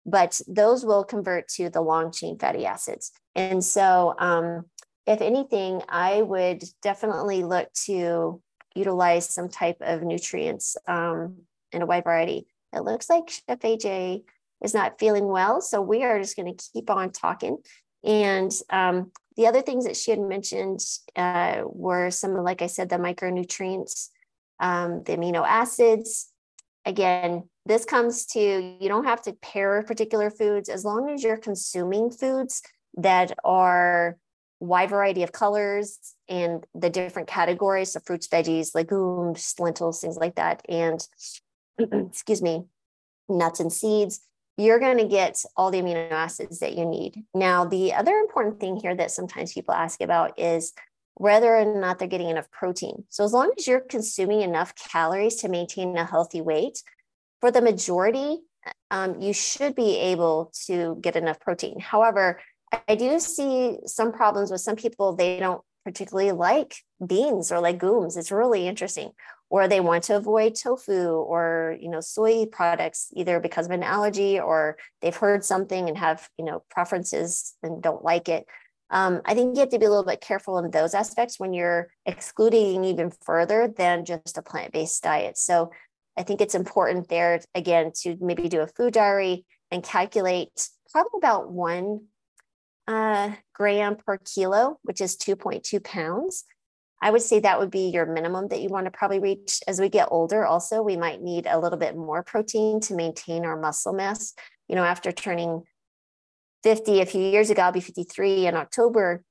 but 0.07 0.41
those 0.47 0.85
will 0.85 1.05
convert 1.05 1.49
to 1.49 1.71
the 1.71 1.81
long 1.81 2.13
chain 2.13 2.39
fatty 2.39 2.67
acids. 2.67 3.13
And 3.35 3.65
so, 3.65 4.15
um, 4.19 4.65
if 5.07 5.21
anything, 5.21 5.83
I 5.89 6.23
would 6.23 6.63
definitely 6.83 7.43
look 7.43 7.73
to 7.87 8.41
utilize 8.75 9.29
some 9.29 9.49
type 9.49 9.79
of 9.81 10.03
nutrients 10.03 10.77
um, 10.87 11.39
in 11.73 11.83
a 11.83 11.87
wide 11.87 12.05
variety. 12.05 12.47
It 12.73 12.85
looks 12.85 13.11
like 13.11 13.29
Chef 13.29 13.59
AJ 13.59 14.23
is 14.63 14.75
not 14.75 14.99
feeling 14.99 15.27
well. 15.27 15.61
So 15.61 15.81
we 15.81 16.05
are 16.05 16.21
just 16.21 16.37
going 16.37 16.55
to 16.55 16.65
keep 16.73 16.91
on 16.91 17.11
talking. 17.11 17.59
And 18.05 18.53
um, 18.71 19.11
the 19.37 19.47
other 19.47 19.63
things 19.63 19.85
that 19.85 19.97
she 19.97 20.11
had 20.11 20.21
mentioned 20.21 20.81
uh, 21.17 21.63
were 21.65 22.11
some, 22.11 22.35
like 22.35 22.63
I 22.63 22.67
said, 22.67 22.89
the 22.89 22.97
micronutrients, 22.97 24.11
um, 24.61 25.03
the 25.05 25.17
amino 25.17 25.45
acids. 25.47 26.29
Again, 26.85 27.49
this 27.65 27.85
comes 27.85 28.27
to 28.27 28.41
you 28.41 28.89
don't 28.89 29.05
have 29.05 29.23
to 29.23 29.35
pair 29.35 29.83
particular 29.83 30.31
foods 30.31 30.69
as 30.69 30.85
long 30.85 31.11
as 31.11 31.23
you're 31.23 31.37
consuming 31.37 32.11
foods 32.11 32.63
that 32.97 33.33
are 33.45 34.17
wide 34.59 34.91
variety 34.91 35.23
of 35.23 35.33
colors 35.33 35.99
and 36.29 36.65
the 36.75 36.91
different 36.91 37.29
categories 37.29 37.97
of 37.97 38.05
fruits, 38.05 38.29
veggies, 38.29 38.75
legumes, 38.75 39.55
lentils, 39.59 40.01
things 40.01 40.17
like 40.17 40.37
that. 40.37 40.63
And 40.69 41.07
excuse 41.79 42.43
me, 42.43 42.65
nuts 43.29 43.61
and 43.61 43.73
seeds 43.73 44.21
you're 44.63 44.79
going 44.79 44.99
to 44.99 45.05
get 45.05 45.43
all 45.57 45.71
the 45.71 45.81
amino 45.81 46.11
acids 46.11 46.61
that 46.61 46.77
you 46.77 46.85
need. 46.85 47.25
Now, 47.35 47.65
the 47.65 47.95
other 47.95 48.13
important 48.13 48.61
thing 48.61 48.77
here 48.77 48.95
that 48.95 49.11
sometimes 49.11 49.53
people 49.53 49.75
ask 49.75 50.01
about 50.01 50.39
is 50.39 50.73
whether 51.15 51.55
or 51.55 51.79
not 51.79 51.99
they're 51.99 52.09
getting 52.09 52.31
enough 52.31 52.51
protein. 52.51 53.05
So, 53.09 53.25
as 53.25 53.33
long 53.33 53.53
as 53.59 53.67
you're 53.67 53.81
consuming 53.81 54.43
enough 54.43 54.75
calories 54.75 55.37
to 55.37 55.49
maintain 55.49 55.97
a 55.97 56.05
healthy 56.05 56.41
weight, 56.41 56.83
for 57.41 57.51
the 57.51 57.61
majority, 57.61 58.39
um, 58.91 59.21
you 59.21 59.33
should 59.33 59.75
be 59.75 59.99
able 59.99 60.53
to 60.67 60.97
get 61.01 61.17
enough 61.17 61.41
protein. 61.41 61.81
However, 61.81 62.41
I 62.89 62.95
do 62.95 63.19
see 63.19 63.79
some 63.85 64.13
problems 64.13 64.51
with 64.51 64.61
some 64.61 64.77
people, 64.77 65.15
they 65.15 65.41
don't 65.41 65.61
particularly 65.85 66.33
like 66.33 66.77
beans 67.05 67.51
or 67.53 67.61
legumes. 67.61 68.17
It's 68.17 68.33
really 68.33 68.67
interesting. 68.67 69.11
Or 69.51 69.69
they 69.69 69.81
want 69.81 70.05
to 70.05 70.17
avoid 70.17 70.55
tofu 70.55 71.09
or 71.09 71.77
you 71.79 71.91
know 71.91 72.01
soy 72.01 72.47
products 72.47 73.09
either 73.15 73.39
because 73.39 73.67
of 73.67 73.73
an 73.73 73.83
allergy 73.83 74.41
or 74.41 74.79
they've 75.01 75.15
heard 75.15 75.45
something 75.45 75.89
and 75.89 75.99
have 75.99 76.29
you 76.39 76.45
know 76.45 76.63
preferences 76.71 77.55
and 77.63 77.83
don't 77.83 78.05
like 78.05 78.29
it. 78.29 78.47
Um, 78.91 79.23
i 79.25 79.35
think 79.35 79.55
you 79.55 79.61
have 79.61 79.71
to 79.71 79.79
be 79.79 79.87
a 79.87 79.89
little 79.89 80.05
bit 80.05 80.21
careful 80.21 80.59
in 80.59 80.71
those 80.71 80.93
aspects 80.93 81.41
when 81.41 81.55
you're 81.55 81.89
excluding 82.05 82.85
even 82.85 83.11
further 83.11 83.67
than 83.67 84.05
just 84.05 84.37
a 84.37 84.43
plant-based 84.43 85.03
diet. 85.03 85.37
So 85.39 85.71
i 86.17 86.23
think 86.23 86.41
it's 86.41 86.55
important 86.55 87.09
there 87.09 87.41
again 87.55 87.93
to 88.03 88.17
maybe 88.21 88.49
do 88.49 88.61
a 88.61 88.67
food 88.67 88.95
diary 88.95 89.45
and 89.71 89.83
calculate 89.83 90.69
probably 90.93 91.19
about 91.19 91.51
one 91.51 92.07
uh, 92.89 93.33
gram 93.55 93.97
per 93.97 94.19
kilo, 94.19 94.79
which 94.83 95.01
is 95.01 95.17
2.2 95.17 95.83
pounds. 95.83 96.45
I 97.01 97.11
would 97.11 97.23
say 97.23 97.41
that 97.41 97.59
would 97.59 97.71
be 97.71 97.91
your 97.91 98.07
minimum 98.07 98.49
that 98.49 98.61
you 98.61 98.69
want 98.69 98.87
to 98.87 98.93
probably 98.93 99.19
reach. 99.19 99.61
As 99.67 99.81
we 99.81 99.89
get 99.89 100.09
older, 100.11 100.47
also, 100.47 100.83
we 100.83 100.97
might 100.97 101.21
need 101.21 101.47
a 101.47 101.59
little 101.59 101.79
bit 101.79 101.97
more 101.97 102.23
protein 102.23 102.81
to 102.83 102.95
maintain 102.95 103.45
our 103.45 103.59
muscle 103.59 103.93
mass. 103.93 104.35
You 104.69 104.77
know, 104.77 104.85
after 104.85 105.11
turning 105.11 105.63
50 106.63 107.01
a 107.01 107.07
few 107.07 107.21
years 107.21 107.51
ago, 107.51 107.63
I'll 107.63 107.73
be 107.73 107.81
53 107.81 108.47
in 108.47 108.55
October. 108.55 109.25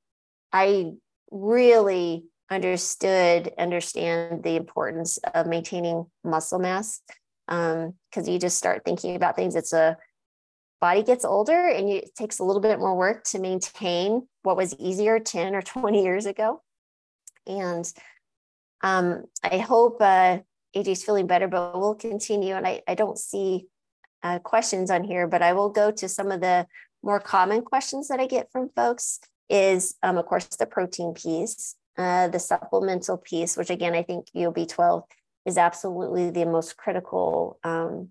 I 0.51 0.91
really 1.31 2.25
understood, 2.49 3.53
understand 3.57 4.43
the 4.43 4.57
importance 4.57 5.17
of 5.33 5.47
maintaining 5.47 6.05
muscle 6.25 6.59
mass 6.59 7.01
because 7.47 7.87
um, 8.17 8.27
you 8.27 8.37
just 8.37 8.57
start 8.57 8.83
thinking 8.83 9.15
about 9.15 9.37
things. 9.37 9.55
It's 9.55 9.73
a 9.73 9.97
body 10.81 11.03
gets 11.03 11.23
older 11.23 11.69
and 11.69 11.87
it 11.87 12.15
takes 12.15 12.39
a 12.39 12.43
little 12.43 12.61
bit 12.61 12.79
more 12.79 12.97
work 12.97 13.23
to 13.23 13.39
maintain 13.39 14.27
what 14.41 14.57
was 14.57 14.75
easier 14.79 15.19
10 15.19 15.55
or 15.55 15.61
20 15.61 16.03
years 16.03 16.25
ago. 16.25 16.61
And 17.47 17.91
um, 18.81 19.25
I 19.43 19.59
hope 19.59 20.01
uh, 20.01 20.39
AJ's 20.75 21.03
feeling 21.03 21.27
better, 21.27 21.47
but 21.47 21.79
we'll 21.79 21.95
continue. 21.95 22.55
And 22.55 22.67
I, 22.67 22.81
I 22.87 22.95
don't 22.95 23.17
see 23.17 23.67
uh, 24.23 24.39
questions 24.39 24.89
on 24.89 25.03
here, 25.03 25.27
but 25.27 25.43
I 25.43 25.53
will 25.53 25.69
go 25.69 25.91
to 25.91 26.09
some 26.09 26.31
of 26.31 26.41
the 26.41 26.65
more 27.03 27.19
common 27.19 27.61
questions 27.61 28.07
that 28.07 28.19
I 28.19 28.25
get 28.25 28.51
from 28.51 28.69
folks 28.75 29.19
is, 29.49 29.95
um, 30.01 30.17
of 30.17 30.25
course, 30.25 30.45
the 30.47 30.65
protein 30.65 31.13
piece, 31.13 31.75
uh, 31.97 32.27
the 32.27 32.39
supplemental 32.39 33.17
piece, 33.17 33.55
which 33.55 33.69
again, 33.69 33.93
I 33.93 34.03
think 34.03 34.27
UB12 34.35 35.03
is 35.45 35.57
absolutely 35.57 36.31
the 36.31 36.45
most 36.45 36.77
critical 36.77 37.59
um, 37.63 38.09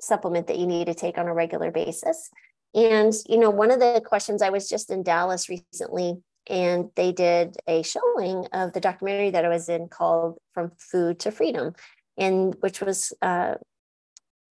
supplement 0.00 0.46
that 0.46 0.58
you 0.58 0.66
need 0.66 0.86
to 0.86 0.94
take 0.94 1.18
on 1.18 1.28
a 1.28 1.34
regular 1.34 1.70
basis. 1.70 2.30
And, 2.74 3.12
you 3.26 3.38
know, 3.38 3.50
one 3.50 3.70
of 3.70 3.80
the 3.80 4.02
questions 4.04 4.42
I 4.42 4.50
was 4.50 4.68
just 4.68 4.90
in 4.90 5.02
Dallas 5.02 5.48
recently, 5.48 6.18
and 6.48 6.90
they 6.94 7.12
did 7.12 7.56
a 7.66 7.82
showing 7.82 8.46
of 8.52 8.72
the 8.72 8.80
documentary 8.80 9.30
that 9.30 9.44
I 9.44 9.48
was 9.48 9.68
in 9.68 9.88
called 9.88 10.38
From 10.52 10.72
Food 10.78 11.18
to 11.20 11.30
Freedom, 11.30 11.74
and 12.18 12.54
which 12.60 12.80
was 12.80 13.12
uh, 13.22 13.54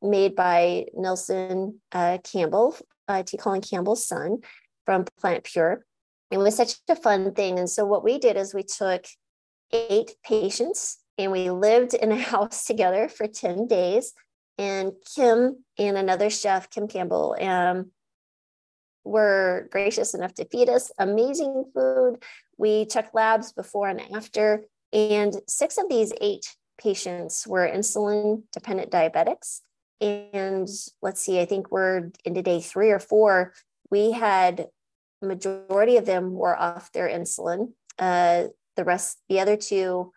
made 0.01 0.35
by 0.35 0.85
Nelson 0.93 1.81
uh, 1.91 2.17
Campbell, 2.23 2.75
uh, 3.07 3.23
T. 3.23 3.37
Colin 3.37 3.61
Campbell's 3.61 4.07
son 4.07 4.39
from 4.85 5.05
Plant 5.19 5.43
Pure. 5.43 5.85
And 6.31 6.41
it 6.41 6.43
was 6.43 6.55
such 6.55 6.75
a 6.89 6.95
fun 6.95 7.33
thing. 7.33 7.59
And 7.59 7.69
so 7.69 7.85
what 7.85 8.03
we 8.03 8.17
did 8.17 8.37
is 8.37 8.53
we 8.53 8.63
took 8.63 9.05
eight 9.71 10.11
patients 10.23 10.97
and 11.17 11.31
we 11.31 11.49
lived 11.49 11.93
in 11.93 12.11
a 12.11 12.19
house 12.19 12.65
together 12.65 13.07
for 13.07 13.27
10 13.27 13.67
days 13.67 14.13
and 14.57 14.93
Kim 15.15 15.63
and 15.77 15.97
another 15.97 16.29
chef, 16.29 16.69
Kim 16.69 16.87
Campbell, 16.87 17.35
um, 17.39 17.91
were 19.03 19.67
gracious 19.71 20.13
enough 20.13 20.33
to 20.35 20.45
feed 20.45 20.69
us 20.69 20.91
amazing 20.97 21.65
food. 21.73 22.17
We 22.57 22.85
checked 22.85 23.13
labs 23.13 23.51
before 23.51 23.87
and 23.87 24.01
after, 24.13 24.63
and 24.91 25.33
six 25.47 25.77
of 25.77 25.89
these 25.89 26.13
eight 26.21 26.55
patients 26.81 27.45
were 27.45 27.67
insulin 27.67 28.43
dependent 28.51 28.91
diabetics. 28.91 29.61
And 30.01 30.67
let's 31.01 31.21
see, 31.21 31.39
I 31.39 31.45
think 31.45 31.71
we're 31.71 32.11
into 32.25 32.41
day 32.41 32.61
three 32.61 32.91
or 32.91 32.99
four. 32.99 33.53
We 33.91 34.11
had 34.11 34.67
majority 35.21 35.97
of 35.97 36.05
them 36.05 36.33
were 36.33 36.57
off 36.57 36.91
their 36.91 37.07
insulin. 37.07 37.73
Uh, 37.97 38.45
the 38.75 38.83
rest, 38.83 39.19
the 39.29 39.39
other 39.39 39.55
two 39.55 40.11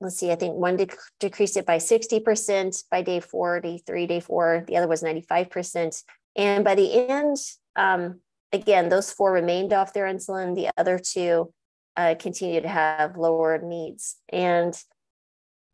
let's 0.00 0.16
see, 0.16 0.30
I 0.30 0.36
think 0.36 0.54
one 0.54 0.76
dec- 0.76 0.96
decreased 1.18 1.56
it 1.56 1.66
by 1.66 1.78
60% 1.78 2.84
by 2.90 3.02
day 3.02 3.20
43, 3.20 4.06
day 4.06 4.20
four. 4.20 4.64
The 4.66 4.76
other 4.76 4.88
was 4.88 5.02
95%. 5.02 6.02
And 6.36 6.64
by 6.64 6.74
the 6.74 7.08
end, 7.08 7.36
um, 7.74 8.20
again, 8.52 8.88
those 8.88 9.12
four 9.12 9.32
remained 9.32 9.72
off 9.72 9.92
their 9.92 10.06
insulin. 10.06 10.54
The 10.54 10.70
other 10.76 10.98
two 10.98 11.52
uh, 11.96 12.14
continue 12.18 12.60
to 12.60 12.68
have 12.68 13.16
lower 13.16 13.58
needs. 13.58 14.16
And 14.28 14.72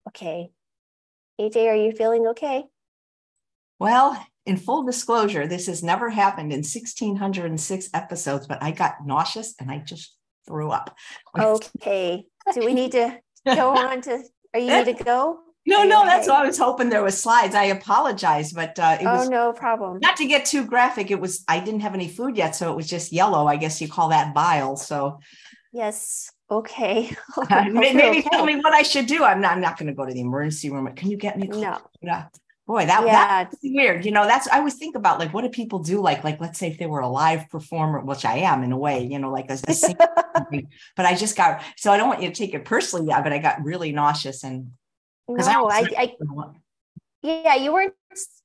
okay, 0.08 0.50
AJ, 1.40 1.66
are 1.66 1.76
you 1.76 1.92
feeling 1.92 2.26
okay? 2.28 2.64
Well, 3.78 4.24
in 4.46 4.56
full 4.56 4.84
disclosure, 4.84 5.46
this 5.46 5.66
has 5.66 5.82
never 5.82 6.08
happened 6.10 6.52
in 6.52 6.58
1606 6.58 7.90
episodes, 7.92 8.46
but 8.46 8.62
I 8.62 8.70
got 8.70 9.04
nauseous 9.04 9.54
and 9.60 9.70
I 9.70 9.78
just 9.78 10.16
threw 10.46 10.70
up. 10.70 10.96
Okay. 11.38 12.24
Do 12.52 12.64
we 12.64 12.74
need 12.74 12.92
to 12.92 13.18
go 13.44 13.70
on 13.76 14.00
to 14.02 14.22
are 14.54 14.60
you 14.60 14.68
ready 14.68 14.94
to 14.94 15.04
go? 15.04 15.40
No 15.66 15.82
no 15.82 16.00
okay? 16.00 16.08
that's 16.10 16.28
what 16.28 16.36
i 16.42 16.46
was 16.46 16.58
hoping 16.58 16.90
there 16.90 17.02
was 17.02 17.20
slides. 17.20 17.54
I 17.54 17.64
apologize 17.64 18.52
but 18.52 18.78
uh 18.78 18.98
it 19.00 19.06
oh, 19.06 19.16
was 19.16 19.28
no 19.28 19.52
problem. 19.52 19.98
not 20.00 20.16
to 20.18 20.26
get 20.26 20.44
too 20.44 20.64
graphic 20.64 21.10
it 21.10 21.20
was 21.20 21.42
i 21.48 21.58
didn't 21.58 21.80
have 21.80 21.94
any 21.94 22.08
food 22.08 22.36
yet 22.36 22.54
so 22.54 22.70
it 22.70 22.76
was 22.76 22.86
just 22.86 23.12
yellow 23.12 23.46
i 23.46 23.56
guess 23.56 23.80
you 23.80 23.88
call 23.88 24.10
that 24.10 24.34
bile 24.34 24.76
so. 24.76 25.20
Yes 25.72 26.30
okay. 26.50 27.10
Uh, 27.50 27.64
maybe 27.70 28.00
okay. 28.00 28.22
tell 28.22 28.44
me 28.44 28.56
what 28.56 28.72
i 28.72 28.82
should 28.82 29.06
do. 29.06 29.24
I'm 29.24 29.40
not 29.40 29.52
i'm 29.52 29.60
not 29.60 29.78
going 29.78 29.88
to 29.88 29.94
go 29.94 30.06
to 30.06 30.12
the 30.12 30.20
emergency 30.20 30.70
room. 30.70 30.86
Can 30.94 31.10
you 31.10 31.16
get 31.16 31.38
me 31.38 31.48
no. 31.48 31.78
yeah 32.00 32.26
boy 32.66 32.86
that, 32.86 33.04
yeah. 33.06 33.44
that's 33.44 33.58
weird. 33.62 34.04
You 34.04 34.10
know 34.10 34.26
that's 34.26 34.48
i 34.48 34.58
always 34.58 34.74
think 34.74 34.96
about 34.96 35.18
like 35.18 35.32
what 35.32 35.42
do 35.42 35.48
people 35.48 35.78
do? 35.78 36.00
Like 36.00 36.24
like 36.24 36.40
let's 36.40 36.58
say 36.58 36.68
if 36.68 36.78
they 36.78 36.86
were 36.86 37.00
a 37.00 37.08
live 37.08 37.48
performer 37.50 38.00
which 38.00 38.24
i 38.24 38.36
am 38.38 38.62
in 38.62 38.72
a 38.72 38.78
way 38.78 39.04
you 39.04 39.18
know 39.18 39.30
like 39.30 39.50
a, 39.50 39.54
a 39.54 40.62
but 40.96 41.06
i 41.06 41.14
just 41.14 41.36
got 41.36 41.62
so 41.76 41.92
i 41.92 41.96
don't 41.96 42.08
want 42.08 42.22
you 42.22 42.28
to 42.28 42.34
take 42.34 42.54
it 42.54 42.64
personally 42.64 43.06
yeah 43.08 43.22
but 43.22 43.32
i 43.32 43.38
got 43.38 43.62
really 43.64 43.92
nauseous 43.92 44.44
and 44.44 44.70
because 45.26 45.46
no, 45.46 45.68
I, 45.68 45.86
I, 45.96 46.16
I 46.38 46.50
yeah 47.22 47.54
you 47.54 47.72
weren't 47.72 47.94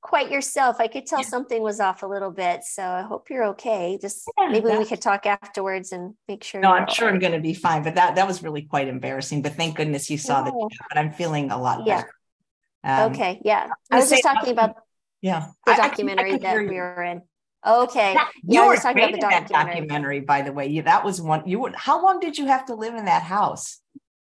quite 0.00 0.30
yourself. 0.32 0.76
I 0.80 0.88
could 0.88 1.06
tell 1.06 1.20
yeah. 1.20 1.26
something 1.26 1.62
was 1.62 1.78
off 1.78 2.02
a 2.02 2.06
little 2.06 2.30
bit 2.30 2.64
so 2.64 2.82
i 2.82 3.02
hope 3.02 3.30
you're 3.30 3.44
okay. 3.48 3.98
Just 4.00 4.28
yeah, 4.38 4.48
maybe 4.48 4.66
we 4.76 4.84
could 4.84 5.00
talk 5.00 5.26
afterwards 5.26 5.92
and 5.92 6.14
make 6.26 6.42
sure 6.42 6.60
no 6.60 6.72
i'm 6.72 6.88
sure 6.88 7.06
right. 7.06 7.14
i'm 7.14 7.20
going 7.20 7.32
to 7.32 7.40
be 7.40 7.54
fine 7.54 7.82
but 7.82 7.94
that 7.94 8.16
that 8.16 8.26
was 8.26 8.42
really 8.42 8.62
quite 8.62 8.88
embarrassing 8.88 9.42
but 9.42 9.54
thank 9.54 9.76
goodness 9.76 10.10
you 10.10 10.18
saw 10.18 10.42
the 10.42 10.70
but 10.88 10.98
i'm 10.98 11.12
feeling 11.12 11.50
a 11.50 11.60
lot 11.60 11.84
better 11.86 12.10
um, 12.84 13.12
okay, 13.12 13.40
yeah. 13.44 13.68
I 13.90 13.96
was 13.96 14.10
just 14.10 14.22
talking 14.22 14.52
about 14.52 14.76
yeah 15.20 15.48
the 15.66 15.74
documentary 15.74 16.32
I, 16.32 16.34
I 16.34 16.38
that 16.38 16.58
we 16.58 16.76
were 16.76 17.02
in. 17.02 17.22
Okay, 17.66 18.14
yeah, 18.14 18.26
you 18.42 18.66
were 18.66 18.76
talking 18.76 19.02
about 19.02 19.12
the 19.12 19.18
documentary. 19.18 19.74
documentary. 19.74 20.20
By 20.20 20.42
the 20.42 20.52
way, 20.52 20.68
you, 20.68 20.82
that 20.82 21.04
was 21.04 21.20
one. 21.20 21.46
You 21.46 21.60
would. 21.60 21.74
How 21.74 22.02
long 22.02 22.20
did 22.20 22.38
you 22.38 22.46
have 22.46 22.66
to 22.66 22.74
live 22.74 22.94
in 22.94 23.04
that 23.04 23.22
house? 23.22 23.80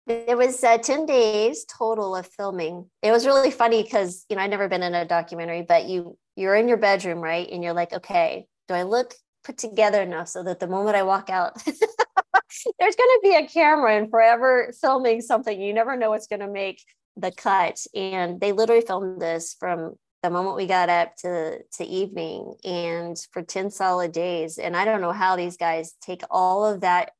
It 0.08 0.38
was 0.38 0.64
uh, 0.64 0.78
10 0.78 1.08
days 1.08 1.66
total 1.66 2.16
of 2.16 2.28
filming. 2.28 2.88
It 3.02 3.12
was 3.12 3.26
really 3.26 3.50
funny 3.50 3.82
because, 3.82 4.24
you 4.30 4.36
know, 4.36 4.44
I'd 4.44 4.52
never 4.52 4.68
been 4.68 4.84
in 4.84 4.94
a 4.94 5.04
documentary, 5.04 5.64
but 5.64 5.86
you, 5.86 6.16
you're 6.36 6.56
in 6.56 6.68
your 6.68 6.78
bedroom, 6.78 7.22
right? 7.22 7.50
And 7.52 7.64
you're 7.64 7.74
like, 7.74 7.92
okay, 7.92 8.46
do 8.68 8.76
I 8.76 8.84
look 8.84 9.16
put 9.44 9.58
together 9.58 10.02
enough 10.02 10.28
so 10.28 10.44
that 10.44 10.60
the 10.60 10.68
moment 10.68 10.96
I 10.96 11.04
walk 11.04 11.32
out, 11.32 11.56
there's 11.66 12.96
going 12.96 12.96
to 12.98 13.20
be 13.24 13.36
a 13.36 13.48
camera 13.48 13.98
and 13.98 14.10
forever 14.10 14.72
filming 14.80 15.22
something. 15.22 15.60
You 15.60 15.74
never 15.74 15.98
know 15.98 16.12
what's 16.12 16.28
going 16.28 16.42
to 16.42 16.48
make 16.48 16.84
the 17.18 17.32
cut 17.32 17.86
and 17.94 18.40
they 18.40 18.52
literally 18.52 18.82
filmed 18.86 19.22
this 19.22 19.56
from 19.60 19.96
the 20.22 20.30
moment 20.30 20.56
we 20.56 20.66
got 20.66 20.90
up 20.90 21.16
to 21.16 21.60
to 21.74 21.86
evening 21.86 22.56
and 22.64 23.18
for 23.32 23.44
10 23.44 23.70
solid 23.70 24.12
days. 24.12 24.58
And 24.58 24.76
i 24.76 24.86
don't 24.86 25.02
know 25.02 25.12
how 25.12 25.36
these 25.36 25.58
guys 25.58 25.94
take 26.02 26.24
all 26.30 26.66
of 26.66 26.82
that 26.82 27.12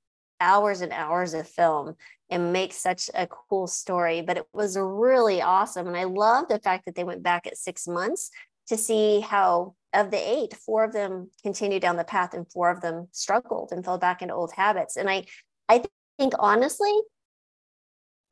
hours 0.42 0.82
and 0.82 0.92
hours 0.92 1.34
of 1.34 1.48
film 1.48 1.96
and 2.30 2.52
make 2.52 2.74
such 2.74 3.10
a 3.14 3.28
cool 3.28 3.68
story 3.68 4.22
but 4.22 4.38
it 4.38 4.46
was 4.54 4.78
really 4.78 5.42
awesome. 5.42 5.88
And 5.88 5.98
i 5.98 6.06
love 6.06 6.48
the 6.48 6.60
fact 6.60 6.86
that 6.86 6.96
they 6.96 7.04
went 7.04 7.24
back 7.24 7.48
at 7.48 7.58
six 7.58 7.88
months 7.88 8.32
to 8.68 8.78
see 8.78 9.20
how 9.22 9.76
of 9.94 10.12
the 10.12 10.18
eight 10.18 10.54
four 10.56 10.84
of 10.84 10.92
them 10.92 11.30
continued 11.44 11.82
down 11.82 11.96
the 11.96 12.04
path 12.04 12.34
and 12.34 12.52
four 12.52 12.70
of 12.70 12.82
them 12.82 13.08
struggled 13.12 13.72
and 13.72 13.86
fell 13.86 13.98
back 13.98 14.22
into 14.22 14.34
old 14.34 14.52
habits. 14.52 14.98
And 14.98 15.10
i 15.10 15.26
i 15.70 15.84
think 16.18 16.34
honestly 16.40 16.92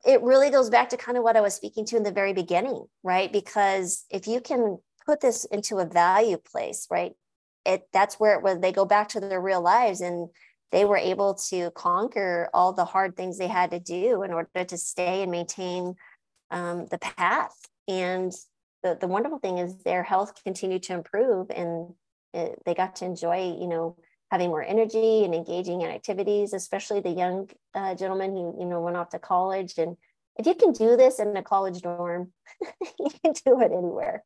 it 0.06 0.22
really 0.22 0.50
goes 0.50 0.70
back 0.70 0.90
to 0.90 0.96
kind 0.96 1.16
of 1.16 1.24
what 1.24 1.36
I 1.36 1.40
was 1.40 1.54
speaking 1.54 1.84
to 1.86 1.96
in 1.96 2.02
the 2.02 2.12
very 2.12 2.32
beginning, 2.32 2.84
right? 3.02 3.32
Because 3.32 4.04
if 4.10 4.26
you 4.26 4.40
can 4.40 4.78
put 5.06 5.20
this 5.20 5.44
into 5.46 5.78
a 5.78 5.86
value 5.86 6.36
place, 6.36 6.86
right? 6.90 7.12
It 7.64 7.88
that's 7.92 8.20
where 8.20 8.34
it 8.34 8.42
was 8.42 8.60
they 8.60 8.72
go 8.72 8.84
back 8.84 9.08
to 9.10 9.20
their 9.20 9.40
real 9.40 9.62
lives 9.62 10.00
and 10.00 10.28
they 10.72 10.84
were 10.84 10.96
able 10.96 11.34
to 11.34 11.70
conquer 11.70 12.50
all 12.52 12.72
the 12.72 12.84
hard 12.84 13.16
things 13.16 13.38
they 13.38 13.48
had 13.48 13.70
to 13.70 13.78
do 13.78 14.22
in 14.22 14.32
order 14.32 14.64
to 14.64 14.76
stay 14.76 15.22
and 15.22 15.30
maintain 15.30 15.94
um, 16.50 16.86
the 16.90 16.98
path. 16.98 17.54
And 17.88 18.32
the, 18.82 18.98
the 19.00 19.06
wonderful 19.06 19.38
thing 19.38 19.58
is 19.58 19.76
their 19.78 20.02
health 20.02 20.42
continued 20.42 20.82
to 20.84 20.94
improve 20.94 21.50
and 21.50 21.94
it, 22.34 22.60
they 22.66 22.74
got 22.74 22.96
to 22.96 23.04
enjoy, 23.04 23.56
you 23.58 23.68
know, 23.68 23.96
having 24.30 24.48
more 24.48 24.62
energy 24.62 25.24
and 25.24 25.34
engaging 25.34 25.82
in 25.82 25.90
activities, 25.90 26.52
especially 26.52 27.00
the 27.00 27.10
young 27.10 27.48
uh, 27.74 27.94
gentleman 27.94 28.32
who 28.32 28.56
you 28.58 28.66
know 28.66 28.80
went 28.80 28.96
off 28.96 29.10
to 29.10 29.18
college. 29.18 29.74
And 29.78 29.96
if 30.38 30.46
you 30.46 30.54
can 30.54 30.72
do 30.72 30.96
this 30.96 31.18
in 31.18 31.36
a 31.36 31.42
college 31.42 31.82
dorm, 31.82 32.32
you 32.98 33.10
can 33.22 33.32
do 33.44 33.60
it 33.60 33.72
anywhere. 33.72 34.24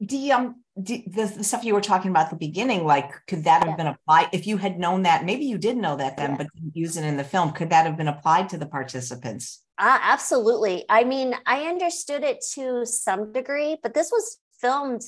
The 0.00 0.30
um 0.30 0.62
the, 0.76 1.04
the, 1.08 1.42
stuff 1.42 1.64
you 1.64 1.74
were 1.74 1.80
talking 1.80 2.12
about 2.12 2.26
at 2.26 2.30
the 2.30 2.36
beginning, 2.36 2.84
like 2.84 3.10
could 3.26 3.42
that 3.44 3.64
have 3.64 3.70
yeah. 3.70 3.76
been 3.76 3.86
applied 3.88 4.28
if 4.32 4.46
you 4.46 4.56
had 4.56 4.78
known 4.78 5.02
that? 5.02 5.24
Maybe 5.24 5.44
you 5.44 5.58
did 5.58 5.76
know 5.76 5.96
that 5.96 6.16
then, 6.16 6.30
yeah. 6.30 6.36
but 6.36 6.46
didn't 6.54 6.76
use 6.76 6.96
it 6.96 7.04
in 7.04 7.16
the 7.16 7.24
film. 7.24 7.50
Could 7.50 7.70
that 7.70 7.84
have 7.84 7.96
been 7.96 8.06
applied 8.06 8.48
to 8.50 8.58
the 8.58 8.66
participants? 8.66 9.64
Uh, 9.76 9.98
absolutely. 10.00 10.84
I 10.88 11.02
mean, 11.02 11.34
I 11.46 11.62
understood 11.64 12.22
it 12.22 12.44
to 12.54 12.86
some 12.86 13.32
degree, 13.32 13.76
but 13.82 13.94
this 13.94 14.10
was 14.12 14.38
filmed 14.60 15.02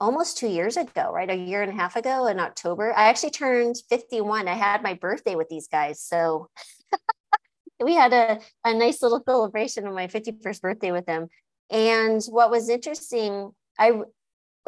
almost 0.00 0.38
two 0.38 0.48
years 0.48 0.76
ago, 0.76 1.10
right? 1.12 1.30
A 1.30 1.34
year 1.34 1.62
and 1.62 1.70
a 1.70 1.74
half 1.74 1.96
ago 1.96 2.26
in 2.26 2.40
October. 2.40 2.92
I 2.96 3.08
actually 3.08 3.30
turned 3.30 3.76
51. 3.88 4.48
I 4.48 4.54
had 4.54 4.82
my 4.82 4.94
birthday 4.94 5.34
with 5.34 5.48
these 5.48 5.68
guys. 5.68 6.00
So 6.00 6.48
we 7.82 7.94
had 7.94 8.12
a, 8.12 8.40
a 8.64 8.74
nice 8.74 9.02
little 9.02 9.22
celebration 9.24 9.86
of 9.86 9.94
my 9.94 10.06
51st 10.06 10.60
birthday 10.60 10.92
with 10.92 11.06
them. 11.06 11.28
And 11.70 12.22
what 12.24 12.50
was 12.50 12.68
interesting, 12.68 13.50
I 13.78 13.92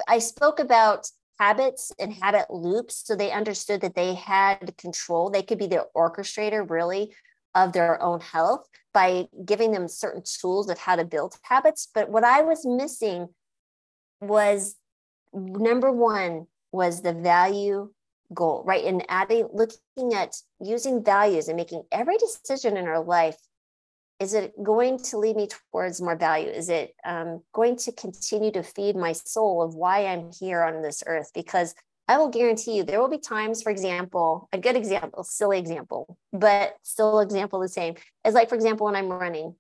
I 0.08 0.18
spoke 0.18 0.58
about 0.58 1.08
habits 1.38 1.92
and 1.98 2.12
habit 2.12 2.50
loops 2.50 3.02
so 3.04 3.14
they 3.14 3.30
understood 3.30 3.80
that 3.82 3.94
they 3.94 4.14
had 4.14 4.76
control. 4.78 5.30
They 5.30 5.42
could 5.42 5.58
be 5.58 5.66
the 5.66 5.86
orchestrator 5.94 6.68
really 6.68 7.14
of 7.54 7.72
their 7.72 8.02
own 8.02 8.20
health 8.20 8.66
by 8.92 9.28
giving 9.44 9.72
them 9.72 9.88
certain 9.88 10.22
tools 10.24 10.70
of 10.70 10.78
how 10.78 10.96
to 10.96 11.04
build 11.04 11.36
habits. 11.42 11.88
But 11.94 12.08
what 12.10 12.24
I 12.24 12.42
was 12.42 12.64
missing 12.64 13.28
was 14.20 14.76
number 15.32 15.90
one 15.92 16.46
was 16.72 17.02
the 17.02 17.12
value 17.12 17.90
goal, 18.34 18.62
right? 18.66 18.84
And 18.84 19.04
adding, 19.08 19.48
looking 19.52 20.14
at 20.14 20.36
using 20.60 21.04
values 21.04 21.48
and 21.48 21.56
making 21.56 21.82
every 21.92 22.18
decision 22.18 22.76
in 22.76 22.86
our 22.86 23.02
life. 23.02 23.36
Is 24.18 24.32
it 24.32 24.54
going 24.62 24.98
to 25.04 25.18
lead 25.18 25.36
me 25.36 25.46
towards 25.46 26.00
more 26.00 26.16
value? 26.16 26.48
Is 26.48 26.70
it 26.70 26.94
um, 27.04 27.42
going 27.52 27.76
to 27.76 27.92
continue 27.92 28.50
to 28.52 28.62
feed 28.62 28.96
my 28.96 29.12
soul 29.12 29.62
of 29.62 29.74
why 29.74 30.06
I'm 30.06 30.30
here 30.40 30.62
on 30.62 30.80
this 30.80 31.02
earth? 31.06 31.30
Because 31.34 31.74
I 32.08 32.18
will 32.18 32.28
guarantee 32.28 32.76
you 32.76 32.84
there 32.84 33.00
will 33.00 33.10
be 33.10 33.18
times, 33.18 33.62
for 33.62 33.70
example, 33.70 34.48
a 34.52 34.58
good 34.58 34.76
example, 34.76 35.24
silly 35.24 35.58
example, 35.58 36.16
but 36.32 36.76
still 36.82 37.20
example 37.20 37.60
the 37.60 37.68
same 37.68 37.96
is 38.24 38.32
like, 38.32 38.48
for 38.48 38.54
example, 38.54 38.86
when 38.86 38.96
I'm 38.96 39.08
running, 39.08 39.54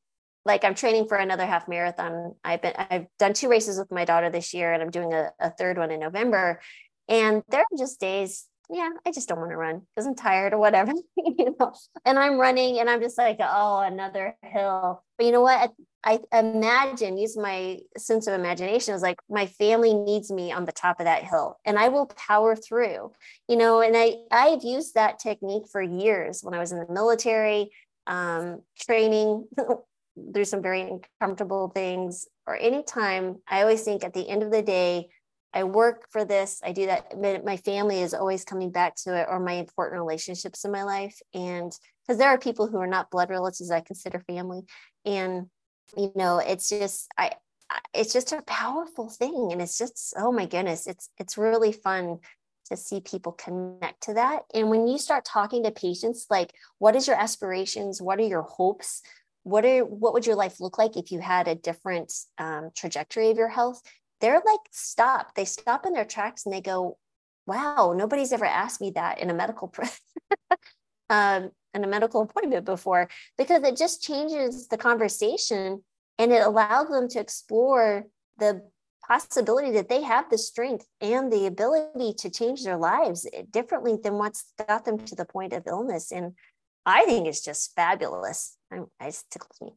like 0.46 0.64
I'm 0.64 0.74
training 0.74 1.08
for 1.08 1.16
another 1.16 1.44
half 1.44 1.68
marathon. 1.68 2.34
I've 2.44 2.62
been 2.62 2.72
I've 2.78 3.06
done 3.18 3.34
two 3.34 3.48
races 3.48 3.78
with 3.78 3.90
my 3.90 4.04
daughter 4.04 4.30
this 4.30 4.54
year, 4.54 4.72
and 4.72 4.82
I'm 4.82 4.90
doing 4.90 5.12
a, 5.12 5.32
a 5.40 5.50
third 5.50 5.76
one 5.76 5.90
in 5.90 6.00
November. 6.00 6.60
And 7.08 7.42
there 7.48 7.60
are 7.60 7.78
just 7.78 8.00
days, 8.00 8.46
yeah, 8.70 8.90
I 9.04 9.12
just 9.12 9.28
don't 9.28 9.38
want 9.38 9.50
to 9.50 9.56
run 9.56 9.82
because 9.94 10.06
I'm 10.06 10.14
tired 10.14 10.52
or 10.52 10.58
whatever, 10.58 10.92
you 11.16 11.56
know. 11.58 11.72
And 12.04 12.18
I'm 12.18 12.38
running, 12.38 12.78
and 12.78 12.88
I'm 12.88 13.00
just 13.00 13.18
like, 13.18 13.38
oh, 13.40 13.80
another 13.80 14.36
hill. 14.42 15.02
But 15.18 15.26
you 15.26 15.32
know 15.32 15.42
what? 15.42 15.72
I, 16.04 16.20
imagine, 16.32 17.18
use 17.18 17.36
my 17.36 17.80
sense 17.98 18.28
of 18.28 18.34
imagination. 18.34 18.94
Is 18.94 19.02
like 19.02 19.18
my 19.28 19.46
family 19.46 19.94
needs 19.94 20.30
me 20.30 20.52
on 20.52 20.64
the 20.64 20.72
top 20.72 21.00
of 21.00 21.06
that 21.06 21.24
hill, 21.24 21.58
and 21.64 21.76
I 21.76 21.88
will 21.88 22.06
power 22.06 22.54
through. 22.54 23.12
You 23.48 23.56
know, 23.56 23.80
and 23.80 23.96
I 23.96 24.14
I've 24.30 24.62
used 24.62 24.94
that 24.94 25.18
technique 25.18 25.64
for 25.70 25.82
years 25.82 26.42
when 26.42 26.54
I 26.54 26.60
was 26.60 26.70
in 26.70 26.78
the 26.78 26.92
military 26.92 27.70
um, 28.06 28.62
training 28.78 29.48
through 30.32 30.44
some 30.44 30.62
very 30.62 30.82
uncomfortable 30.82 31.68
things 31.68 32.26
or 32.46 32.56
anytime 32.56 33.36
i 33.48 33.62
always 33.62 33.82
think 33.82 34.04
at 34.04 34.14
the 34.14 34.28
end 34.28 34.42
of 34.42 34.50
the 34.50 34.62
day 34.62 35.08
i 35.52 35.64
work 35.64 36.06
for 36.10 36.24
this 36.24 36.60
i 36.64 36.72
do 36.72 36.86
that 36.86 37.44
my 37.44 37.56
family 37.58 38.00
is 38.00 38.14
always 38.14 38.44
coming 38.44 38.70
back 38.70 38.94
to 38.96 39.16
it 39.16 39.26
or 39.28 39.40
my 39.40 39.52
important 39.52 40.00
relationships 40.00 40.64
in 40.64 40.72
my 40.72 40.82
life. 40.82 41.18
And 41.34 41.72
because 42.02 42.18
there 42.18 42.28
are 42.28 42.38
people 42.38 42.66
who 42.66 42.78
are 42.78 42.86
not 42.86 43.10
blood 43.10 43.30
relatives 43.30 43.70
i 43.70 43.80
consider 43.80 44.20
family. 44.20 44.62
And 45.04 45.46
you 45.96 46.12
know 46.14 46.38
it's 46.38 46.68
just 46.68 47.08
i 47.16 47.32
it's 47.92 48.12
just 48.12 48.32
a 48.32 48.42
powerful 48.42 49.08
thing. 49.08 49.48
And 49.52 49.60
it's 49.60 49.78
just 49.78 50.14
oh 50.16 50.32
my 50.32 50.46
goodness 50.46 50.86
it's 50.86 51.10
it's 51.18 51.38
really 51.38 51.72
fun 51.72 52.18
to 52.66 52.76
see 52.76 53.00
people 53.00 53.32
connect 53.32 54.02
to 54.04 54.14
that. 54.14 54.40
And 54.52 54.70
when 54.70 54.88
you 54.88 54.98
start 54.98 55.24
talking 55.24 55.62
to 55.64 55.70
patients 55.70 56.26
like 56.30 56.52
what 56.78 56.96
is 56.96 57.06
your 57.06 57.16
aspirations? 57.16 58.02
What 58.02 58.18
are 58.18 58.26
your 58.26 58.42
hopes 58.42 59.02
what 59.46 59.64
are 59.64 59.84
what 59.84 60.12
would 60.12 60.26
your 60.26 60.34
life 60.34 60.58
look 60.58 60.76
like 60.76 60.96
if 60.96 61.12
you 61.12 61.20
had 61.20 61.46
a 61.46 61.54
different 61.54 62.12
um, 62.36 62.70
trajectory 62.74 63.30
of 63.30 63.36
your 63.36 63.48
health? 63.48 63.80
They're 64.20 64.42
like 64.44 64.60
stop 64.72 65.36
they 65.36 65.44
stop 65.44 65.86
in 65.86 65.92
their 65.92 66.04
tracks 66.04 66.44
and 66.44 66.52
they 66.52 66.60
go 66.60 66.98
wow 67.46 67.94
nobody's 67.96 68.32
ever 68.32 68.44
asked 68.44 68.80
me 68.80 68.90
that 68.96 69.20
in 69.20 69.30
a 69.30 69.34
medical 69.34 69.72
um, 71.10 71.50
in 71.74 71.84
a 71.84 71.86
medical 71.86 72.22
appointment 72.22 72.64
before 72.64 73.08
because 73.38 73.62
it 73.62 73.76
just 73.76 74.02
changes 74.02 74.66
the 74.66 74.76
conversation 74.76 75.84
and 76.18 76.32
it 76.32 76.44
allows 76.44 76.88
them 76.88 77.06
to 77.10 77.20
explore 77.20 78.04
the 78.38 78.68
possibility 79.06 79.70
that 79.70 79.88
they 79.88 80.02
have 80.02 80.28
the 80.28 80.38
strength 80.38 80.86
and 81.00 81.32
the 81.32 81.46
ability 81.46 82.14
to 82.14 82.30
change 82.30 82.64
their 82.64 82.76
lives 82.76 83.28
differently 83.52 83.96
than 84.02 84.14
what's 84.14 84.46
got 84.66 84.84
them 84.84 84.98
to 84.98 85.14
the 85.14 85.24
point 85.24 85.52
of 85.52 85.62
illness. 85.68 86.10
And 86.10 86.32
i 86.84 87.04
think 87.04 87.28
it's 87.28 87.44
just 87.44 87.76
fabulous 87.76 88.55
I'm, 88.70 88.86
it 89.00 89.22
tickles 89.30 89.60
me. 89.60 89.74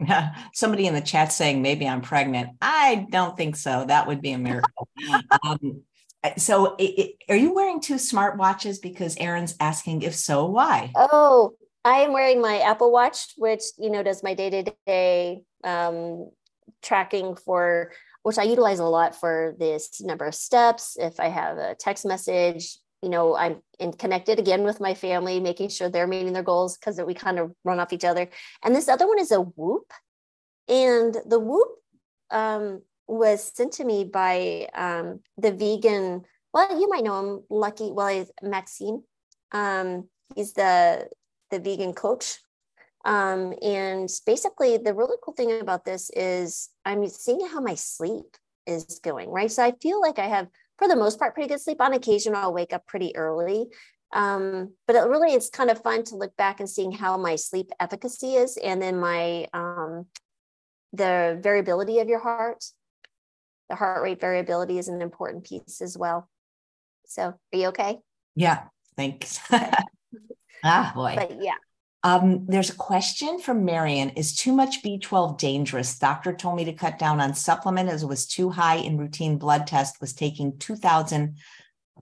Yeah, 0.00 0.34
somebody 0.54 0.86
in 0.86 0.94
the 0.94 1.00
chat 1.00 1.32
saying 1.32 1.60
maybe 1.60 1.86
I'm 1.86 2.00
pregnant. 2.00 2.50
I 2.62 3.06
don't 3.10 3.36
think 3.36 3.56
so. 3.56 3.84
That 3.86 4.06
would 4.06 4.22
be 4.22 4.32
a 4.32 4.38
miracle. 4.38 4.88
um, 5.44 5.82
so, 6.38 6.74
it, 6.76 6.82
it, 6.82 7.16
are 7.28 7.36
you 7.36 7.54
wearing 7.54 7.80
two 7.80 7.98
smart 7.98 8.38
watches? 8.38 8.78
Because 8.78 9.16
Aaron's 9.18 9.56
asking 9.60 10.02
if 10.02 10.14
so, 10.14 10.46
why? 10.46 10.90
Oh, 10.94 11.52
I 11.84 12.00
am 12.00 12.12
wearing 12.12 12.40
my 12.40 12.60
Apple 12.60 12.92
Watch, 12.92 13.34
which 13.36 13.62
you 13.78 13.90
know 13.90 14.02
does 14.02 14.22
my 14.22 14.34
day 14.34 14.50
to 14.50 14.72
day 14.86 15.42
tracking 16.82 17.36
for 17.36 17.92
which 18.22 18.38
I 18.38 18.42
utilize 18.42 18.80
a 18.80 18.84
lot 18.84 19.18
for 19.18 19.54
this 19.58 20.00
number 20.00 20.26
of 20.26 20.34
steps. 20.34 20.96
If 20.98 21.18
I 21.18 21.28
have 21.28 21.56
a 21.56 21.74
text 21.74 22.04
message, 22.04 22.76
you 23.02 23.08
know, 23.08 23.34
I'm 23.34 23.62
in 23.78 23.92
connected 23.92 24.38
again 24.38 24.62
with 24.62 24.80
my 24.80 24.94
family, 24.94 25.40
making 25.40 25.70
sure 25.70 25.88
they're 25.88 26.06
meeting 26.06 26.32
their 26.32 26.42
goals 26.42 26.76
because 26.76 27.00
we 27.00 27.14
kind 27.14 27.38
of 27.38 27.52
run 27.64 27.80
off 27.80 27.92
each 27.92 28.04
other. 28.04 28.28
And 28.62 28.74
this 28.74 28.88
other 28.88 29.06
one 29.06 29.18
is 29.18 29.32
a 29.32 29.40
Whoop. 29.40 29.92
And 30.68 31.16
the 31.26 31.38
Whoop 31.38 31.68
um, 32.30 32.82
was 33.08 33.52
sent 33.54 33.72
to 33.74 33.84
me 33.84 34.04
by 34.04 34.68
um, 34.74 35.20
the 35.38 35.52
vegan, 35.52 36.24
well, 36.52 36.78
you 36.78 36.88
might 36.88 37.04
know 37.04 37.20
him, 37.20 37.44
Lucky, 37.48 37.90
well, 37.90 38.08
he's 38.08 38.30
Maxine. 38.42 39.02
Um, 39.52 40.08
he's 40.34 40.52
the, 40.52 41.08
the 41.50 41.58
vegan 41.58 41.94
coach. 41.94 42.38
Um, 43.04 43.54
and 43.62 44.10
basically, 44.26 44.76
the 44.76 44.94
really 44.94 45.16
cool 45.22 45.34
thing 45.34 45.58
about 45.60 45.86
this 45.86 46.10
is 46.10 46.68
I'm 46.84 47.08
seeing 47.08 47.46
how 47.48 47.60
my 47.60 47.74
sleep 47.74 48.36
is 48.66 49.00
going, 49.02 49.30
right? 49.30 49.50
So 49.50 49.64
I 49.64 49.72
feel 49.80 50.00
like 50.00 50.18
I 50.18 50.26
have 50.26 50.48
for 50.80 50.88
the 50.88 50.96
most 50.96 51.18
part, 51.18 51.34
pretty 51.34 51.48
good 51.48 51.60
sleep. 51.60 51.80
On 51.80 51.92
occasion, 51.92 52.34
I'll 52.34 52.54
wake 52.54 52.72
up 52.72 52.86
pretty 52.86 53.14
early. 53.14 53.66
Um, 54.12 54.72
but 54.86 54.96
it 54.96 55.06
really 55.06 55.34
is 55.34 55.50
kind 55.50 55.70
of 55.70 55.82
fun 55.82 56.04
to 56.04 56.16
look 56.16 56.34
back 56.36 56.58
and 56.58 56.68
seeing 56.68 56.90
how 56.90 57.18
my 57.18 57.36
sleep 57.36 57.70
efficacy 57.78 58.34
is 58.34 58.56
and 58.56 58.80
then 58.80 58.98
my 58.98 59.46
um, 59.52 60.06
the 60.94 61.38
variability 61.40 62.00
of 62.00 62.08
your 62.08 62.18
heart. 62.18 62.64
The 63.68 63.76
heart 63.76 64.02
rate 64.02 64.20
variability 64.20 64.78
is 64.78 64.88
an 64.88 65.00
important 65.00 65.44
piece 65.44 65.80
as 65.80 65.96
well. 65.96 66.28
So 67.06 67.22
are 67.22 67.38
you 67.52 67.68
okay? 67.68 67.98
Yeah 68.34 68.64
thanks. 68.96 69.38
Ah 70.62 70.92
boy. 70.94 71.14
But 71.16 71.42
yeah 71.42 71.54
um, 72.02 72.46
there's 72.46 72.70
a 72.70 72.76
question 72.76 73.38
from 73.38 73.64
Marion 73.64 74.10
Is 74.10 74.34
too 74.34 74.52
much 74.52 74.82
B12 74.82 75.38
dangerous? 75.38 75.98
Doctor 75.98 76.32
told 76.34 76.56
me 76.56 76.64
to 76.64 76.72
cut 76.72 76.98
down 76.98 77.20
on 77.20 77.34
supplement 77.34 77.90
as 77.90 78.02
it 78.02 78.06
was 78.06 78.26
too 78.26 78.50
high 78.50 78.76
in 78.76 78.96
routine 78.96 79.36
blood 79.36 79.66
test, 79.66 80.00
was 80.00 80.14
taking 80.14 80.58
2000, 80.58 81.36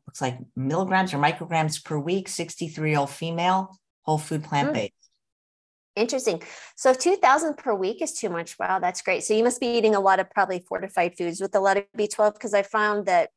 looks 0.06 0.20
like 0.20 0.38
milligrams 0.54 1.12
or 1.12 1.18
micrograms 1.18 1.84
per 1.84 1.98
week, 1.98 2.28
63 2.28 2.90
year 2.90 2.98
old 3.00 3.10
female, 3.10 3.76
whole 4.02 4.18
food 4.18 4.44
plant 4.44 4.72
based. 4.72 4.92
Mm. 4.92 6.02
Interesting. 6.02 6.42
So 6.76 6.94
2000 6.94 7.56
per 7.56 7.74
week 7.74 8.00
is 8.00 8.12
too 8.12 8.28
much. 8.28 8.56
Wow, 8.56 8.78
that's 8.78 9.02
great. 9.02 9.24
So 9.24 9.34
you 9.34 9.42
must 9.42 9.58
be 9.58 9.66
eating 9.66 9.96
a 9.96 10.00
lot 10.00 10.20
of 10.20 10.30
probably 10.30 10.60
fortified 10.60 11.16
foods 11.18 11.40
with 11.40 11.56
a 11.56 11.60
lot 11.60 11.76
of 11.76 11.84
B12 11.96 12.34
because 12.34 12.54
I 12.54 12.62
found 12.62 13.06
that 13.06 13.30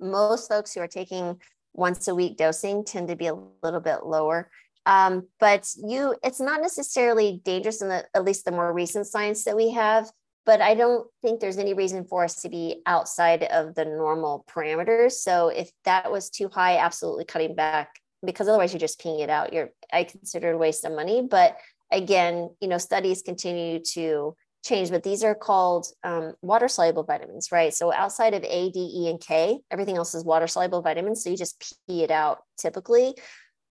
most 0.00 0.48
folks 0.48 0.72
who 0.72 0.80
are 0.80 0.88
taking 0.88 1.42
once 1.74 2.08
a 2.08 2.14
week 2.14 2.38
dosing 2.38 2.84
tend 2.84 3.08
to 3.08 3.16
be 3.16 3.26
a 3.26 3.36
little 3.62 3.80
bit 3.80 4.06
lower 4.06 4.50
um, 4.86 5.28
but 5.40 5.68
you, 5.76 6.14
it's 6.22 6.40
not 6.40 6.60
necessarily 6.60 7.40
dangerous 7.44 7.80
in 7.80 7.88
the, 7.88 8.04
at 8.14 8.24
least 8.24 8.44
the 8.44 8.52
more 8.52 8.72
recent 8.72 9.06
science 9.06 9.44
that 9.44 9.56
we 9.56 9.72
have. 9.72 10.10
But 10.46 10.60
I 10.60 10.74
don't 10.74 11.06
think 11.22 11.40
there's 11.40 11.56
any 11.56 11.72
reason 11.72 12.04
for 12.04 12.22
us 12.22 12.42
to 12.42 12.50
be 12.50 12.82
outside 12.84 13.44
of 13.44 13.74
the 13.74 13.86
normal 13.86 14.44
parameters. 14.50 15.12
So 15.12 15.48
if 15.48 15.70
that 15.84 16.12
was 16.12 16.28
too 16.28 16.48
high, 16.48 16.76
absolutely 16.76 17.24
cutting 17.24 17.54
back 17.54 17.98
because 18.22 18.46
otherwise 18.48 18.72
you're 18.72 18.80
just 18.80 19.00
peeing 19.00 19.22
it 19.22 19.30
out. 19.30 19.54
You're, 19.54 19.70
I 19.90 20.04
consider 20.04 20.50
it 20.50 20.54
a 20.54 20.58
waste 20.58 20.84
of 20.84 20.92
money. 20.92 21.26
But 21.28 21.56
again, 21.90 22.50
you 22.60 22.68
know, 22.68 22.76
studies 22.76 23.22
continue 23.22 23.80
to 23.94 24.36
change, 24.66 24.90
but 24.90 25.02
these 25.02 25.24
are 25.24 25.34
called 25.34 25.86
um, 26.04 26.34
water 26.42 26.68
soluble 26.68 27.04
vitamins, 27.04 27.48
right? 27.50 27.72
So 27.72 27.90
outside 27.90 28.34
of 28.34 28.44
A, 28.44 28.70
D, 28.70 28.80
E, 28.80 29.08
and 29.08 29.20
K, 29.20 29.60
everything 29.70 29.96
else 29.96 30.14
is 30.14 30.24
water 30.24 30.46
soluble 30.46 30.82
vitamins. 30.82 31.24
So 31.24 31.30
you 31.30 31.38
just 31.38 31.74
pee 31.86 32.02
it 32.02 32.10
out 32.10 32.40
typically 32.58 33.14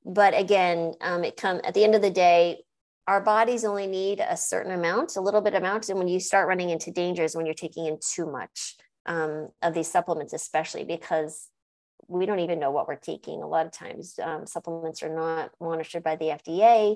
but 0.06 0.38
again 0.38 0.94
um, 1.02 1.24
it 1.24 1.38
come 1.38 1.62
at 1.64 1.74
the 1.74 1.84
end 1.84 1.96
of 1.96 2.02
the 2.02 2.10
day 2.10 2.64
our 3.08 3.20
bodies 3.20 3.66
only 3.66 3.88
need 3.88 4.20
a 4.20 4.38
certain 4.38 4.72
amount 4.72 5.16
a 5.16 5.22
little 5.22 5.42
bit 5.42 5.54
amount 5.54 5.90
and 5.90 5.98
when 5.98 6.08
you 6.08 6.20
start 6.20 6.48
running 6.48 6.70
into 6.70 6.92
dangers 6.92 7.36
when 7.36 7.46
you're 7.46 7.54
taking 7.54 7.86
in 7.86 7.98
too 8.16 8.26
much 8.26 8.76
um, 9.06 9.50
of 9.62 9.74
these 9.74 9.92
supplements 9.92 10.34
especially 10.34 10.84
because 10.84 11.50
we 12.10 12.26
don't 12.26 12.40
even 12.40 12.60
know 12.60 12.70
what 12.70 12.88
we're 12.88 12.98
taking. 12.98 13.42
A 13.42 13.48
lot 13.48 13.66
of 13.66 13.72
times 13.72 14.20
um, 14.22 14.46
supplements 14.46 15.02
are 15.04 15.16
not 15.16 15.52
monitored 15.62 16.04
by 16.04 16.16
the 16.16 16.26
fda 16.26 16.96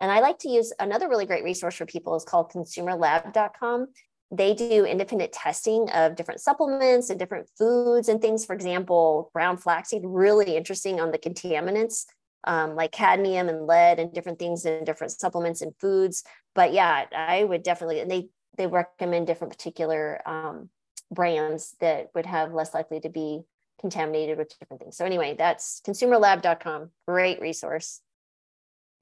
and 0.00 0.10
i 0.10 0.20
like 0.20 0.38
to 0.38 0.48
use 0.48 0.72
another 0.78 1.08
really 1.08 1.26
great 1.26 1.44
resource 1.44 1.76
for 1.76 1.86
people 1.86 2.14
is 2.16 2.24
called 2.24 2.50
consumerlab.com 2.50 3.86
they 4.30 4.54
do 4.54 4.84
independent 4.84 5.32
testing 5.32 5.88
of 5.90 6.16
different 6.16 6.40
supplements 6.40 7.10
and 7.10 7.18
different 7.18 7.48
foods 7.56 8.08
and 8.08 8.20
things. 8.20 8.44
For 8.44 8.54
example, 8.54 9.30
brown 9.32 9.56
flaxseed, 9.56 10.02
really 10.04 10.56
interesting 10.56 11.00
on 11.00 11.12
the 11.12 11.18
contaminants 11.18 12.06
um, 12.46 12.74
like 12.74 12.92
cadmium 12.92 13.48
and 13.48 13.66
lead 13.66 13.98
and 13.98 14.12
different 14.12 14.38
things 14.38 14.64
in 14.64 14.84
different 14.84 15.12
supplements 15.12 15.62
and 15.62 15.74
foods. 15.80 16.24
But 16.54 16.72
yeah, 16.72 17.06
I 17.14 17.44
would 17.44 17.62
definitely, 17.62 18.00
and 18.00 18.10
they, 18.10 18.28
they 18.56 18.66
recommend 18.66 19.26
different 19.26 19.52
particular 19.52 20.20
um, 20.26 20.70
brands 21.10 21.74
that 21.80 22.10
would 22.14 22.26
have 22.26 22.52
less 22.52 22.74
likely 22.74 23.00
to 23.00 23.08
be 23.08 23.42
contaminated 23.80 24.38
with 24.38 24.56
different 24.58 24.82
things. 24.82 24.96
So 24.96 25.04
anyway, 25.04 25.34
that's 25.36 25.80
consumerlab.com. 25.86 26.90
Great 27.06 27.40
resource. 27.40 28.00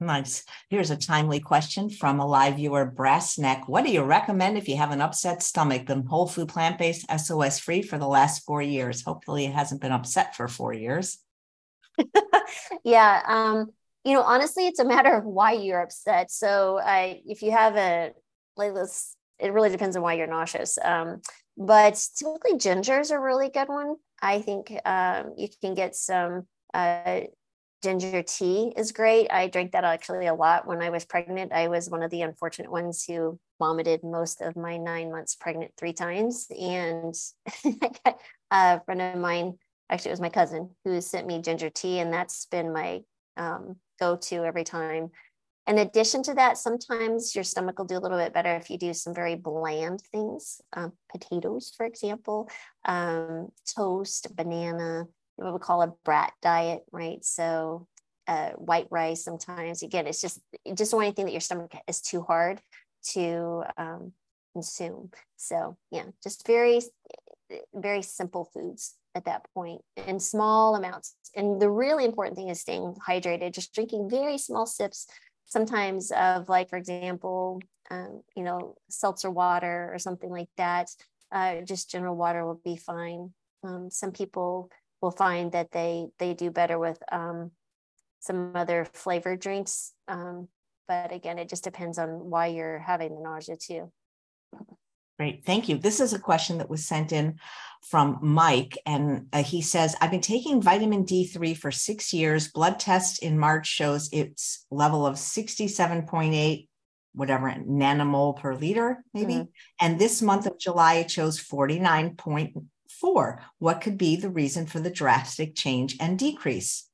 Nice. 0.01 0.43
Here's 0.69 0.91
a 0.91 0.97
timely 0.97 1.39
question 1.39 1.89
from 1.89 2.19
a 2.19 2.27
live 2.27 2.57
viewer, 2.57 2.83
Brass 2.83 3.37
Neck. 3.37 3.69
What 3.69 3.85
do 3.85 3.91
you 3.91 4.03
recommend 4.03 4.57
if 4.57 4.67
you 4.67 4.75
have 4.75 4.91
an 4.91 4.99
upset 4.99 5.41
stomach? 5.41 5.85
Been 5.85 6.05
whole 6.05 6.27
food 6.27 6.49
plant 6.49 6.77
based, 6.77 7.05
SOS 7.17 7.59
free 7.59 7.81
for 7.81 7.97
the 7.97 8.07
last 8.07 8.43
four 8.45 8.61
years. 8.61 9.03
Hopefully, 9.03 9.45
it 9.45 9.53
hasn't 9.53 9.79
been 9.79 9.93
upset 9.93 10.35
for 10.35 10.49
four 10.49 10.73
years. 10.73 11.19
yeah. 12.83 13.21
Um, 13.27 13.71
you 14.03 14.13
know, 14.13 14.21
honestly, 14.21 14.67
it's 14.67 14.79
a 14.79 14.85
matter 14.85 15.13
of 15.15 15.25
why 15.25 15.53
you're 15.53 15.81
upset. 15.81 16.29
So, 16.31 16.79
I, 16.83 17.21
if 17.25 17.41
you 17.41 17.51
have 17.51 17.75
a 17.75 18.11
this, 18.57 19.15
it 19.39 19.51
really 19.51 19.69
depends 19.69 19.95
on 19.95 20.01
why 20.01 20.13
you're 20.13 20.27
nauseous. 20.27 20.77
Um, 20.83 21.21
but 21.57 22.01
typically, 22.15 22.57
ginger 22.57 22.99
is 22.99 23.11
a 23.11 23.19
really 23.19 23.49
good 23.49 23.67
one. 23.67 23.95
I 24.21 24.41
think 24.41 24.73
um, 24.85 25.33
you 25.37 25.49
can 25.61 25.73
get 25.73 25.95
some 25.95 26.47
uh, 26.73 27.21
ginger 27.85 28.23
tea 28.23 28.73
is 28.75 28.91
great. 28.91 29.27
I 29.31 29.47
drank 29.47 29.71
that 29.73 29.83
actually 29.83 30.27
a 30.27 30.33
lot 30.33 30.67
when 30.67 30.81
I 30.81 30.89
was 30.89 31.05
pregnant. 31.05 31.53
I 31.53 31.67
was 31.67 31.89
one 31.89 32.03
of 32.03 32.11
the 32.11 32.23
unfortunate 32.23 32.71
ones 32.71 33.05
who 33.05 33.39
vomited 33.59 34.03
most 34.03 34.41
of 34.41 34.55
my 34.55 34.77
nine 34.77 35.11
months 35.11 35.35
pregnant 35.35 35.71
three 35.77 35.93
times. 35.93 36.47
And 36.49 37.13
a 38.51 38.81
friend 38.81 39.01
of 39.01 39.19
mine, 39.19 39.57
actually, 39.89 40.09
it 40.09 40.13
was 40.13 40.21
my 40.21 40.29
cousin 40.29 40.69
who 40.83 40.99
sent 41.01 41.27
me 41.27 41.41
ginger 41.41 41.69
tea, 41.69 41.99
and 41.99 42.11
that's 42.11 42.45
been 42.45 42.73
my 42.73 43.01
um, 43.37 43.77
go 43.99 44.15
to 44.15 44.43
every 44.43 44.63
time. 44.63 45.11
In 45.67 45.79
addition 45.79 46.21
to 46.23 46.33
that, 46.35 46.57
sometimes 46.57 47.33
your 47.33 47.43
stomach 47.43 47.79
will 47.79 47.85
do 47.85 47.97
a 47.97 47.99
little 47.99 48.19
bit 48.19 48.33
better 48.33 48.55
if 48.55 48.69
you 48.69 48.77
do 48.77 48.93
some 48.93 49.15
very 49.15 49.35
bland 49.35 50.01
things, 50.11 50.61
um, 50.73 50.93
potatoes, 51.11 51.73
for 51.75 51.87
example, 51.87 52.49
um, 52.85 53.49
toast, 53.75 54.35
banana, 54.35 55.05
what 55.37 55.53
we 55.53 55.59
call 55.59 55.81
a 55.81 55.93
brat 56.03 56.33
diet, 56.41 56.83
right? 56.91 57.23
So 57.25 57.87
uh, 58.27 58.51
white 58.51 58.87
rice 58.91 59.23
sometimes. 59.23 59.81
Again, 59.81 60.07
it's 60.07 60.21
just 60.21 60.39
just 60.73 60.93
want 60.93 61.05
anything 61.05 61.25
that 61.25 61.31
your 61.31 61.41
stomach 61.41 61.73
is 61.87 62.01
too 62.01 62.21
hard 62.21 62.61
to 63.09 63.63
um, 63.77 64.13
consume. 64.53 65.11
So 65.35 65.77
yeah, 65.91 66.05
just 66.23 66.45
very 66.45 66.81
very 67.73 68.01
simple 68.01 68.49
foods 68.53 68.95
at 69.15 69.25
that 69.25 69.45
point 69.53 69.81
in 69.95 70.19
small 70.19 70.75
amounts. 70.75 71.15
And 71.35 71.59
the 71.59 71.69
really 71.69 72.05
important 72.05 72.37
thing 72.37 72.49
is 72.49 72.61
staying 72.61 72.95
hydrated, 73.07 73.53
just 73.53 73.73
drinking 73.73 74.09
very 74.09 74.37
small 74.37 74.65
sips, 74.65 75.07
sometimes 75.45 76.11
of 76.11 76.49
like, 76.49 76.69
for 76.69 76.77
example, 76.77 77.61
um, 77.89 78.21
you 78.35 78.43
know, 78.43 78.75
seltzer 78.89 79.31
water 79.31 79.89
or 79.91 79.99
something 79.99 80.29
like 80.29 80.49
that. 80.57 80.89
Uh, 81.31 81.61
just 81.61 81.89
general 81.89 82.15
water 82.15 82.45
will 82.45 82.61
be 82.63 82.75
fine. 82.75 83.33
Um, 83.63 83.89
some 83.89 84.11
people 84.11 84.69
will 85.01 85.11
find 85.11 85.51
that 85.53 85.71
they 85.71 86.07
they 86.19 86.33
do 86.33 86.51
better 86.51 86.77
with 86.77 87.01
um, 87.11 87.51
some 88.19 88.55
other 88.55 88.85
flavored 88.93 89.39
drinks. 89.39 89.93
Um, 90.07 90.49
but 90.87 91.11
again, 91.11 91.39
it 91.39 91.49
just 91.49 91.63
depends 91.63 91.97
on 91.97 92.29
why 92.29 92.47
you're 92.47 92.79
having 92.79 93.15
the 93.15 93.21
nausea 93.21 93.55
too. 93.57 93.91
Great, 95.17 95.45
thank 95.45 95.69
you. 95.69 95.77
This 95.77 95.99
is 95.99 96.13
a 96.13 96.19
question 96.19 96.57
that 96.57 96.69
was 96.69 96.85
sent 96.85 97.11
in 97.11 97.39
from 97.89 98.19
Mike, 98.21 98.77
and 98.85 99.27
uh, 99.31 99.43
he 99.43 99.61
says, 99.61 99.95
"I've 100.01 100.11
been 100.11 100.21
taking 100.21 100.61
vitamin 100.61 101.05
D3 101.05 101.55
for 101.57 101.71
six 101.71 102.13
years. 102.13 102.49
Blood 102.49 102.79
test 102.79 103.23
in 103.23 103.39
March 103.39 103.67
shows 103.67 104.09
its 104.11 104.65
level 104.71 105.05
of 105.05 105.15
67.8." 105.15 106.67
whatever 107.15 107.47
nanomole 107.65 108.37
per 108.37 108.53
liter 108.53 109.01
maybe 109.13 109.35
mm-hmm. 109.35 109.49
and 109.79 109.97
this 109.97 110.21
month 110.21 110.45
of 110.45 110.59
july 110.59 110.95
it 110.95 111.09
shows 111.09 111.41
49.4. 111.41 113.39
What 113.59 113.79
could 113.79 113.97
be 113.97 114.17
the 114.17 114.29
reason 114.29 114.65
for 114.65 114.79
the 114.79 114.89
drastic 114.89 115.55
change 115.55 115.95
and 115.99 116.19
decrease? 116.19 116.89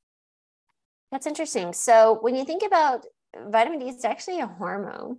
That's 1.12 1.27
interesting. 1.27 1.73
So 1.73 2.19
when 2.21 2.36
you 2.36 2.45
think 2.45 2.63
about 2.65 3.05
vitamin 3.47 3.79
D, 3.79 3.89
it's 3.89 4.05
actually 4.05 4.39
a 4.39 4.47
hormone, 4.47 5.17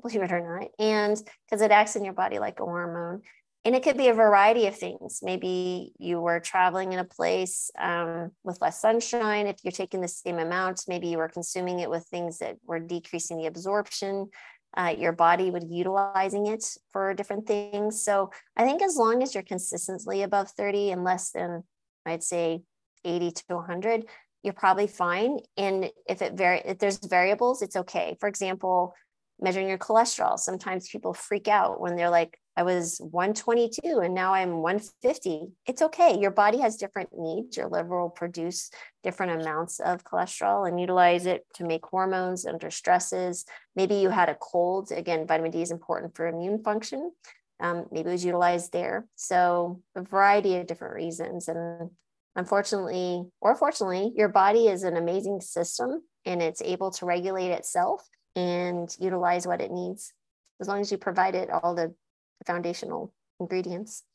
believe 0.00 0.22
it 0.22 0.32
or 0.32 0.58
not, 0.58 0.68
and 0.78 1.20
because 1.46 1.62
it 1.62 1.70
acts 1.70 1.96
in 1.96 2.04
your 2.04 2.14
body 2.14 2.38
like 2.38 2.60
a 2.60 2.64
hormone. 2.64 3.22
And 3.64 3.76
it 3.76 3.84
could 3.84 3.96
be 3.96 4.08
a 4.08 4.14
variety 4.14 4.66
of 4.66 4.76
things. 4.76 5.20
Maybe 5.22 5.92
you 5.96 6.20
were 6.20 6.40
traveling 6.40 6.92
in 6.92 6.98
a 6.98 7.04
place 7.04 7.70
um, 7.78 8.32
with 8.42 8.60
less 8.60 8.80
sunshine. 8.80 9.46
If 9.46 9.58
you're 9.62 9.70
taking 9.70 10.00
the 10.00 10.08
same 10.08 10.40
amount, 10.40 10.82
maybe 10.88 11.06
you 11.06 11.18
were 11.18 11.28
consuming 11.28 11.78
it 11.78 11.88
with 11.88 12.04
things 12.06 12.38
that 12.38 12.56
were 12.66 12.80
decreasing 12.80 13.38
the 13.38 13.46
absorption 13.46 14.30
uh, 14.76 14.94
your 14.96 15.12
body 15.12 15.50
would 15.50 15.68
utilizing 15.68 16.46
it 16.46 16.64
for 16.92 17.14
different 17.14 17.46
things. 17.46 18.02
So 18.02 18.30
I 18.56 18.64
think 18.64 18.82
as 18.82 18.96
long 18.96 19.22
as 19.22 19.34
you're 19.34 19.42
consistently 19.42 20.22
above 20.22 20.50
30 20.50 20.92
and 20.92 21.04
less 21.04 21.30
than, 21.30 21.64
I'd 22.06 22.22
say 22.22 22.62
80 23.04 23.32
to 23.32 23.56
100, 23.56 24.06
you're 24.42 24.54
probably 24.54 24.86
fine. 24.86 25.38
And 25.56 25.90
if 26.08 26.22
it 26.22 26.34
vary, 26.34 26.62
if 26.64 26.78
there's 26.78 26.98
variables, 26.98 27.62
it's 27.62 27.76
okay. 27.76 28.16
For 28.18 28.28
example, 28.28 28.94
measuring 29.42 29.68
your 29.68 29.78
cholesterol. 29.78 30.38
Sometimes 30.38 30.88
people 30.88 31.12
freak 31.12 31.48
out 31.48 31.80
when 31.80 31.96
they're 31.96 32.10
like, 32.10 32.38
I 32.56 32.62
was 32.62 32.98
122 33.00 33.98
and 33.98 34.14
now 34.14 34.34
I'm 34.34 34.60
150. 34.60 35.48
It's 35.66 35.82
okay. 35.82 36.18
Your 36.18 36.30
body 36.30 36.58
has 36.58 36.76
different 36.76 37.08
needs. 37.16 37.56
Your 37.56 37.68
liver 37.68 38.00
will 38.00 38.10
produce 38.10 38.70
different 39.02 39.40
amounts 39.40 39.80
of 39.80 40.04
cholesterol 40.04 40.68
and 40.68 40.78
utilize 40.78 41.26
it 41.26 41.44
to 41.54 41.64
make 41.64 41.84
hormones 41.84 42.46
under 42.46 42.70
stresses. 42.70 43.46
Maybe 43.74 43.96
you 43.96 44.10
had 44.10 44.28
a 44.28 44.36
cold. 44.36 44.92
Again, 44.92 45.26
vitamin 45.26 45.50
D 45.50 45.62
is 45.62 45.70
important 45.70 46.14
for 46.14 46.26
immune 46.26 46.62
function. 46.62 47.10
Um, 47.58 47.86
maybe 47.90 48.10
it 48.10 48.12
was 48.12 48.24
utilized 48.24 48.72
there. 48.72 49.06
So, 49.14 49.80
a 49.94 50.02
variety 50.02 50.56
of 50.56 50.66
different 50.66 50.94
reasons. 50.94 51.48
And 51.48 51.90
unfortunately, 52.36 53.24
or 53.40 53.54
fortunately, 53.54 54.12
your 54.14 54.28
body 54.28 54.66
is 54.68 54.82
an 54.82 54.96
amazing 54.96 55.40
system 55.40 56.02
and 56.26 56.42
it's 56.42 56.60
able 56.60 56.90
to 56.92 57.06
regulate 57.06 57.50
itself 57.50 58.06
and 58.36 58.94
utilize 58.98 59.46
what 59.46 59.60
it 59.60 59.70
needs 59.70 60.12
as 60.60 60.68
long 60.68 60.80
as 60.80 60.90
you 60.90 60.96
provide 60.96 61.34
it 61.34 61.50
all 61.50 61.74
the 61.74 61.94
foundational 62.46 63.12
ingredients. 63.40 64.04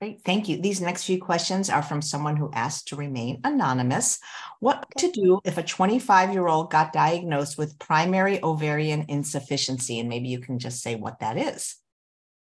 Great, 0.00 0.20
thank 0.24 0.48
you. 0.48 0.60
These 0.60 0.80
next 0.80 1.04
few 1.04 1.20
questions 1.20 1.68
are 1.68 1.82
from 1.82 2.02
someone 2.02 2.36
who 2.36 2.52
asked 2.52 2.88
to 2.88 2.96
remain 2.96 3.40
anonymous. 3.42 4.20
What 4.60 4.86
to 4.98 5.10
do 5.10 5.40
if 5.44 5.58
a 5.58 5.62
25 5.62 6.32
year 6.32 6.46
old 6.46 6.70
got 6.70 6.92
diagnosed 6.92 7.58
with 7.58 7.78
primary 7.80 8.40
ovarian 8.42 9.06
insufficiency? 9.08 9.98
And 9.98 10.08
maybe 10.08 10.28
you 10.28 10.38
can 10.38 10.60
just 10.60 10.82
say 10.82 10.94
what 10.94 11.18
that 11.18 11.36
is. 11.36 11.76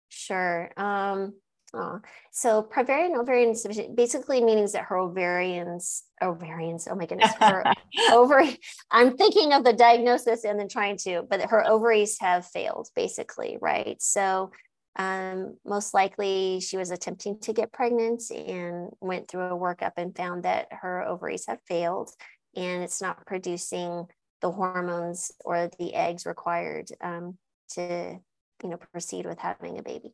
Sure. 0.09 0.71
Um, 0.75 1.35
Oh, 1.77 1.99
so 2.31 2.61
primary 2.61 3.13
ovarian 3.13 3.49
insufficient 3.49 3.97
basically 3.97 4.41
means 4.41 4.71
that 4.71 4.85
her 4.85 4.97
ovarians, 4.97 6.03
ovarians, 6.21 6.87
oh 6.89 6.95
my 6.95 7.05
goodness, 7.05 7.33
her 7.37 7.65
ovary. 8.11 8.57
I'm 8.91 9.17
thinking 9.17 9.51
of 9.51 9.65
the 9.65 9.73
diagnosis 9.73 10.45
and 10.45 10.57
then 10.57 10.69
trying 10.69 10.95
to, 10.99 11.23
but 11.29 11.49
her 11.49 11.67
ovaries 11.67 12.17
have 12.21 12.45
failed, 12.45 12.87
basically, 12.95 13.57
right? 13.61 14.01
So 14.01 14.51
um, 14.95 15.57
most 15.65 15.93
likely 15.93 16.61
she 16.61 16.77
was 16.77 16.91
attempting 16.91 17.39
to 17.41 17.51
get 17.51 17.73
pregnant 17.73 18.23
and 18.31 18.91
went 19.01 19.27
through 19.27 19.43
a 19.43 19.59
workup 19.59 19.93
and 19.97 20.15
found 20.15 20.43
that 20.43 20.67
her 20.71 21.03
ovaries 21.03 21.45
have 21.47 21.59
failed 21.67 22.09
and 22.55 22.83
it's 22.83 23.01
not 23.01 23.25
producing 23.25 24.05
the 24.41 24.51
hormones 24.51 25.33
or 25.43 25.69
the 25.77 25.93
eggs 25.93 26.25
required 26.25 26.87
um, 27.01 27.37
to, 27.71 28.17
you 28.63 28.69
know, 28.69 28.77
proceed 28.77 29.25
with 29.25 29.39
having 29.39 29.77
a 29.77 29.83
baby 29.83 30.13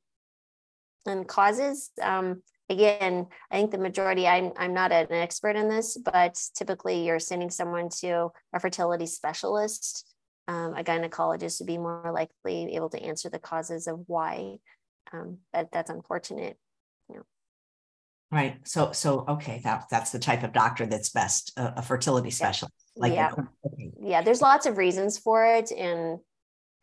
and 1.05 1.27
causes. 1.27 1.91
Um, 2.01 2.41
again, 2.69 3.27
I 3.51 3.55
think 3.55 3.71
the 3.71 3.77
majority, 3.77 4.27
I'm, 4.27 4.51
I'm 4.57 4.73
not 4.73 4.91
an 4.91 5.11
expert 5.11 5.55
in 5.55 5.69
this, 5.69 5.97
but 5.97 6.39
typically 6.55 7.05
you're 7.05 7.19
sending 7.19 7.49
someone 7.49 7.89
to 7.99 8.29
a 8.53 8.59
fertility 8.59 9.05
specialist, 9.05 10.07
um, 10.47 10.73
a 10.75 10.83
gynecologist 10.83 11.57
to 11.59 11.65
be 11.65 11.77
more 11.77 12.11
likely 12.13 12.75
able 12.75 12.89
to 12.89 13.02
answer 13.02 13.29
the 13.29 13.39
causes 13.39 13.87
of 13.87 14.04
why. 14.08 14.58
Um, 15.13 15.39
but 15.52 15.69
that's 15.71 15.89
unfortunate. 15.89 16.58
You 17.10 17.17
know. 17.17 17.23
Right. 18.31 18.65
So, 18.65 18.93
so 18.93 19.25
okay, 19.27 19.60
that 19.65 19.87
that's 19.91 20.12
the 20.12 20.19
type 20.19 20.43
of 20.43 20.54
doctor 20.54 20.85
that's 20.85 21.10
best, 21.10 21.52
a, 21.58 21.73
a 21.77 21.81
fertility 21.81 22.31
specialist. 22.31 22.73
Yeah. 22.95 23.02
Like 23.02 23.13
yeah, 23.13 23.31
okay. 23.65 23.91
yeah. 24.02 24.21
There's 24.21 24.41
lots 24.41 24.65
of 24.65 24.77
reasons 24.77 25.17
for 25.17 25.45
it, 25.45 25.71
and 25.71 26.19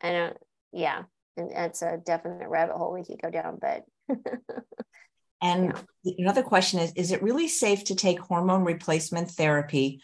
I 0.01 0.11
don't. 0.11 0.37
Yeah, 0.71 1.03
and 1.37 1.51
it's 1.51 1.81
a 1.81 1.97
definite 1.97 2.49
rabbit 2.49 2.75
hole 2.75 2.93
we 2.93 3.03
could 3.03 3.21
go 3.21 3.31
down, 3.31 3.57
but 3.59 3.83
and 5.41 5.73
yeah. 6.03 6.13
another 6.17 6.43
question 6.43 6.79
is 6.79 6.91
Is 6.93 7.11
it 7.11 7.23
really 7.23 7.47
safe 7.47 7.83
to 7.85 7.95
take 7.95 8.19
hormone 8.19 8.63
replacement 8.63 9.31
therapy 9.31 10.01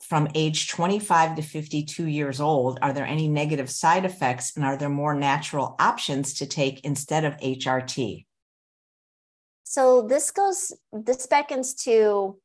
from 0.00 0.28
age 0.34 0.68
25 0.68 1.36
to 1.36 1.42
52 1.42 2.06
years 2.06 2.40
old, 2.40 2.78
are 2.82 2.92
there 2.92 3.06
any 3.06 3.28
negative 3.28 3.68
side 3.68 4.04
effects 4.04 4.56
and 4.56 4.64
are 4.64 4.76
there 4.76 4.88
more 4.88 5.14
natural 5.14 5.74
options 5.78 6.34
to 6.34 6.46
take 6.46 6.84
instead 6.84 7.24
of 7.24 7.36
HRT? 7.38 8.24
So 9.64 10.02
this 10.02 10.30
goes, 10.30 10.72
this 10.92 11.26
beckons 11.26 11.74
to 11.84 12.38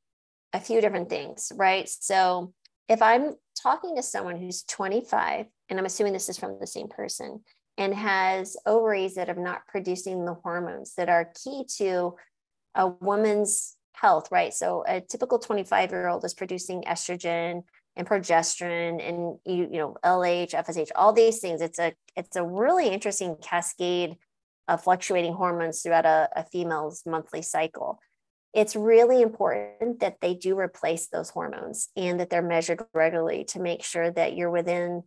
a 0.52 0.60
few 0.60 0.82
different 0.82 1.10
things, 1.10 1.52
right? 1.56 1.88
So 1.88 2.54
if 2.90 3.02
I'm 3.02 3.36
talking 3.62 3.96
to 3.96 4.04
someone 4.04 4.38
who's 4.38 4.64
25, 4.64 5.46
and 5.70 5.80
I'm 5.80 5.86
assuming 5.86 6.14
this 6.14 6.30
is 6.30 6.38
from 6.38 6.58
the 6.60 6.68
same 6.68 6.90
person, 6.90 7.44
and 7.78 7.94
has 7.94 8.56
ovaries 8.66 9.16
that 9.16 9.30
are 9.30 9.42
not 9.42 9.68
producing 9.68 10.26
the 10.26 10.36
hormones 10.36 10.96
that 10.96 11.10
are 11.10 11.32
key 11.44 11.66
to 11.78 12.16
a 12.76 12.88
woman's 12.88 13.76
health, 13.94 14.30
right? 14.32 14.54
So 14.54 14.84
a 14.88 15.02
typical 15.02 15.40
25 15.40 15.92
year 15.92 16.08
old 16.08 16.24
is 16.26 16.34
producing 16.34 16.84
estrogen 16.84 17.64
and 17.96 18.08
progesterone 18.08 19.08
and 19.08 19.38
you, 19.46 19.70
you 19.72 19.78
know 19.78 19.98
LH, 20.04 20.52
FSH, 20.52 20.90
all 20.96 21.14
these 21.14 21.40
things. 21.40 21.62
It's 21.62 21.80
a 21.80 21.94
it's 22.16 22.36
a 22.36 22.46
really 22.46 22.88
interesting 22.88 23.36
cascade 23.42 24.18
of 24.68 24.84
fluctuating 24.84 25.34
hormones 25.34 25.82
throughout 25.82 26.06
a, 26.06 26.30
a 26.36 26.44
female's 26.44 27.04
monthly 27.06 27.42
cycle. 27.42 28.00
It's 28.54 28.76
really 28.76 29.22
important 29.22 30.00
that 30.00 30.22
they 30.22 30.36
do 30.36 30.58
replace 30.58 31.08
those 31.08 31.32
hormones 31.32 31.90
and 31.96 32.20
that 32.20 32.30
they're 32.30 32.42
measured 32.42 32.84
regularly 32.94 33.46
to 33.46 33.60
make 33.60 33.84
sure 33.84 34.12
that 34.12 34.36
you're 34.36 34.52
within 34.52 35.04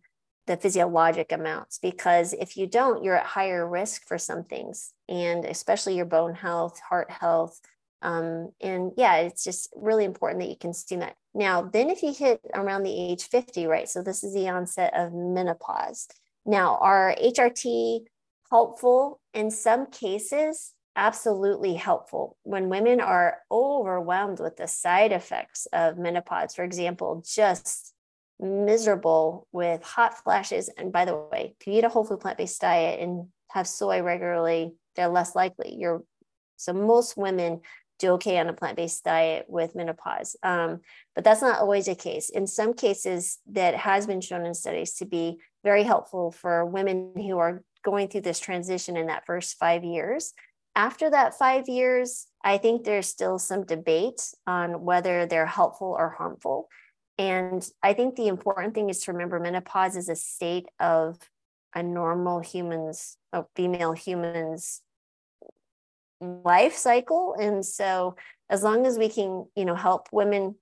the 0.47 0.57
physiologic 0.57 1.31
amounts 1.31 1.77
because 1.77 2.33
if 2.33 2.57
you 2.57 2.65
don't 2.65 3.03
you're 3.03 3.17
at 3.17 3.25
higher 3.25 3.67
risk 3.67 4.07
for 4.07 4.17
some 4.17 4.43
things 4.43 4.93
and 5.07 5.45
especially 5.45 5.95
your 5.95 6.05
bone 6.05 6.33
health 6.33 6.79
heart 6.79 7.11
health 7.11 7.59
um, 8.01 8.51
and 8.61 8.91
yeah, 8.95 9.17
it's 9.17 9.43
just 9.43 9.73
really 9.75 10.05
important 10.05 10.41
that 10.41 10.49
you 10.49 10.55
consume 10.55 10.99
that. 10.99 11.15
Now, 11.33 11.61
then 11.61 11.89
if 11.89 12.03
you 12.03 12.13
hit 12.13 12.41
around 12.53 12.83
the 12.83 13.11
age 13.11 13.23
50, 13.23 13.65
right? 13.65 13.89
So 13.89 14.01
this 14.01 14.23
is 14.23 14.33
the 14.33 14.49
onset 14.49 14.93
of 14.95 15.13
menopause. 15.13 16.07
Now, 16.45 16.77
are 16.79 17.15
HRT 17.21 18.01
helpful? 18.49 19.19
In 19.33 19.51
some 19.51 19.87
cases, 19.87 20.73
absolutely 20.95 21.75
helpful. 21.75 22.37
When 22.43 22.69
women 22.69 23.01
are 23.01 23.39
overwhelmed 23.51 24.39
with 24.39 24.57
the 24.57 24.67
side 24.67 25.11
effects 25.11 25.67
of 25.73 25.97
menopause, 25.97 26.55
for 26.55 26.63
example, 26.63 27.23
just 27.27 27.93
miserable 28.39 29.47
with 29.51 29.83
hot 29.83 30.17
flashes. 30.23 30.69
And 30.77 30.91
by 30.91 31.05
the 31.05 31.15
way, 31.15 31.55
if 31.59 31.67
you 31.67 31.73
eat 31.73 31.83
a 31.83 31.89
whole 31.89 32.03
food 32.05 32.19
plant 32.19 32.37
based 32.37 32.61
diet 32.61 32.99
and 32.99 33.27
have 33.51 33.67
soy 33.67 34.01
regularly, 34.01 34.73
they're 34.95 35.07
less 35.07 35.35
likely. 35.35 35.75
You're 35.77 36.03
so 36.57 36.73
most 36.73 37.17
women 37.17 37.61
do 37.99 38.11
okay 38.11 38.37
on 38.37 38.47
a 38.47 38.53
plant-based 38.53 39.03
diet 39.03 39.45
with 39.47 39.75
menopause. 39.75 40.35
Um, 40.43 40.81
but 41.15 41.23
that's 41.23 41.41
not 41.41 41.59
always 41.59 41.85
the 41.85 41.95
case. 41.95 42.29
In 42.29 42.47
some 42.47 42.73
cases, 42.73 43.39
that 43.51 43.75
has 43.75 44.05
been 44.05 44.21
shown 44.21 44.45
in 44.45 44.53
studies 44.53 44.93
to 44.95 45.05
be 45.05 45.39
very 45.63 45.83
helpful 45.83 46.31
for 46.31 46.65
women 46.65 47.13
who 47.15 47.37
are 47.37 47.63
going 47.83 48.07
through 48.07 48.21
this 48.21 48.39
transition 48.39 48.97
in 48.97 49.07
that 49.07 49.25
first 49.25 49.57
five 49.57 49.83
years. 49.83 50.33
After 50.75 51.09
that 51.09 51.37
five 51.37 51.67
years, 51.67 52.27
I 52.43 52.59
think 52.59 52.83
there's 52.83 53.07
still 53.07 53.39
some 53.39 53.65
debate 53.65 54.21
on 54.45 54.83
whether 54.83 55.25
they're 55.25 55.47
helpful 55.47 55.95
or 55.97 56.09
harmful. 56.09 56.69
And 57.17 57.67
I 57.81 57.93
think 57.93 58.15
the 58.15 58.27
important 58.27 58.75
thing 58.75 58.89
is 58.89 59.01
to 59.03 59.11
remember 59.11 59.39
menopause 59.39 59.95
is 59.95 60.09
a 60.09 60.15
state 60.15 60.67
of 60.79 61.17
a 61.73 61.81
normal 61.81 62.39
human's, 62.39 63.17
a 63.33 63.45
female 63.55 63.93
human's 63.93 64.81
life 66.19 66.75
cycle. 66.75 67.35
And 67.39 67.65
so 67.65 68.15
as 68.49 68.63
long 68.63 68.85
as 68.85 68.97
we 68.97 69.09
can 69.09 69.45
you 69.55 69.65
know 69.65 69.75
help 69.75 70.07
women 70.11 70.55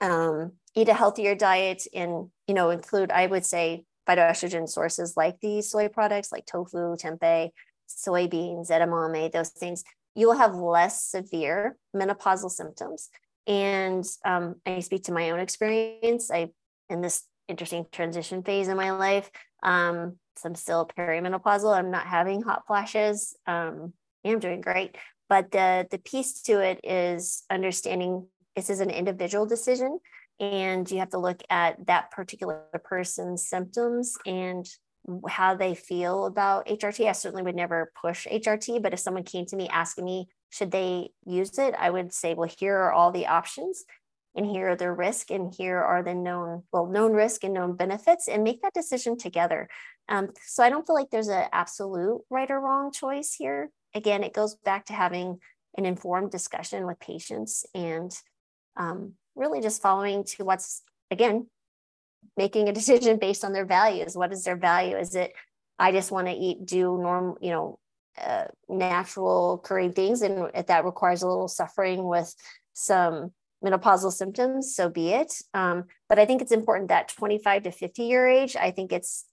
um, 0.00 0.52
eat 0.74 0.88
a 0.88 0.94
healthier 0.94 1.34
diet 1.34 1.86
and 1.94 2.30
you 2.46 2.54
know 2.54 2.70
include 2.70 3.10
i 3.10 3.26
would 3.26 3.44
say 3.44 3.84
phytoestrogen 4.08 4.68
sources 4.68 5.16
like 5.16 5.38
these 5.40 5.70
soy 5.70 5.88
products 5.88 6.32
like 6.32 6.46
tofu 6.46 6.96
tempeh 6.96 7.50
soybeans 7.88 8.70
edamame 8.70 9.30
those 9.32 9.50
things 9.50 9.84
you 10.14 10.26
will 10.26 10.36
have 10.36 10.54
less 10.54 11.04
severe 11.04 11.76
menopausal 11.94 12.50
symptoms 12.50 13.10
and 13.46 14.04
um, 14.24 14.56
i 14.66 14.80
speak 14.80 15.04
to 15.04 15.12
my 15.12 15.30
own 15.30 15.40
experience 15.40 16.30
i 16.30 16.48
in 16.88 17.00
this 17.00 17.24
interesting 17.48 17.84
transition 17.92 18.42
phase 18.42 18.68
in 18.68 18.76
my 18.76 18.90
life 18.90 19.30
um, 19.62 20.16
so 20.36 20.48
i'm 20.48 20.54
still 20.54 20.88
perimenopausal 20.96 21.76
i'm 21.76 21.90
not 21.90 22.06
having 22.06 22.42
hot 22.42 22.66
flashes 22.66 23.36
um, 23.46 23.92
I'm 24.24 24.38
doing 24.38 24.60
great. 24.60 24.96
But 25.28 25.50
the, 25.50 25.86
the 25.90 25.98
piece 25.98 26.42
to 26.42 26.60
it 26.60 26.80
is 26.84 27.44
understanding 27.50 28.26
this 28.54 28.70
is 28.70 28.80
an 28.80 28.90
individual 28.90 29.46
decision 29.46 29.98
and 30.40 30.90
you 30.90 30.98
have 30.98 31.10
to 31.10 31.18
look 31.18 31.42
at 31.48 31.86
that 31.86 32.10
particular 32.10 32.64
person's 32.84 33.46
symptoms 33.46 34.16
and 34.26 34.66
how 35.28 35.54
they 35.54 35.74
feel 35.74 36.26
about 36.26 36.66
HRT. 36.66 37.08
I 37.08 37.12
certainly 37.12 37.42
would 37.42 37.56
never 37.56 37.92
push 38.00 38.26
HRT, 38.26 38.82
but 38.82 38.92
if 38.92 39.00
someone 39.00 39.24
came 39.24 39.46
to 39.46 39.56
me 39.56 39.68
asking 39.68 40.04
me, 40.04 40.28
should 40.52 40.70
they 40.70 41.10
use 41.24 41.58
it? 41.58 41.74
I 41.78 41.90
would 41.90 42.12
say, 42.12 42.34
well, 42.34 42.48
here 42.58 42.76
are 42.76 42.92
all 42.92 43.10
the 43.10 43.26
options 43.26 43.84
and 44.36 44.46
here 44.46 44.70
are 44.70 44.76
the 44.76 44.92
risk 44.92 45.30
and 45.30 45.52
here 45.54 45.78
are 45.78 46.02
the 46.02 46.14
known, 46.14 46.62
well, 46.72 46.86
known 46.86 47.12
risk 47.12 47.44
and 47.44 47.54
known 47.54 47.76
benefits 47.76 48.28
and 48.28 48.44
make 48.44 48.62
that 48.62 48.74
decision 48.74 49.16
together. 49.16 49.68
Um, 50.08 50.30
so 50.46 50.62
I 50.62 50.70
don't 50.70 50.86
feel 50.86 50.96
like 50.96 51.10
there's 51.10 51.28
an 51.28 51.46
absolute 51.52 52.22
right 52.30 52.50
or 52.50 52.60
wrong 52.60 52.92
choice 52.92 53.34
here 53.34 53.70
again, 53.94 54.22
it 54.22 54.32
goes 54.32 54.54
back 54.56 54.86
to 54.86 54.92
having 54.92 55.38
an 55.76 55.86
informed 55.86 56.30
discussion 56.30 56.86
with 56.86 57.00
patients 57.00 57.64
and 57.74 58.14
um, 58.76 59.14
really 59.34 59.60
just 59.60 59.82
following 59.82 60.24
to 60.24 60.44
what's, 60.44 60.82
again, 61.10 61.46
making 62.36 62.68
a 62.68 62.72
decision 62.80 63.18
based 63.18 63.44
on 63.44 63.52
their 63.52 63.66
values. 63.66 64.16
What 64.16 64.32
is 64.32 64.44
their 64.44 64.56
value? 64.56 64.96
Is 64.96 65.14
it, 65.14 65.32
I 65.78 65.92
just 65.92 66.10
want 66.10 66.26
to 66.28 66.32
eat, 66.32 66.66
do 66.66 66.98
normal, 66.98 67.38
you 67.40 67.50
know, 67.50 67.78
uh, 68.20 68.44
natural 68.68 69.54
occurring 69.54 69.92
things, 69.92 70.22
and 70.22 70.50
if 70.54 70.66
that 70.66 70.84
requires 70.84 71.22
a 71.22 71.28
little 71.28 71.48
suffering 71.48 72.04
with 72.04 72.34
some 72.72 73.32
menopausal 73.64 74.12
symptoms, 74.12 74.74
so 74.74 74.88
be 74.88 75.10
it. 75.10 75.34
Um, 75.54 75.84
but 76.08 76.18
I 76.18 76.26
think 76.26 76.42
it's 76.42 76.52
important 76.52 76.88
that 76.88 77.08
25 77.08 77.64
to 77.64 77.70
50 77.70 78.02
year 78.02 78.26
age, 78.26 78.56
I 78.56 78.70
think 78.70 78.92
it's, 78.92 79.24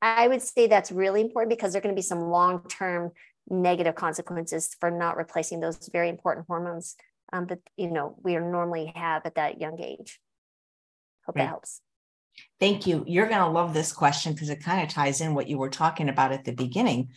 I 0.00 0.28
would 0.28 0.42
say 0.42 0.66
that's 0.66 0.92
really 0.92 1.20
important 1.20 1.50
because 1.50 1.72
there 1.72 1.80
are 1.80 1.82
going 1.82 1.94
to 1.94 1.98
be 1.98 2.02
some 2.02 2.20
long 2.20 2.64
term 2.68 3.12
negative 3.48 3.94
consequences 3.94 4.74
for 4.80 4.90
not 4.90 5.16
replacing 5.16 5.60
those 5.60 5.88
very 5.92 6.08
important 6.08 6.46
hormones 6.46 6.96
um, 7.32 7.46
that 7.46 7.60
you 7.76 7.90
know 7.90 8.16
we 8.22 8.36
normally 8.36 8.92
have 8.94 9.26
at 9.26 9.34
that 9.34 9.60
young 9.60 9.80
age. 9.80 10.20
Hope 11.26 11.36
that 11.36 11.48
helps. 11.48 11.80
Thank 12.60 12.86
you. 12.86 13.04
You're 13.06 13.28
going 13.28 13.40
to 13.40 13.48
love 13.48 13.74
this 13.74 13.92
question 13.92 14.32
because 14.32 14.50
it 14.50 14.62
kind 14.62 14.82
of 14.82 14.88
ties 14.88 15.20
in 15.20 15.34
what 15.34 15.48
you 15.48 15.58
were 15.58 15.70
talking 15.70 16.08
about 16.08 16.32
at 16.32 16.44
the 16.44 16.52
beginning. 16.52 17.10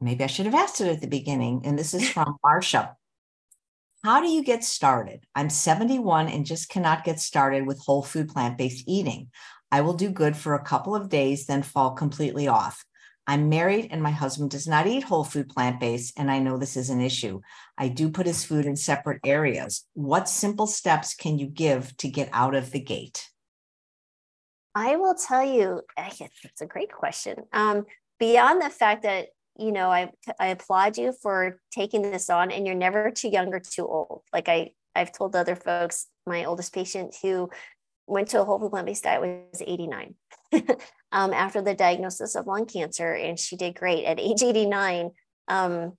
Maybe 0.00 0.24
I 0.24 0.28
should 0.28 0.46
have 0.46 0.54
asked 0.54 0.80
it 0.80 0.88
at 0.88 1.00
the 1.00 1.06
beginning. 1.06 1.62
And 1.64 1.78
this 1.78 1.94
is 1.94 2.08
from 2.10 2.36
Marsha. 2.44 2.94
How 4.02 4.20
do 4.22 4.28
you 4.28 4.42
get 4.42 4.64
started? 4.64 5.24
I'm 5.34 5.50
71 5.50 6.28
and 6.28 6.46
just 6.46 6.70
cannot 6.70 7.04
get 7.04 7.20
started 7.20 7.66
with 7.66 7.80
whole 7.80 8.02
food 8.02 8.28
plant 8.28 8.56
based 8.56 8.84
eating. 8.88 9.28
I 9.70 9.82
will 9.82 9.92
do 9.92 10.08
good 10.10 10.36
for 10.36 10.54
a 10.54 10.64
couple 10.64 10.96
of 10.96 11.10
days, 11.10 11.46
then 11.46 11.62
fall 11.62 11.92
completely 11.92 12.48
off. 12.48 12.84
I'm 13.26 13.48
married 13.48 13.88
and 13.90 14.02
my 14.02 14.10
husband 14.10 14.50
does 14.50 14.66
not 14.66 14.86
eat 14.86 15.04
whole 15.04 15.22
food 15.22 15.48
plant 15.48 15.78
based, 15.78 16.18
and 16.18 16.30
I 16.30 16.40
know 16.40 16.56
this 16.56 16.76
is 16.76 16.90
an 16.90 17.00
issue. 17.00 17.40
I 17.78 17.88
do 17.88 18.10
put 18.10 18.26
his 18.26 18.44
food 18.44 18.66
in 18.66 18.74
separate 18.74 19.20
areas. 19.24 19.86
What 19.92 20.28
simple 20.28 20.66
steps 20.66 21.14
can 21.14 21.38
you 21.38 21.46
give 21.46 21.96
to 21.98 22.08
get 22.08 22.28
out 22.32 22.54
of 22.54 22.72
the 22.72 22.80
gate? 22.80 23.28
I 24.74 24.96
will 24.96 25.14
tell 25.14 25.44
you, 25.44 25.82
it's 25.96 26.60
a 26.60 26.66
great 26.66 26.90
question. 26.90 27.44
Um, 27.52 27.86
beyond 28.18 28.62
the 28.62 28.70
fact 28.70 29.02
that 29.02 29.28
you 29.60 29.72
know, 29.72 29.90
I 29.90 30.10
I 30.38 30.48
applaud 30.48 30.98
you 30.98 31.12
for 31.22 31.60
taking 31.70 32.02
this 32.02 32.30
on, 32.30 32.50
and 32.50 32.66
you're 32.66 32.74
never 32.74 33.10
too 33.10 33.28
young 33.28 33.52
or 33.52 33.60
too 33.60 33.86
old. 33.86 34.22
Like 34.32 34.48
I 34.48 34.72
I've 34.94 35.12
told 35.12 35.36
other 35.36 35.56
folks, 35.56 36.06
my 36.26 36.44
oldest 36.44 36.74
patient 36.74 37.16
who 37.22 37.50
went 38.06 38.28
to 38.28 38.40
a 38.40 38.44
whole 38.44 38.58
food 38.58 38.70
plant 38.70 38.86
based 38.86 39.04
diet 39.04 39.20
was 39.20 39.62
89 39.64 40.14
um, 41.12 41.32
after 41.32 41.62
the 41.62 41.74
diagnosis 41.74 42.34
of 42.34 42.46
lung 42.46 42.66
cancer, 42.66 43.12
and 43.12 43.38
she 43.38 43.56
did 43.56 43.76
great 43.76 44.04
at 44.04 44.18
age 44.20 44.42
89 44.42 45.10
um, 45.48 45.92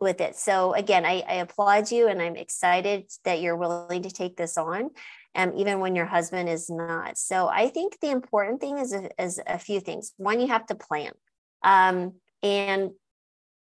with 0.00 0.20
it. 0.20 0.36
So 0.36 0.72
again, 0.74 1.04
I, 1.04 1.22
I, 1.28 1.34
applaud 1.34 1.90
you, 1.90 2.08
and 2.08 2.22
I'm 2.22 2.36
excited 2.36 3.04
that 3.24 3.40
you're 3.40 3.56
willing 3.56 4.02
to 4.02 4.10
take 4.10 4.36
this 4.36 4.56
on, 4.56 4.90
um, 5.34 5.52
even 5.56 5.80
when 5.80 5.94
your 5.94 6.06
husband 6.06 6.48
is 6.48 6.70
not. 6.70 7.18
So 7.18 7.48
I 7.48 7.68
think 7.68 7.98
the 8.00 8.10
important 8.10 8.60
thing 8.60 8.78
is 8.78 8.94
a, 8.94 9.10
is 9.22 9.40
a 9.46 9.58
few 9.58 9.80
things. 9.80 10.12
One, 10.16 10.40
you 10.40 10.48
have 10.48 10.66
to 10.66 10.74
plan, 10.74 11.12
um, 11.62 12.14
and 12.42 12.90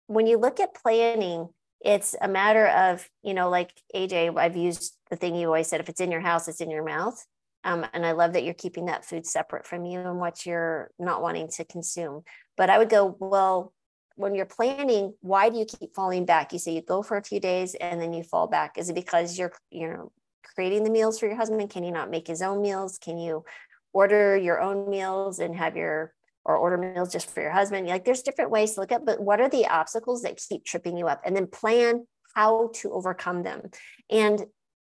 when 0.07 0.27
you 0.27 0.37
look 0.37 0.59
at 0.59 0.75
planning. 0.75 1.49
It's 1.79 2.15
a 2.19 2.27
matter 2.27 2.65
of, 2.65 3.07
you 3.21 3.35
know, 3.35 3.51
like 3.51 3.71
AJ, 3.95 4.35
I've 4.35 4.57
used 4.57 4.97
the 5.11 5.15
thing 5.15 5.35
you 5.35 5.45
always 5.45 5.67
said 5.67 5.79
if 5.79 5.89
it's 5.89 6.01
in 6.01 6.11
your 6.11 6.21
house, 6.21 6.47
it's 6.47 6.59
in 6.59 6.71
your 6.71 6.83
mouth 6.83 7.23
um, 7.67 7.85
and 7.93 8.05
I 8.05 8.13
love 8.13 8.31
that 8.33 8.45
you're 8.45 8.53
keeping 8.53 8.85
that 8.85 9.03
food 9.03 9.25
separate 9.25 9.67
from 9.67 9.83
you 9.83 9.99
and 9.99 10.19
what 10.19 10.45
you're 10.45 10.89
not 10.97 11.21
wanting 11.21 11.49
to 11.49 11.65
consume. 11.65 12.23
But 12.55 12.69
I 12.69 12.77
would 12.77 12.89
go, 12.89 13.17
well, 13.19 13.73
when 14.15 14.35
you're 14.35 14.45
planning, 14.45 15.13
why 15.19 15.49
do 15.49 15.57
you 15.57 15.65
keep 15.65 15.93
falling 15.93 16.25
back? 16.25 16.53
You 16.53 16.59
say 16.59 16.73
you 16.73 16.81
go 16.81 17.03
for 17.03 17.17
a 17.17 17.23
few 17.23 17.41
days 17.41 17.75
and 17.75 18.01
then 18.01 18.13
you 18.13 18.23
fall 18.23 18.47
back. 18.47 18.77
Is 18.77 18.89
it 18.89 18.95
because 18.95 19.37
you're, 19.37 19.51
you 19.69 19.89
know, 19.89 20.11
creating 20.55 20.85
the 20.85 20.89
meals 20.89 21.19
for 21.19 21.27
your 21.27 21.35
husband? 21.35 21.69
Can 21.69 21.83
he 21.83 21.91
not 21.91 22.09
make 22.09 22.25
his 22.25 22.41
own 22.41 22.61
meals? 22.61 22.97
Can 22.97 23.17
you 23.17 23.43
order 23.91 24.37
your 24.37 24.61
own 24.61 24.89
meals 24.89 25.39
and 25.39 25.53
have 25.53 25.75
your 25.75 26.13
or 26.47 26.57
order 26.57 26.77
meals 26.77 27.11
just 27.11 27.29
for 27.29 27.41
your 27.41 27.51
husband? 27.51 27.87
Like 27.87 28.05
there's 28.05 28.23
different 28.23 28.49
ways 28.49 28.73
to 28.73 28.79
look 28.79 28.91
at, 28.91 29.05
but 29.05 29.19
what 29.19 29.39
are 29.39 29.49
the 29.49 29.67
obstacles 29.67 30.23
that 30.23 30.37
keep 30.37 30.65
tripping 30.65 30.97
you 30.97 31.07
up? 31.07 31.21
And 31.25 31.35
then 31.35 31.45
plan 31.45 32.07
how 32.35 32.71
to 32.75 32.91
overcome 32.93 33.43
them. 33.43 33.69
And 34.09 34.45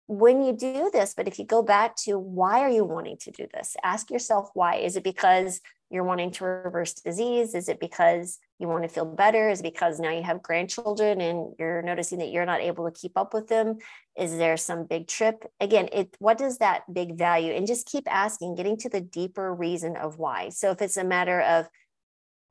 when 0.06 0.42
you 0.42 0.52
do 0.52 0.90
this, 0.92 1.14
but 1.16 1.26
if 1.26 1.38
you 1.38 1.44
go 1.44 1.62
back 1.62 1.96
to 2.04 2.18
why 2.18 2.60
are 2.60 2.70
you 2.70 2.84
wanting 2.84 3.16
to 3.22 3.30
do 3.30 3.46
this? 3.52 3.76
Ask 3.82 4.10
yourself 4.10 4.50
why. 4.54 4.76
Is 4.76 4.96
it 4.96 5.04
because 5.04 5.60
you're 5.90 6.04
wanting 6.04 6.30
to 6.32 6.44
reverse 6.44 6.94
disease? 6.94 7.54
Is 7.54 7.68
it 7.68 7.80
because 7.80 8.38
you 8.58 8.68
want 8.68 8.82
to 8.82 8.88
feel 8.88 9.04
better? 9.04 9.48
Is 9.48 9.62
because 9.62 10.00
now 10.00 10.10
you 10.10 10.22
have 10.22 10.42
grandchildren 10.42 11.20
and 11.20 11.54
you're 11.58 11.82
noticing 11.82 12.18
that 12.18 12.30
you're 12.30 12.46
not 12.46 12.60
able 12.60 12.90
to 12.90 13.00
keep 13.00 13.16
up 13.16 13.32
with 13.32 13.48
them? 13.48 13.78
Is 14.16 14.36
there 14.36 14.56
some 14.56 14.86
big 14.86 15.06
trip? 15.06 15.44
Again, 15.60 15.88
it 15.92 16.16
what 16.18 16.38
does 16.38 16.58
that 16.58 16.82
big 16.92 17.16
value? 17.16 17.52
And 17.52 17.66
just 17.66 17.86
keep 17.86 18.12
asking, 18.12 18.56
getting 18.56 18.76
to 18.78 18.88
the 18.88 19.00
deeper 19.00 19.54
reason 19.54 19.96
of 19.96 20.18
why. 20.18 20.48
So 20.48 20.70
if 20.70 20.82
it's 20.82 20.96
a 20.96 21.04
matter 21.04 21.40
of 21.40 21.68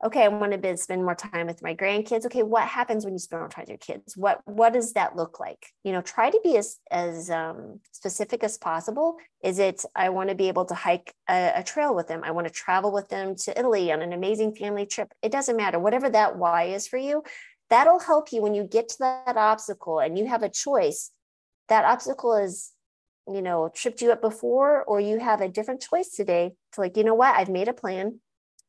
okay, 0.04 0.24
I 0.24 0.28
want 0.28 0.60
to 0.60 0.76
spend 0.76 1.04
more 1.04 1.14
time 1.14 1.46
with 1.46 1.62
my 1.62 1.74
grandkids. 1.74 2.24
Okay, 2.26 2.42
what 2.42 2.64
happens 2.64 3.04
when 3.04 3.14
you 3.14 3.18
spend 3.18 3.40
more 3.40 3.48
time 3.48 3.62
with 3.62 3.70
your 3.70 3.78
kids? 3.78 4.16
What 4.16 4.40
what 4.44 4.72
does 4.72 4.92
that 4.92 5.16
look 5.16 5.40
like? 5.40 5.72
You 5.82 5.92
know, 5.92 6.02
try 6.02 6.30
to 6.30 6.40
be 6.44 6.56
as 6.56 6.78
as 6.90 7.30
um, 7.30 7.80
specific 7.92 8.44
as 8.44 8.56
possible. 8.58 9.16
Is 9.42 9.58
it 9.58 9.84
I 9.96 10.10
want 10.10 10.28
to 10.28 10.34
be 10.34 10.48
able 10.48 10.66
to 10.66 10.74
hike 10.74 11.12
a, 11.28 11.52
a 11.56 11.62
trail 11.64 11.94
with 11.94 12.06
them? 12.06 12.22
I 12.24 12.30
want 12.30 12.46
to 12.46 12.52
travel 12.52 12.92
with 12.92 13.08
them 13.08 13.34
to 13.36 13.58
Italy 13.58 13.92
on 13.92 14.02
an 14.02 14.12
amazing 14.12 14.54
family 14.54 14.86
trip. 14.86 15.12
It 15.22 15.32
doesn't 15.32 15.56
matter. 15.56 15.78
Whatever 15.78 16.08
that 16.10 16.36
why 16.36 16.64
is 16.64 16.86
for 16.86 16.98
you, 16.98 17.24
that'll 17.70 18.00
help 18.00 18.32
you 18.32 18.42
when 18.42 18.54
you 18.54 18.64
get 18.64 18.88
to 18.90 18.98
that 19.00 19.36
obstacle 19.36 19.98
and 19.98 20.16
you 20.16 20.26
have 20.26 20.42
a 20.42 20.48
choice. 20.48 21.10
That 21.68 21.84
obstacle 21.84 22.34
is 22.36 22.72
you 23.30 23.42
know 23.42 23.70
tripped 23.74 24.00
you 24.00 24.12
up 24.12 24.22
before 24.22 24.84
or 24.84 25.00
you 25.00 25.18
have 25.18 25.40
a 25.40 25.48
different 25.48 25.82
choice 25.82 26.08
today 26.10 26.52
to 26.72 26.80
like 26.80 26.96
you 26.96 27.04
know 27.04 27.14
what 27.14 27.34
i've 27.36 27.50
made 27.50 27.68
a 27.68 27.74
plan 27.74 28.20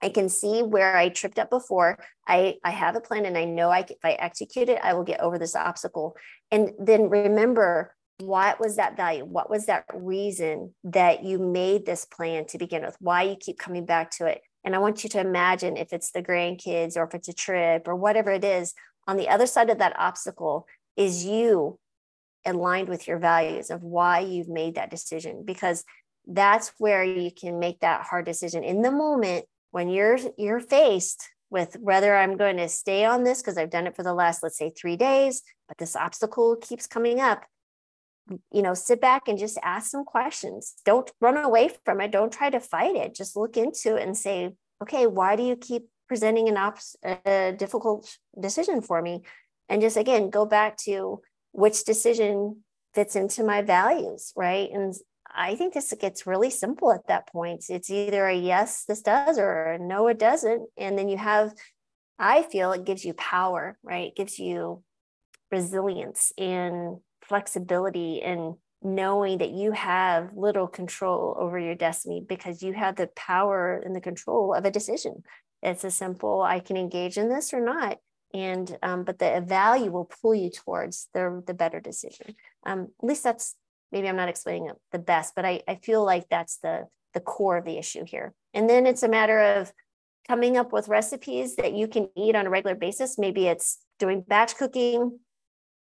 I 0.01 0.09
can 0.09 0.29
see 0.29 0.63
where 0.63 0.95
I 0.95 1.09
tripped 1.09 1.39
up 1.39 1.49
before. 1.49 1.99
I, 2.27 2.55
I 2.63 2.71
have 2.71 2.95
a 2.95 3.01
plan 3.01 3.25
and 3.25 3.37
I 3.37 3.45
know 3.45 3.69
I, 3.69 3.79
if 3.79 4.03
I 4.03 4.13
execute 4.13 4.69
it, 4.69 4.79
I 4.81 4.93
will 4.93 5.03
get 5.03 5.19
over 5.19 5.37
this 5.37 5.55
obstacle. 5.55 6.15
And 6.51 6.71
then 6.79 7.09
remember 7.09 7.95
what 8.19 8.59
was 8.59 8.75
that 8.75 8.97
value? 8.97 9.23
What 9.23 9.49
was 9.49 9.65
that 9.67 9.85
reason 9.93 10.73
that 10.83 11.23
you 11.23 11.39
made 11.39 11.85
this 11.85 12.05
plan 12.05 12.45
to 12.47 12.57
begin 12.57 12.81
with? 12.81 12.97
Why 12.99 13.23
you 13.23 13.35
keep 13.39 13.57
coming 13.57 13.85
back 13.85 14.11
to 14.11 14.25
it? 14.25 14.41
And 14.63 14.75
I 14.75 14.79
want 14.79 15.03
you 15.03 15.09
to 15.11 15.21
imagine 15.21 15.77
if 15.77 15.93
it's 15.93 16.11
the 16.11 16.21
grandkids 16.21 16.97
or 16.97 17.03
if 17.03 17.15
it's 17.15 17.29
a 17.29 17.33
trip 17.33 17.87
or 17.87 17.95
whatever 17.95 18.31
it 18.31 18.43
is, 18.43 18.73
on 19.07 19.15
the 19.17 19.29
other 19.29 19.47
side 19.47 19.69
of 19.69 19.79
that 19.79 19.97
obstacle 19.97 20.67
is 20.97 21.25
you 21.25 21.79
aligned 22.45 22.89
with 22.89 23.07
your 23.07 23.17
values 23.19 23.69
of 23.69 23.83
why 23.83 24.19
you've 24.19 24.49
made 24.49 24.75
that 24.75 24.91
decision. 24.91 25.43
Because 25.45 25.85
that's 26.27 26.73
where 26.77 27.03
you 27.03 27.31
can 27.31 27.57
make 27.57 27.79
that 27.79 28.03
hard 28.03 28.25
decision 28.25 28.63
in 28.63 28.81
the 28.81 28.91
moment 28.91 29.45
when 29.71 29.89
you're 29.89 30.19
you're 30.37 30.59
faced 30.59 31.29
with 31.49 31.77
whether 31.79 32.15
I'm 32.15 32.37
going 32.37 32.57
to 32.57 32.69
stay 32.69 33.05
on 33.05 33.23
this 33.23 33.41
because 33.41 33.57
I've 33.57 33.71
done 33.71 33.87
it 33.87 33.95
for 33.95 34.03
the 34.03 34.13
last 34.13 34.43
let's 34.43 34.57
say 34.57 34.69
3 34.69 34.95
days 34.97 35.41
but 35.67 35.77
this 35.77 35.95
obstacle 35.95 36.55
keeps 36.55 36.87
coming 36.87 37.19
up 37.19 37.45
you 38.51 38.61
know 38.61 38.73
sit 38.73 39.01
back 39.01 39.27
and 39.27 39.37
just 39.37 39.57
ask 39.63 39.89
some 39.89 40.05
questions. 40.05 40.75
Don't 40.85 41.11
run 41.19 41.37
away 41.37 41.71
from 41.85 42.01
it. 42.01 42.11
Don't 42.11 42.31
try 42.31 42.49
to 42.49 42.59
fight 42.59 42.95
it. 42.95 43.15
Just 43.15 43.35
look 43.35 43.57
into 43.57 43.95
it 43.95 44.03
and 44.03 44.17
say 44.17 44.53
okay 44.81 45.07
why 45.07 45.35
do 45.35 45.43
you 45.43 45.55
keep 45.55 45.87
presenting 46.07 46.47
an 46.49 46.57
op- 46.57 46.79
a 47.25 47.53
difficult 47.57 48.17
decision 48.39 48.81
for 48.81 49.01
me? 49.01 49.23
And 49.67 49.81
just 49.81 49.97
again 49.97 50.29
go 50.29 50.45
back 50.45 50.77
to 50.85 51.21
which 51.51 51.83
decision 51.85 52.63
fits 52.93 53.15
into 53.15 53.43
my 53.43 53.61
values 53.61 54.33
right? 54.35 54.69
And 54.71 54.93
I 55.33 55.55
think 55.55 55.73
this 55.73 55.93
gets 55.99 56.27
really 56.27 56.49
simple 56.49 56.91
at 56.91 57.07
that 57.07 57.27
point. 57.27 57.65
It's 57.69 57.89
either 57.89 58.27
a 58.27 58.35
yes, 58.35 58.85
this 58.85 59.01
does, 59.01 59.37
or 59.37 59.77
no, 59.79 60.07
it 60.07 60.19
doesn't. 60.19 60.69
And 60.77 60.97
then 60.97 61.09
you 61.09 61.17
have, 61.17 61.53
I 62.17 62.43
feel 62.43 62.71
it 62.71 62.85
gives 62.85 63.05
you 63.05 63.13
power, 63.13 63.77
right? 63.83 64.07
It 64.07 64.15
gives 64.15 64.39
you 64.39 64.83
resilience 65.51 66.31
and 66.37 66.97
flexibility 67.21 68.21
and 68.21 68.55
knowing 68.81 69.39
that 69.39 69.51
you 69.51 69.71
have 69.73 70.31
little 70.35 70.67
control 70.67 71.35
over 71.37 71.59
your 71.59 71.75
destiny 71.75 72.23
because 72.27 72.63
you 72.63 72.73
have 72.73 72.95
the 72.95 73.07
power 73.15 73.81
and 73.83 73.95
the 73.95 74.01
control 74.01 74.53
of 74.53 74.65
a 74.65 74.71
decision. 74.71 75.23
It's 75.61 75.83
a 75.83 75.91
simple, 75.91 76.41
I 76.41 76.59
can 76.59 76.77
engage 76.77 77.17
in 77.17 77.29
this 77.29 77.53
or 77.53 77.61
not. 77.61 77.97
And 78.33 78.77
um, 78.83 79.05
but 79.05 79.17
the 79.17 79.43
value 79.45 79.91
will 79.91 80.05
pull 80.21 80.35
you 80.35 80.51
towards 80.51 81.09
the 81.15 81.43
the 81.47 81.55
better 81.55 81.79
decision. 81.79 82.35
Um, 82.63 82.89
at 83.01 83.07
least 83.07 83.23
that's 83.23 83.55
maybe 83.91 84.07
I'm 84.07 84.15
not 84.15 84.29
explaining 84.29 84.69
it 84.69 84.75
the 84.91 84.99
best, 84.99 85.33
but 85.35 85.45
I, 85.45 85.61
I 85.67 85.75
feel 85.75 86.03
like 86.03 86.27
that's 86.29 86.57
the 86.57 86.87
the 87.13 87.19
core 87.19 87.57
of 87.57 87.65
the 87.65 87.77
issue 87.77 88.05
here. 88.05 88.33
And 88.53 88.69
then 88.69 88.85
it's 88.85 89.03
a 89.03 89.09
matter 89.09 89.39
of 89.39 89.71
coming 90.27 90.57
up 90.57 90.71
with 90.71 90.87
recipes 90.87 91.55
that 91.55 91.73
you 91.73 91.87
can 91.87 92.07
eat 92.15 92.35
on 92.35 92.45
a 92.45 92.49
regular 92.49 92.75
basis. 92.75 93.17
Maybe 93.17 93.47
it's 93.47 93.79
doing 93.97 94.23
batch 94.27 94.55
cooking 94.57 95.19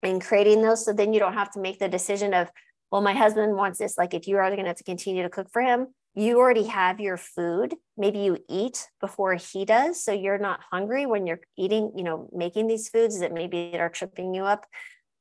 and 0.03 0.21
creating 0.21 0.63
those. 0.63 0.85
So 0.85 0.93
then 0.93 1.13
you 1.13 1.21
don't 1.21 1.35
have 1.35 1.53
to 1.53 1.61
make 1.61 1.79
the 1.79 1.89
decision 1.89 2.35
of, 2.35 2.51
well, 2.91 3.03
my 3.03 3.13
husband 3.13 3.55
wants 3.55 3.79
this. 3.79 3.97
Like 3.97 4.15
if 4.15 4.27
you 4.27 4.37
are 4.39 4.51
going 4.51 4.65
to 4.65 4.67
have 4.67 4.77
to 4.77 4.85
continue 4.85 5.23
to 5.23 5.29
cook 5.29 5.49
for 5.53 5.63
him, 5.63 5.95
you 6.15 6.39
already 6.39 6.65
have 6.65 7.01
your 7.01 7.17
food. 7.17 7.75
Maybe 7.97 8.19
you 8.19 8.39
eat 8.49 8.89
before 9.01 9.35
he 9.35 9.65
does. 9.65 10.05
So 10.05 10.13
you're 10.13 10.39
not 10.39 10.61
hungry 10.71 11.07
when 11.07 11.27
you're 11.27 11.41
eating, 11.57 11.93
you 11.97 12.03
know, 12.03 12.29
making 12.33 12.67
these 12.67 12.89
foods 12.89 13.21
that 13.21 13.33
maybe 13.33 13.77
are 13.79 13.89
tripping 13.89 14.35
you 14.35 14.45
up. 14.45 14.67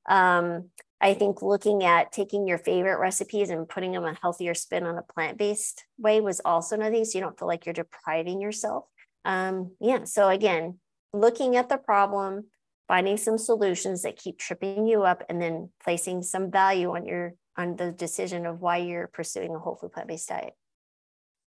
Um, 0.09 0.69
I 1.01 1.15
think 1.15 1.41
looking 1.41 1.83
at 1.83 2.11
taking 2.11 2.47
your 2.47 2.59
favorite 2.59 2.99
recipes 2.99 3.49
and 3.49 3.67
putting 3.67 3.93
them 3.93 4.05
a 4.05 4.17
healthier 4.21 4.53
spin 4.53 4.85
on 4.85 4.97
a 4.97 5.01
plant 5.01 5.37
based 5.37 5.83
way 5.97 6.21
was 6.21 6.39
also 6.45 6.75
another 6.75 6.95
thing. 6.95 7.05
So 7.05 7.17
you 7.17 7.23
don't 7.23 7.37
feel 7.37 7.47
like 7.47 7.65
you're 7.65 7.73
depriving 7.73 8.39
yourself. 8.39 8.85
Um, 9.25 9.71
yeah. 9.79 10.03
So 10.03 10.29
again, 10.29 10.79
looking 11.11 11.55
at 11.55 11.69
the 11.69 11.77
problem, 11.77 12.45
finding 12.87 13.17
some 13.17 13.37
solutions 13.37 14.03
that 14.03 14.17
keep 14.17 14.37
tripping 14.37 14.85
you 14.85 15.03
up, 15.03 15.23
and 15.27 15.41
then 15.41 15.69
placing 15.83 16.21
some 16.21 16.51
value 16.51 16.91
on 16.95 17.05
your 17.05 17.33
on 17.57 17.75
the 17.75 17.91
decision 17.91 18.45
of 18.45 18.61
why 18.61 18.77
you're 18.77 19.07
pursuing 19.07 19.55
a 19.55 19.59
whole 19.59 19.75
food 19.75 19.91
plant 19.91 20.07
based 20.07 20.29
diet. 20.29 20.53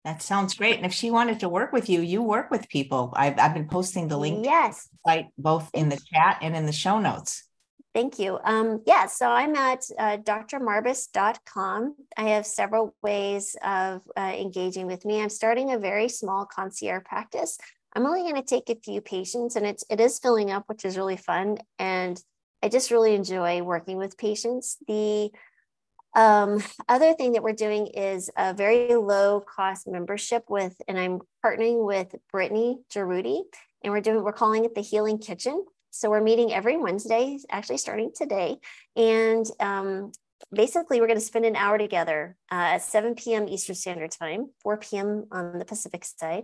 That 0.04 0.22
sounds 0.22 0.54
great. 0.54 0.78
And 0.78 0.86
if 0.86 0.94
she 0.94 1.12
wanted 1.12 1.42
to 1.42 1.50
work 1.50 1.74
with 1.74 1.90
you, 1.90 2.02
you 2.02 2.22
work 2.22 2.50
with 2.50 2.70
people. 2.70 3.14
I've, 3.16 3.38
I've 3.40 3.54
been 3.54 3.68
posting 3.68 4.08
the 4.08 4.18
link. 4.18 4.46
Yes. 4.46 4.88
Site 5.06 5.28
both 5.38 5.70
in 5.74 5.90
the 5.90 6.00
chat 6.14 6.38
and 6.42 6.56
in 6.56 6.66
the 6.66 6.72
show 6.72 7.00
notes. 7.00 7.44
Thank 7.98 8.20
you. 8.20 8.38
Um, 8.44 8.84
yeah, 8.86 9.08
so 9.08 9.28
I'm 9.28 9.56
at 9.56 9.84
uh, 9.98 10.18
drmarbas.com. 10.18 11.96
I 12.16 12.22
have 12.22 12.46
several 12.46 12.96
ways 13.02 13.56
of 13.66 14.04
uh, 14.16 14.34
engaging 14.38 14.86
with 14.86 15.04
me. 15.04 15.20
I'm 15.20 15.30
starting 15.30 15.72
a 15.72 15.80
very 15.80 16.08
small 16.08 16.46
concierge 16.46 17.06
practice. 17.06 17.58
I'm 17.96 18.06
only 18.06 18.22
going 18.22 18.36
to 18.36 18.44
take 18.44 18.70
a 18.70 18.80
few 18.80 19.02
patients, 19.02 19.56
and 19.56 19.66
it's 19.66 19.84
it 19.90 20.00
is 20.00 20.20
filling 20.20 20.52
up, 20.52 20.66
which 20.68 20.86
is 20.86 20.96
really 20.96 21.18
fun. 21.18 21.58
And 21.80 22.22
I 22.62 22.70
just 22.70 22.92
really 22.92 23.16
enjoy 23.16 23.64
working 23.64 23.98
with 23.98 24.16
patients. 24.16 24.78
The 24.88 25.32
um, 26.16 26.64
other 26.88 27.16
thing 27.16 27.32
that 27.32 27.42
we're 27.42 27.54
doing 27.54 27.88
is 27.88 28.30
a 28.38 28.54
very 28.54 28.94
low 28.94 29.42
cost 29.42 29.88
membership 29.88 30.44
with, 30.50 30.76
and 30.88 31.00
I'm 31.00 31.22
partnering 31.44 31.84
with 31.84 32.14
Brittany 32.32 32.78
Jaroudi, 32.94 33.42
and 33.84 33.92
we're 33.92 34.02
doing 34.02 34.24
we're 34.24 34.34
calling 34.34 34.66
it 34.66 34.76
the 34.76 34.82
Healing 34.82 35.18
Kitchen. 35.18 35.66
So 35.92 36.10
we're 36.10 36.22
meeting 36.22 36.54
every 36.54 36.78
Wednesday, 36.78 37.40
actually 37.50 37.78
starting 37.78 38.12
today. 38.16 38.58
And 38.96 39.46
um, 39.60 40.12
basically, 40.52 41.00
we're 41.00 41.08
going 41.08 41.20
to 41.20 41.26
spend 41.26 41.46
an 41.46 41.56
hour 41.56 41.78
together 41.78 42.36
uh, 42.52 42.76
at 42.76 42.82
7 42.82 43.16
p.m. 43.16 43.48
Eastern 43.48 43.76
Standard 43.76 44.12
Time, 44.12 44.50
4 44.62 44.78
p.m. 44.78 45.26
on 45.32 45.58
the 45.60 45.66
Pacific 45.66 46.06
side. 46.06 46.44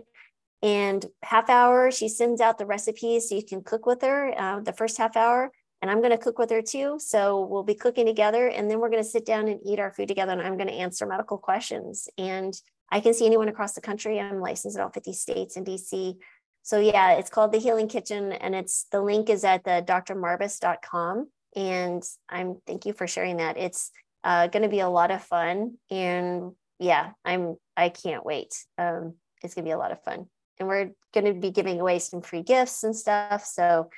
And 0.62 1.04
half 1.22 1.50
hour, 1.50 1.90
she 1.90 2.08
sends 2.08 2.40
out 2.40 2.56
the 2.58 2.66
recipes 2.66 3.28
so 3.28 3.34
you 3.34 3.44
can 3.44 3.62
cook 3.62 3.84
with 3.84 4.00
her 4.02 4.34
uh, 4.38 4.60
the 4.60 4.72
first 4.72 4.96
half 4.96 5.16
hour. 5.16 5.52
And 5.82 5.90
I'm 5.90 5.98
going 5.98 6.12
to 6.12 6.18
cook 6.18 6.38
with 6.38 6.48
her 6.48 6.62
too. 6.62 6.96
So 6.98 7.44
we'll 7.44 7.64
be 7.64 7.74
cooking 7.74 8.06
together 8.06 8.48
and 8.48 8.70
then 8.70 8.80
we're 8.80 8.88
going 8.88 9.02
to 9.02 9.08
sit 9.08 9.26
down 9.26 9.48
and 9.48 9.60
eat 9.62 9.78
our 9.78 9.92
food 9.92 10.08
together. 10.08 10.32
And 10.32 10.40
I'm 10.40 10.56
going 10.56 10.68
to 10.68 10.74
answer 10.74 11.04
medical 11.04 11.36
questions. 11.36 12.08
And 12.16 12.54
I 12.90 13.00
can 13.00 13.12
see 13.12 13.26
anyone 13.26 13.48
across 13.48 13.74
the 13.74 13.82
country. 13.82 14.18
I'm 14.18 14.40
licensed 14.40 14.78
in 14.78 14.82
all 14.82 14.88
50 14.88 15.12
states 15.12 15.56
and 15.56 15.66
DC. 15.66 16.16
So 16.64 16.80
yeah, 16.80 17.12
it's 17.12 17.28
called 17.28 17.52
the 17.52 17.58
Healing 17.58 17.88
Kitchen, 17.88 18.32
and 18.32 18.54
it's 18.54 18.86
the 18.90 19.02
link 19.02 19.28
is 19.28 19.44
at 19.44 19.64
the 19.64 19.84
drmarbas.com. 19.86 21.28
And 21.54 22.02
I'm 22.28 22.56
thank 22.66 22.86
you 22.86 22.94
for 22.94 23.06
sharing 23.06 23.36
that. 23.36 23.58
It's 23.58 23.90
uh, 24.24 24.46
going 24.46 24.62
to 24.62 24.70
be 24.70 24.80
a 24.80 24.88
lot 24.88 25.10
of 25.10 25.22
fun, 25.22 25.76
and 25.90 26.52
yeah, 26.78 27.10
I'm 27.22 27.56
I 27.76 27.90
can't 27.90 28.24
wait. 28.24 28.54
Um, 28.78 29.14
it's 29.42 29.54
going 29.54 29.66
to 29.66 29.68
be 29.68 29.74
a 29.74 29.78
lot 29.78 29.92
of 29.92 30.02
fun, 30.04 30.26
and 30.58 30.66
we're 30.66 30.90
going 31.12 31.26
to 31.26 31.34
be 31.34 31.50
giving 31.50 31.80
away 31.80 31.98
some 31.98 32.22
free 32.22 32.42
gifts 32.42 32.82
and 32.82 32.96
stuff. 32.96 33.44
So 33.44 33.90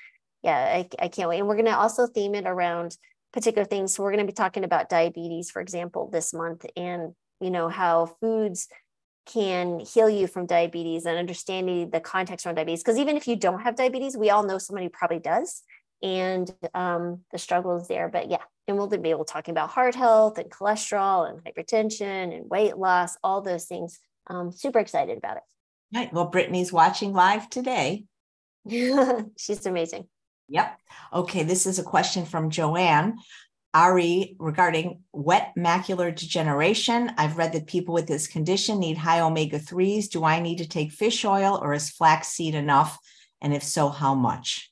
yeah, 0.43 0.59
I, 0.59 0.89
I 0.99 1.07
can't 1.07 1.29
wait. 1.29 1.39
And 1.39 1.47
we're 1.47 1.55
going 1.55 1.67
to 1.67 1.79
also 1.79 2.09
theme 2.09 2.35
it 2.35 2.47
around 2.47 2.97
particular 3.33 3.65
things. 3.65 3.95
So 3.95 4.03
we're 4.03 4.13
going 4.13 4.27
to 4.27 4.33
be 4.33 4.35
talking 4.35 4.65
about 4.65 4.89
diabetes, 4.89 5.53
for 5.53 5.63
example, 5.63 6.11
this 6.11 6.35
month, 6.35 6.67
and 6.77 7.15
you 7.41 7.51
know 7.51 7.69
how 7.69 8.07
foods 8.21 8.67
can 9.27 9.81
heal 9.81 10.09
you 10.09 10.27
from 10.27 10.47
diabetes 10.47 11.05
and 11.05 11.19
understanding 11.19 11.91
the 11.91 12.01
context 12.01 12.47
around 12.47 12.55
diabetes. 12.55 12.83
Because 12.83 12.99
even 12.99 13.17
if 13.17 13.27
you 13.27 13.37
don't 13.37 13.61
have 13.61 13.77
diabetes, 13.77 14.17
we 14.17 14.31
all 14.31 14.45
know 14.45 14.59
somebody 14.59 14.87
who 14.87 14.91
probably 14.91 15.19
does, 15.19 15.63
and 16.03 16.51
um, 16.75 17.23
the 17.33 17.39
struggle 17.39 17.77
is 17.77 17.89
there. 17.89 18.09
But 18.09 18.31
yeah, 18.31 18.43
and 18.69 18.77
we'll 18.77 18.89
be 18.89 19.11
able 19.11 19.25
to 19.25 19.33
talking 19.33 19.53
about 19.53 19.71
heart 19.71 19.95
health 19.95 20.39
and 20.39 20.51
cholesterol 20.51 21.29
and 21.29 21.43
hypertension 21.45 22.37
and 22.37 22.49
weight 22.51 22.77
loss, 22.77 23.17
all 23.23 23.41
those 23.43 23.65
things. 23.65 23.99
Um, 24.29 24.53
super 24.53 24.79
excited 24.79 25.19
about 25.19 25.39
it. 25.39 25.43
Right. 25.95 26.13
Well, 26.13 26.27
Brittany's 26.27 26.73
watching 26.73 27.13
live 27.13 27.49
today. 27.49 28.05
She's 28.69 29.67
amazing. 29.67 30.09
Yep. 30.49 30.79
Okay. 31.13 31.43
This 31.43 31.67
is 31.67 31.79
a 31.79 31.85
question 31.85 32.25
from 32.25 32.51
Joanne. 32.51 33.19
Ari 33.75 34.37
regarding 34.39 35.03
wet 35.13 35.53
macular 35.59 36.15
degeneration. 36.15 37.13
I've 37.19 37.37
read 37.37 37.53
that 37.53 37.67
people 37.67 37.93
with 37.93 38.07
this 38.07 38.27
condition 38.27 38.79
need 38.79 38.97
high 38.97 39.21
omega 39.21 39.59
3s. 39.59 40.09
Do 40.09 40.25
I 40.25 40.41
need 40.41 40.59
to 40.59 40.69
take 40.69 40.93
fish 40.93 41.25
oil 41.25 41.59
or 41.63 41.75
is 41.75 41.91
flaxseed 41.91 42.55
enough? 42.55 42.99
And 43.43 43.53
if 43.53 43.63
so, 43.63 43.91
how 43.91 44.15
much? 44.15 44.71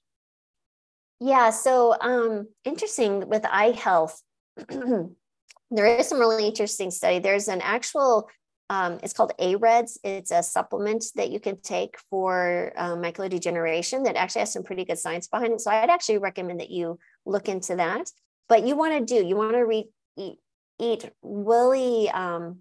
Yeah, 1.20 1.50
so 1.50 1.96
um, 2.00 2.48
interesting 2.64 3.28
with 3.28 3.44
eye 3.44 3.70
health. 3.70 4.20
there 4.68 5.86
is 5.86 6.08
some 6.08 6.18
really 6.18 6.46
interesting 6.46 6.90
study. 6.90 7.18
There's 7.18 7.48
an 7.48 7.60
actual, 7.60 8.28
um, 8.70 8.98
it's 9.02 9.12
called 9.12 9.32
AREDS. 9.38 9.98
It's 10.02 10.30
a 10.30 10.42
supplement 10.42 11.04
that 11.16 11.30
you 11.30 11.40
can 11.40 11.60
take 11.60 11.96
for 12.10 12.72
um, 12.76 13.02
macular 13.02 13.28
degeneration 13.28 14.02
that 14.04 14.16
actually 14.16 14.40
has 14.40 14.52
some 14.52 14.64
pretty 14.64 14.84
good 14.84 14.98
science 14.98 15.26
behind 15.28 15.52
it. 15.52 15.60
So 15.60 15.70
I'd 15.70 15.90
actually 15.90 16.18
recommend 16.18 16.60
that 16.60 16.70
you 16.70 16.98
look 17.26 17.48
into 17.48 17.76
that. 17.76 18.10
But 18.48 18.66
you 18.66 18.76
want 18.76 18.98
to 18.98 19.14
do, 19.14 19.26
you 19.26 19.36
want 19.36 19.52
to 19.52 19.64
re- 19.64 19.90
eat, 20.16 20.38
eat 20.78 21.10
really 21.22 22.10
um, 22.10 22.60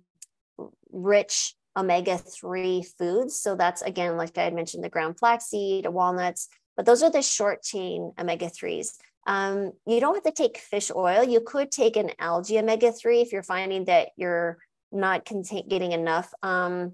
rich 0.91 1.55
omega 1.75 2.17
3 2.17 2.83
foods. 2.97 3.39
So 3.39 3.55
that's 3.55 3.81
again, 3.81 4.17
like 4.17 4.37
I 4.37 4.43
had 4.43 4.53
mentioned, 4.53 4.83
the 4.83 4.89
ground 4.89 5.17
flaxseed, 5.19 5.87
walnuts, 5.87 6.49
but 6.77 6.85
those 6.85 7.03
are 7.03 7.11
the 7.11 7.21
short 7.21 7.63
chain 7.63 8.13
omega 8.17 8.47
3s. 8.47 8.93
Um, 9.25 9.71
you 9.85 9.99
don't 9.99 10.15
have 10.15 10.23
to 10.23 10.31
take 10.31 10.57
fish 10.57 10.91
oil. 10.93 11.23
You 11.23 11.41
could 11.41 11.71
take 11.71 11.95
an 11.95 12.11
algae 12.19 12.59
omega 12.59 12.91
3 12.91 13.21
if 13.21 13.31
you're 13.31 13.43
finding 13.43 13.85
that 13.85 14.09
you're 14.17 14.57
not 14.91 15.25
contain- 15.25 15.67
getting 15.67 15.91
enough. 15.91 16.33
Um, 16.43 16.93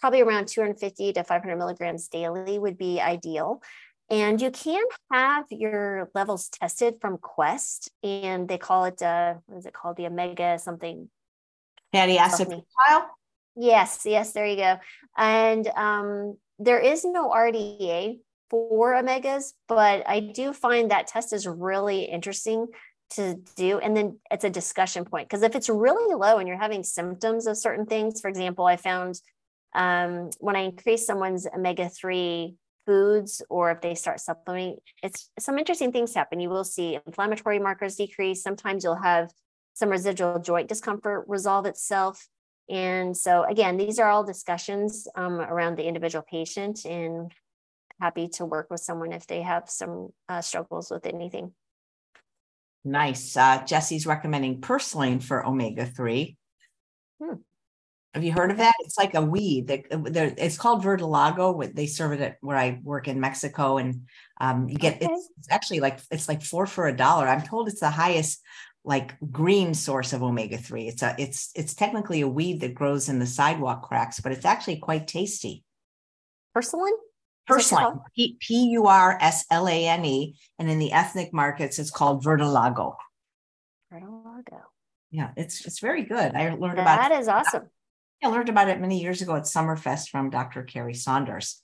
probably 0.00 0.22
around 0.22 0.48
250 0.48 1.14
to 1.14 1.24
500 1.24 1.56
milligrams 1.56 2.08
daily 2.08 2.58
would 2.58 2.78
be 2.78 3.00
ideal. 3.00 3.62
And 4.14 4.40
you 4.40 4.52
can 4.52 4.84
have 5.10 5.46
your 5.50 6.08
levels 6.14 6.48
tested 6.48 6.98
from 7.00 7.18
Quest, 7.18 7.90
and 8.04 8.46
they 8.46 8.58
call 8.58 8.84
it, 8.84 9.02
uh, 9.02 9.34
what 9.46 9.58
is 9.58 9.66
it 9.66 9.72
called? 9.72 9.96
The 9.96 10.06
omega 10.06 10.56
something. 10.60 11.08
Fatty 11.92 12.16
acid 12.16 12.46
profile? 12.46 13.10
Yes, 13.56 14.02
yes, 14.04 14.30
there 14.30 14.46
you 14.46 14.56
go. 14.56 14.76
And 15.18 15.66
um, 15.74 16.36
there 16.60 16.78
is 16.78 17.04
no 17.04 17.30
RDA 17.30 18.20
for 18.50 18.94
omegas, 18.94 19.52
but 19.66 20.08
I 20.08 20.20
do 20.20 20.52
find 20.52 20.92
that 20.92 21.08
test 21.08 21.32
is 21.32 21.44
really 21.48 22.04
interesting 22.04 22.68
to 23.14 23.40
do. 23.56 23.80
And 23.80 23.96
then 23.96 24.20
it's 24.30 24.44
a 24.44 24.50
discussion 24.50 25.04
point 25.04 25.28
because 25.28 25.42
if 25.42 25.56
it's 25.56 25.68
really 25.68 26.14
low 26.14 26.38
and 26.38 26.46
you're 26.46 26.56
having 26.56 26.84
symptoms 26.84 27.48
of 27.48 27.56
certain 27.56 27.86
things, 27.86 28.20
for 28.20 28.28
example, 28.28 28.64
I 28.64 28.76
found 28.76 29.20
um, 29.74 30.30
when 30.38 30.54
I 30.54 30.66
increase 30.66 31.04
someone's 31.04 31.48
omega 31.52 31.88
3 31.88 32.54
foods 32.86 33.42
or 33.48 33.70
if 33.70 33.80
they 33.80 33.94
start 33.94 34.20
supplementing, 34.20 34.78
it's 35.02 35.30
some 35.38 35.58
interesting 35.58 35.92
things 35.92 36.14
happen. 36.14 36.40
You 36.40 36.50
will 36.50 36.64
see 36.64 36.98
inflammatory 37.06 37.58
markers 37.58 37.96
decrease. 37.96 38.42
Sometimes 38.42 38.84
you'll 38.84 39.02
have 39.02 39.30
some 39.74 39.88
residual 39.88 40.38
joint 40.38 40.68
discomfort 40.68 41.24
resolve 41.28 41.66
itself. 41.66 42.28
And 42.68 43.16
so, 43.16 43.44
again, 43.44 43.76
these 43.76 43.98
are 43.98 44.08
all 44.08 44.24
discussions 44.24 45.06
um, 45.16 45.40
around 45.40 45.76
the 45.76 45.84
individual 45.84 46.24
patient, 46.28 46.86
and 46.86 47.30
happy 48.00 48.28
to 48.28 48.46
work 48.46 48.68
with 48.70 48.80
someone 48.80 49.12
if 49.12 49.26
they 49.26 49.42
have 49.42 49.68
some 49.68 50.10
uh, 50.28 50.40
struggles 50.40 50.90
with 50.90 51.04
anything. 51.06 51.52
Nice. 52.84 53.36
Uh, 53.36 53.62
Jesse's 53.64 54.06
recommending 54.06 54.60
purslane 54.60 55.20
for 55.20 55.46
omega 55.46 55.86
3. 55.86 56.36
Hmm. 57.22 57.34
Have 58.14 58.22
you 58.22 58.32
heard 58.32 58.52
of 58.52 58.58
that? 58.58 58.74
It's 58.80 58.96
like 58.96 59.14
a 59.14 59.22
weed 59.22 59.66
that 59.66 59.80
uh, 59.90 60.34
it's 60.38 60.56
called 60.56 60.84
verdolago. 60.84 61.74
They 61.74 61.86
serve 61.86 62.12
it 62.12 62.20
at 62.20 62.36
where 62.42 62.56
I 62.56 62.80
work 62.84 63.08
in 63.08 63.18
Mexico, 63.18 63.78
and 63.78 64.06
um, 64.40 64.68
you 64.68 64.76
get 64.76 64.96
okay. 64.96 65.06
it's, 65.06 65.28
it's, 65.36 65.50
actually 65.50 65.80
like 65.80 65.98
it's 66.12 66.28
like 66.28 66.42
four 66.42 66.66
for 66.66 66.86
a 66.86 66.96
dollar. 66.96 67.26
I'm 67.26 67.42
told 67.42 67.66
it's 67.66 67.80
the 67.80 67.90
highest 67.90 68.40
like 68.84 69.16
green 69.32 69.74
source 69.74 70.12
of 70.12 70.22
omega 70.22 70.58
three. 70.58 70.86
It's 70.86 71.02
a 71.02 71.16
it's 71.18 71.50
it's 71.56 71.74
technically 71.74 72.20
a 72.20 72.28
weed 72.28 72.60
that 72.60 72.74
grows 72.74 73.08
in 73.08 73.18
the 73.18 73.26
sidewalk 73.26 73.82
cracks, 73.82 74.20
but 74.20 74.30
it's 74.30 74.44
actually 74.44 74.76
quite 74.76 75.08
tasty. 75.08 75.64
Purslane. 76.54 76.94
Purslane. 77.48 77.98
P 78.16 78.38
U 78.70 78.86
R 78.86 79.18
S 79.20 79.44
L 79.50 79.66
A 79.66 79.88
N 79.88 80.04
E, 80.04 80.36
and 80.60 80.70
in 80.70 80.78
the 80.78 80.92
ethnic 80.92 81.32
markets, 81.32 81.80
it's 81.80 81.90
called 81.90 82.24
verdolago. 82.24 82.94
Verdolago. 83.92 84.60
Yeah, 85.10 85.30
it's 85.36 85.66
it's 85.66 85.80
very 85.80 86.04
good. 86.04 86.34
I 86.36 86.54
learned 86.54 86.78
that 86.78 86.82
about 86.82 87.08
that 87.08 87.12
is 87.20 87.26
awesome. 87.26 87.70
I 88.22 88.28
learned 88.28 88.48
about 88.48 88.68
it 88.68 88.80
many 88.80 89.00
years 89.00 89.22
ago 89.22 89.36
at 89.36 89.42
Summerfest 89.42 90.08
from 90.08 90.30
Dr. 90.30 90.62
Kerrie 90.62 90.94
Saunders. 90.94 91.60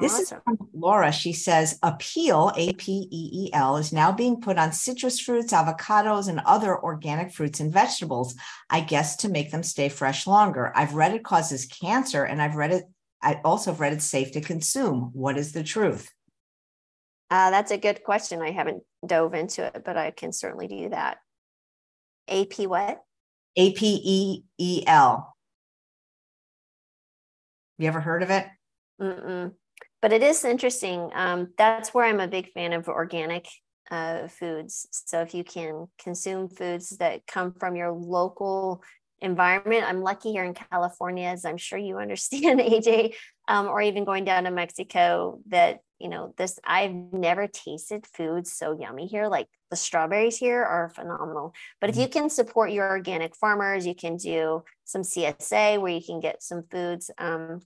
This 0.00 0.12
awesome. 0.12 0.22
is 0.22 0.42
from 0.42 0.68
Laura. 0.72 1.12
She 1.12 1.32
says, 1.32 1.78
Apeel, 1.80 2.52
A 2.56 2.72
P 2.72 3.06
E 3.12 3.30
E 3.32 3.50
L, 3.52 3.76
is 3.76 3.92
now 3.92 4.10
being 4.10 4.40
put 4.40 4.58
on 4.58 4.72
citrus 4.72 5.20
fruits, 5.20 5.52
avocados, 5.52 6.28
and 6.28 6.40
other 6.44 6.76
organic 6.76 7.32
fruits 7.32 7.60
and 7.60 7.72
vegetables, 7.72 8.34
I 8.68 8.80
guess 8.80 9.14
to 9.16 9.28
make 9.28 9.52
them 9.52 9.62
stay 9.62 9.88
fresh 9.88 10.26
longer. 10.26 10.72
I've 10.74 10.94
read 10.94 11.14
it 11.14 11.22
causes 11.22 11.66
cancer, 11.66 12.24
and 12.24 12.42
I've 12.42 12.56
read 12.56 12.72
it, 12.72 12.84
I 13.22 13.40
also 13.44 13.70
have 13.70 13.78
read 13.78 13.92
it's 13.92 14.04
safe 14.04 14.32
to 14.32 14.40
consume. 14.40 15.10
What 15.12 15.38
is 15.38 15.52
the 15.52 15.62
truth? 15.62 16.10
Uh, 17.30 17.50
that's 17.50 17.70
a 17.70 17.78
good 17.78 18.02
question. 18.02 18.42
I 18.42 18.50
haven't 18.50 18.82
dove 19.06 19.34
into 19.34 19.64
it, 19.64 19.82
but 19.84 19.96
I 19.96 20.10
can 20.10 20.32
certainly 20.32 20.66
do 20.66 20.88
that. 20.88 21.18
AP 22.28 22.66
what? 22.66 23.00
A 23.56 23.72
P 23.72 24.00
E 24.04 24.44
E 24.58 24.84
L. 24.88 25.33
You 27.78 27.88
ever 27.88 28.00
heard 28.00 28.22
of 28.22 28.30
it? 28.30 28.46
Mm-mm. 29.00 29.52
But 30.00 30.12
it 30.12 30.22
is 30.22 30.44
interesting. 30.44 31.10
Um, 31.14 31.48
that's 31.56 31.92
where 31.92 32.04
I'm 32.04 32.20
a 32.20 32.28
big 32.28 32.52
fan 32.52 32.72
of 32.72 32.88
organic 32.88 33.48
uh, 33.90 34.28
foods. 34.28 34.86
So 34.90 35.22
if 35.22 35.34
you 35.34 35.44
can 35.44 35.86
consume 35.98 36.48
foods 36.48 36.90
that 36.98 37.26
come 37.26 37.52
from 37.52 37.74
your 37.76 37.90
local 37.90 38.82
environment, 39.20 39.84
I'm 39.86 40.02
lucky 40.02 40.30
here 40.30 40.44
in 40.44 40.54
California, 40.54 41.28
as 41.28 41.44
I'm 41.44 41.56
sure 41.56 41.78
you 41.78 41.98
understand, 42.00 42.60
AJ, 42.60 43.14
um, 43.48 43.66
or 43.66 43.80
even 43.80 44.04
going 44.04 44.24
down 44.24 44.44
to 44.44 44.50
Mexico, 44.50 45.40
that 45.48 45.80
you 46.04 46.10
know 46.10 46.34
this. 46.36 46.60
I've 46.64 46.92
never 46.92 47.48
tasted 47.48 48.06
food 48.06 48.46
so 48.46 48.78
yummy 48.78 49.06
here. 49.06 49.26
Like 49.26 49.48
the 49.70 49.76
strawberries 49.76 50.36
here 50.36 50.62
are 50.62 50.90
phenomenal. 50.90 51.54
But 51.80 51.88
if 51.88 51.96
you 51.96 52.02
mm-hmm. 52.02 52.12
can 52.12 52.30
support 52.30 52.72
your 52.72 52.86
organic 52.90 53.34
farmers, 53.34 53.86
you 53.86 53.94
can 53.94 54.18
do 54.18 54.64
some 54.84 55.00
CSA 55.00 55.80
where 55.80 55.92
you 55.92 56.04
can 56.04 56.20
get 56.20 56.42
some 56.42 56.64
foods 56.70 57.10
um, 57.16 57.62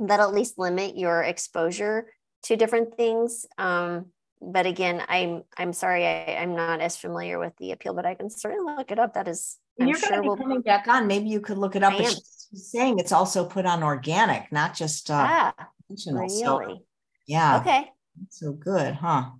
that 0.00 0.20
at 0.20 0.34
least 0.34 0.58
limit 0.58 0.98
your 0.98 1.22
exposure 1.22 2.12
to 2.42 2.56
different 2.56 2.94
things. 2.98 3.46
Um, 3.56 4.12
but 4.42 4.66
again, 4.66 5.02
I'm 5.08 5.44
I'm 5.56 5.72
sorry 5.72 6.04
I, 6.04 6.42
am 6.42 6.54
not 6.54 6.82
as 6.82 6.98
familiar 6.98 7.38
with 7.38 7.56
the 7.56 7.74
Apeel, 7.74 7.96
but 7.96 8.04
I 8.04 8.14
can 8.16 8.28
certainly 8.28 8.74
look 8.76 8.90
it 8.90 8.98
up. 8.98 9.14
That 9.14 9.28
is, 9.28 9.56
I'm 9.80 9.88
you're 9.88 9.96
sure 9.96 10.10
going 10.10 10.18
to 10.18 10.22
be 10.24 10.28
we'll, 10.28 10.36
coming 10.36 10.60
back 10.60 10.88
on. 10.88 11.06
Maybe 11.06 11.30
you 11.30 11.40
could 11.40 11.56
look 11.56 11.74
it 11.74 11.82
up. 11.82 11.94
She's 11.94 12.70
saying 12.70 12.98
it's 12.98 13.12
also 13.12 13.46
put 13.46 13.64
on 13.64 13.82
organic, 13.82 14.52
not 14.52 14.74
just 14.74 15.10
uh, 15.10 15.26
ah, 15.26 15.68
really? 16.06 16.28
So, 16.28 16.82
yeah. 17.28 17.58
Okay. 17.60 17.90
So 18.30 18.52
good, 18.52 18.94
huh? 18.94 19.30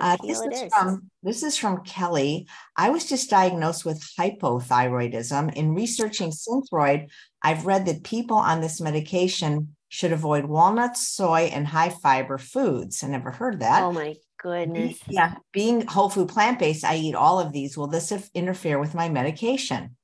Uh, 0.00 0.16
this 0.22 0.40
is, 0.40 0.62
is, 0.62 0.72
from 0.72 1.10
this 1.22 1.42
is 1.42 1.56
from 1.56 1.82
Kelly. 1.84 2.46
I 2.76 2.90
was 2.90 3.08
just 3.08 3.28
diagnosed 3.28 3.84
with 3.84 4.00
hypothyroidism. 4.18 5.54
In 5.54 5.74
researching 5.74 6.30
Synthroid, 6.30 7.08
I've 7.42 7.66
read 7.66 7.86
that 7.86 8.04
people 8.04 8.36
on 8.36 8.60
this 8.60 8.80
medication 8.80 9.74
should 9.88 10.12
avoid 10.12 10.44
walnuts, 10.44 11.08
soy, 11.08 11.50
and 11.52 11.66
high 11.66 11.90
fiber 11.90 12.38
foods. 12.38 13.02
I 13.02 13.08
never 13.08 13.30
heard 13.30 13.60
that. 13.60 13.82
Oh 13.82 13.92
my 13.92 14.14
goodness. 14.38 14.98
Yeah, 15.08 15.34
being 15.52 15.86
whole 15.86 16.08
food 16.08 16.28
plant 16.28 16.58
based, 16.58 16.84
I 16.84 16.96
eat 16.96 17.14
all 17.14 17.40
of 17.40 17.52
these. 17.52 17.76
Will 17.76 17.88
this 17.88 18.12
interfere 18.34 18.78
with 18.78 18.94
my 18.94 19.08
medication? 19.08 19.96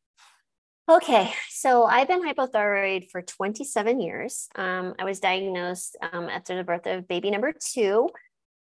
Okay, 0.91 1.35
so 1.51 1.85
I've 1.85 2.09
been 2.09 2.23
hypothyroid 2.23 3.11
for 3.11 3.21
27 3.21 4.01
years. 4.01 4.49
Um, 4.55 4.95
I 4.99 5.05
was 5.05 5.21
diagnosed 5.21 5.99
um, 6.01 6.31
after 6.31 6.57
the 6.57 6.65
birth 6.65 6.87
of 6.87 7.07
baby 7.07 7.31
number 7.31 7.53
two. 7.53 8.09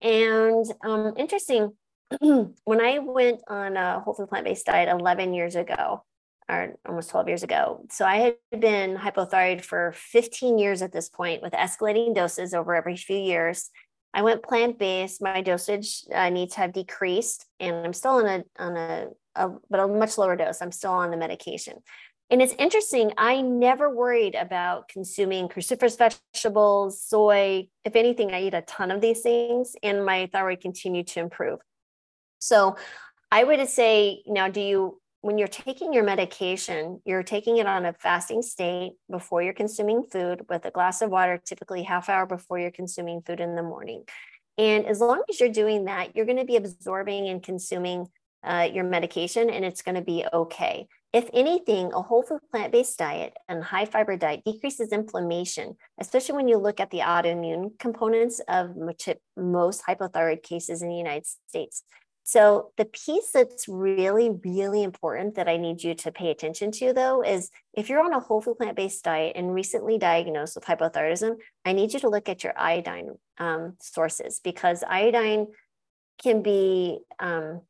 And 0.03 0.66
um, 0.85 1.14
interesting, 1.16 1.72
when 2.20 2.81
I 2.83 2.99
went 2.99 3.41
on 3.49 3.79
a 3.79 4.01
whole 4.01 4.12
food 4.12 4.29
plant 4.29 4.45
based 4.45 4.66
diet 4.66 4.91
11 4.91 5.33
years 5.33 5.57
ago, 5.57 6.05
or 6.51 6.74
almost 6.87 7.09
12 7.09 7.29
years 7.29 7.43
ago, 7.45 7.87
so 7.91 8.05
I 8.05 8.16
had 8.53 8.61
been 8.61 8.99
hypothyroid 8.99 9.62
for 9.62 9.95
15 9.97 10.59
years 10.59 10.83
at 10.83 10.93
this 10.93 11.09
point 11.09 11.41
with 11.41 11.55
escalating 11.55 12.14
doses 12.14 12.53
over 12.53 12.74
every 12.74 12.99
few 12.99 13.16
years. 13.16 13.70
I 14.12 14.20
went 14.20 14.43
plant 14.43 14.79
based. 14.79 15.22
My 15.22 15.41
dosage 15.41 16.05
uh, 16.14 16.29
needs 16.29 16.55
have 16.57 16.74
decreased, 16.74 17.47
and 17.59 17.74
I'm 17.87 17.95
still 17.95 18.12
on 18.12 18.26
a 18.26 18.45
on 18.59 18.76
a, 18.76 19.07
a 19.35 19.51
but 19.70 19.81
a 19.81 19.89
much 19.89 20.18
lower 20.18 20.37
dose. 20.37 20.61
I'm 20.61 20.72
still 20.72 20.93
on 20.93 21.11
the 21.11 21.16
medication. 21.16 21.79
And 22.31 22.43
it's 22.43 22.55
interesting, 22.59 23.12
I 23.16 23.41
never 23.41 23.95
worried 23.95 24.35
about 24.35 24.89
consuming 24.89 25.49
cruciferous 25.49 25.97
vegetables, 25.97 27.03
soy. 27.03 27.68
If 27.85 27.97
anything, 27.97 28.33
I 28.33 28.43
eat 28.43 28.55
a 28.55 28.62
ton 28.62 28.91
of 28.91 29.01
these 29.01 29.22
things, 29.22 29.74
and 29.83 30.05
my 30.05 30.29
thyroid 30.31 30.61
continued 30.61 31.07
to 31.09 31.20
improve. 31.20 31.61
So 32.39 32.76
I 33.33 33.45
would 33.45 33.66
say 33.68 34.22
now, 34.26 34.49
do 34.49 34.61
you 34.61 35.01
when 35.20 35.37
you're 35.37 35.49
taking 35.49 35.93
your 35.93 36.05
medication, 36.05 37.01
you're 37.05 37.24
taking 37.24 37.57
it 37.57 37.66
on 37.66 37.85
a 37.85 37.93
fasting 37.93 38.41
state 38.41 38.93
before 39.11 39.43
you're 39.43 39.53
consuming 39.53 40.05
food 40.05 40.47
with 40.49 40.64
a 40.64 40.70
glass 40.70 41.03
of 41.03 41.11
water, 41.11 41.41
typically 41.45 41.83
half 41.83 42.09
hour 42.09 42.24
before 42.24 42.59
you're 42.59 42.70
consuming 42.70 43.20
food 43.22 43.41
in 43.41 43.57
the 43.57 43.62
morning. 43.62 44.05
And 44.57 44.87
as 44.87 45.01
long 45.01 45.22
as 45.29 45.41
you're 45.41 45.49
doing 45.49 45.87
that, 45.87 46.14
you're 46.14 46.24
going 46.24 46.39
to 46.39 46.45
be 46.45 46.57
absorbing 46.57 47.29
and 47.29 47.43
consuming 47.43 48.07
uh, 48.45 48.68
your 48.72 48.85
medication 48.85 49.51
and 49.51 49.64
it's 49.64 49.83
going 49.83 49.97
to 49.97 50.03
be 50.03 50.24
okay. 50.33 50.87
If 51.12 51.30
anything, 51.32 51.92
a 51.94 52.02
whole 52.02 52.22
food 52.22 52.40
plant 52.50 52.70
based 52.70 52.98
diet 52.98 53.32
and 53.48 53.64
high 53.64 53.86
fiber 53.86 54.16
diet 54.16 54.42
decreases 54.44 54.92
inflammation, 54.92 55.76
especially 55.98 56.36
when 56.36 56.48
you 56.48 56.59
look 56.59 56.80
at 56.80 56.90
the 56.90 56.98
autoimmune 56.98 57.78
components 57.78 58.40
of 58.46 58.76
most 59.36 59.82
hypothyroid 59.86 60.42
cases 60.42 60.82
in 60.82 60.88
the 60.88 60.96
United 60.96 61.26
States. 61.46 61.82
So, 62.24 62.72
the 62.76 62.84
piece 62.84 63.30
that's 63.30 63.66
really, 63.68 64.28
really 64.44 64.82
important 64.82 65.36
that 65.36 65.48
I 65.48 65.56
need 65.56 65.82
you 65.82 65.94
to 65.94 66.12
pay 66.12 66.30
attention 66.30 66.70
to, 66.72 66.92
though, 66.92 67.24
is 67.24 67.48
if 67.72 67.88
you're 67.88 68.04
on 68.04 68.12
a 68.12 68.20
whole 68.20 68.42
food 68.42 68.59
plant 68.59 68.76
based 68.76 69.02
diet 69.02 69.32
and 69.34 69.54
recently 69.54 69.96
diagnosed 69.96 70.54
with 70.54 70.66
hypothyroidism, 70.66 71.36
I 71.64 71.72
need 71.72 71.94
you 71.94 72.00
to 72.00 72.11
look 72.11 72.28
at 72.28 72.44
your 72.44 72.52
iodine 72.54 73.12
um, 73.38 73.76
sources 73.80 74.42
because 74.44 74.84
iodine 74.86 75.46
can 76.22 76.42
be 76.42 76.98
um, 77.18 77.62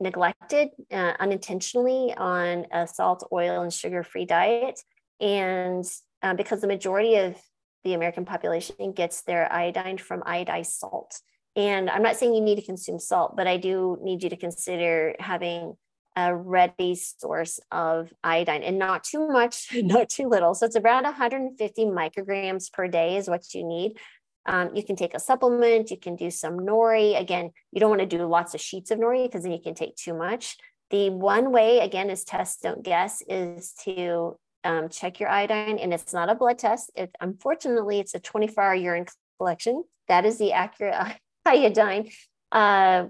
neglected 0.00 0.70
uh, 0.92 1.14
unintentionally 1.18 2.14
on 2.16 2.66
a 2.72 2.86
salt, 2.86 3.26
oil, 3.32 3.62
and 3.62 3.72
sugar 3.72 4.02
free 4.02 4.24
diet. 4.24 4.80
And 5.20 5.84
uh, 6.22 6.34
because 6.34 6.60
the 6.60 6.66
majority 6.66 7.16
of 7.16 7.36
the 7.84 7.94
American 7.94 8.24
population 8.24 8.92
gets 8.92 9.22
their 9.22 9.50
iodine 9.52 9.98
from 9.98 10.22
iodized 10.22 10.78
salt. 10.78 11.20
And 11.56 11.88
I'm 11.88 12.02
not 12.02 12.16
saying 12.16 12.34
you 12.34 12.40
need 12.40 12.56
to 12.56 12.64
consume 12.64 12.98
salt, 12.98 13.36
but 13.36 13.46
I 13.46 13.58
do 13.58 13.98
need 14.02 14.22
you 14.22 14.30
to 14.30 14.36
consider 14.36 15.14
having 15.20 15.76
a 16.16 16.34
ready 16.34 16.94
source 16.94 17.60
of 17.70 18.12
iodine 18.22 18.62
and 18.62 18.78
not 18.78 19.04
too 19.04 19.28
much, 19.28 19.68
not 19.74 20.08
too 20.08 20.28
little. 20.28 20.54
So 20.54 20.66
it's 20.66 20.76
around 20.76 21.04
150 21.04 21.84
micrograms 21.86 22.72
per 22.72 22.88
day 22.88 23.16
is 23.16 23.28
what 23.28 23.54
you 23.54 23.64
need. 23.64 23.98
Um, 24.46 24.74
you 24.74 24.84
can 24.84 24.96
take 24.96 25.14
a 25.14 25.20
supplement, 25.20 25.90
you 25.90 25.98
can 25.98 26.16
do 26.16 26.30
some 26.30 26.58
nori. 26.58 27.18
Again, 27.18 27.50
you 27.72 27.80
don't 27.80 27.90
want 27.90 28.00
to 28.00 28.06
do 28.06 28.24
lots 28.26 28.54
of 28.54 28.60
sheets 28.60 28.90
of 28.90 28.98
nori 28.98 29.24
because 29.24 29.42
then 29.42 29.52
you 29.52 29.60
can 29.62 29.74
take 29.74 29.96
too 29.96 30.14
much. 30.14 30.56
The 30.90 31.10
one 31.10 31.50
way, 31.50 31.80
again, 31.80 32.10
is 32.10 32.24
test, 32.24 32.62
don't 32.62 32.82
guess, 32.82 33.22
is 33.26 33.72
to 33.84 34.36
um, 34.64 34.88
check 34.88 35.18
your 35.18 35.28
iodine. 35.28 35.78
And 35.78 35.94
it's 35.94 36.12
not 36.12 36.28
a 36.28 36.34
blood 36.34 36.58
test. 36.58 36.90
It, 36.94 37.14
unfortunately, 37.20 38.00
it's 38.00 38.14
a 38.14 38.20
24 38.20 38.62
hour 38.62 38.74
urine 38.74 39.06
collection. 39.38 39.84
That 40.08 40.26
is 40.26 40.38
the 40.38 40.52
accurate 40.52 40.94
iodine 41.46 42.10
uh, 42.52 43.06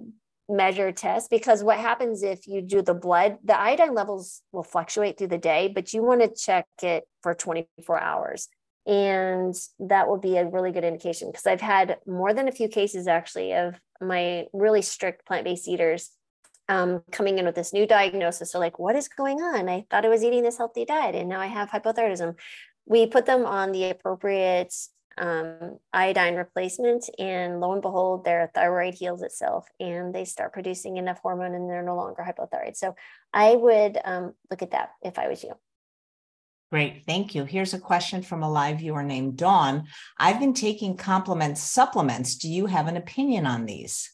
measure 0.49 0.93
test 0.93 1.31
because 1.31 1.63
what 1.63 1.79
happens 1.79 2.23
if 2.23 2.47
you 2.47 2.63
do 2.63 2.83
the 2.83 2.95
blood, 2.95 3.39
the 3.45 3.59
iodine 3.59 3.95
levels 3.95 4.43
will 4.53 4.63
fluctuate 4.63 5.19
through 5.19 5.29
the 5.29 5.39
day, 5.39 5.71
but 5.75 5.93
you 5.93 6.03
want 6.03 6.21
to 6.21 6.29
check 6.29 6.67
it 6.83 7.05
for 7.23 7.35
24 7.35 8.01
hours. 8.01 8.49
And 8.87 9.55
that 9.79 10.09
will 10.09 10.19
be 10.19 10.37
a 10.37 10.47
really 10.47 10.73
good 10.73 10.85
indication 10.85 11.31
because 11.31 11.47
I've 11.47 11.61
had 11.61 11.99
more 12.07 12.35
than 12.35 12.49
a 12.49 12.53
few 12.53 12.69
cases 12.69 13.07
actually 13.07 13.55
of 13.55 13.81
my 14.01 14.47
really 14.53 14.83
strict 14.83 15.27
plant 15.27 15.45
based 15.45 15.69
eaters 15.69 16.11
um, 16.69 17.03
coming 17.11 17.39
in 17.39 17.47
with 17.47 17.55
this 17.55 17.73
new 17.73 17.87
diagnosis. 17.87 18.53
They're 18.53 18.61
like, 18.61 18.79
what 18.79 18.97
is 18.97 19.09
going 19.09 19.41
on? 19.41 19.69
I 19.69 19.87
thought 19.91 20.05
I 20.05 20.09
was 20.09 20.23
eating 20.23 20.43
this 20.43 20.59
healthy 20.59 20.85
diet 20.85 21.15
and 21.15 21.29
now 21.29 21.41
I 21.41 21.47
have 21.47 21.71
hypothyroidism. 21.71 22.35
We 22.87 23.07
put 23.07 23.27
them 23.27 23.47
on 23.47 23.73
the 23.73 23.91
appropriate 23.91 24.75
um, 25.17 25.79
iodine 25.93 26.35
replacement, 26.35 27.09
and 27.19 27.61
lo 27.61 27.73
and 27.73 27.83
behold, 27.83 28.25
their 28.25 28.51
thyroid 28.55 28.95
heals 28.95 29.23
itself 29.23 29.67
and 29.79 30.15
they 30.15 30.25
start 30.25 30.53
producing 30.53 30.97
enough 30.97 31.21
hormone 31.23 31.55
and 31.55 31.69
they're 31.69 31.83
no 31.83 31.97
longer 31.97 32.23
hypothyroid. 32.23 32.77
So 32.77 32.95
I 33.33 33.55
would 33.55 33.99
um, 34.05 34.35
look 34.51 34.63
at 34.63 34.73
that 34.73 34.91
if 35.03 35.19
I 35.19 35.29
was 35.29 35.43
you. 35.43 35.53
Great, 36.71 37.05
thank 37.07 37.35
you. 37.35 37.45
Here's 37.45 37.75
a 37.75 37.79
question 37.79 38.23
from 38.23 38.43
a 38.43 38.51
live 38.51 38.79
viewer 38.79 39.03
named 39.03 39.37
Dawn. 39.37 39.85
I've 40.19 40.41
been 40.41 40.55
taking 40.55 40.97
complement 40.97 41.59
supplements. 41.59 42.37
Do 42.37 42.49
you 42.49 42.67
have 42.67 42.89
an 42.89 42.97
opinion 42.97 43.47
on 43.47 43.67
these? 43.67 44.11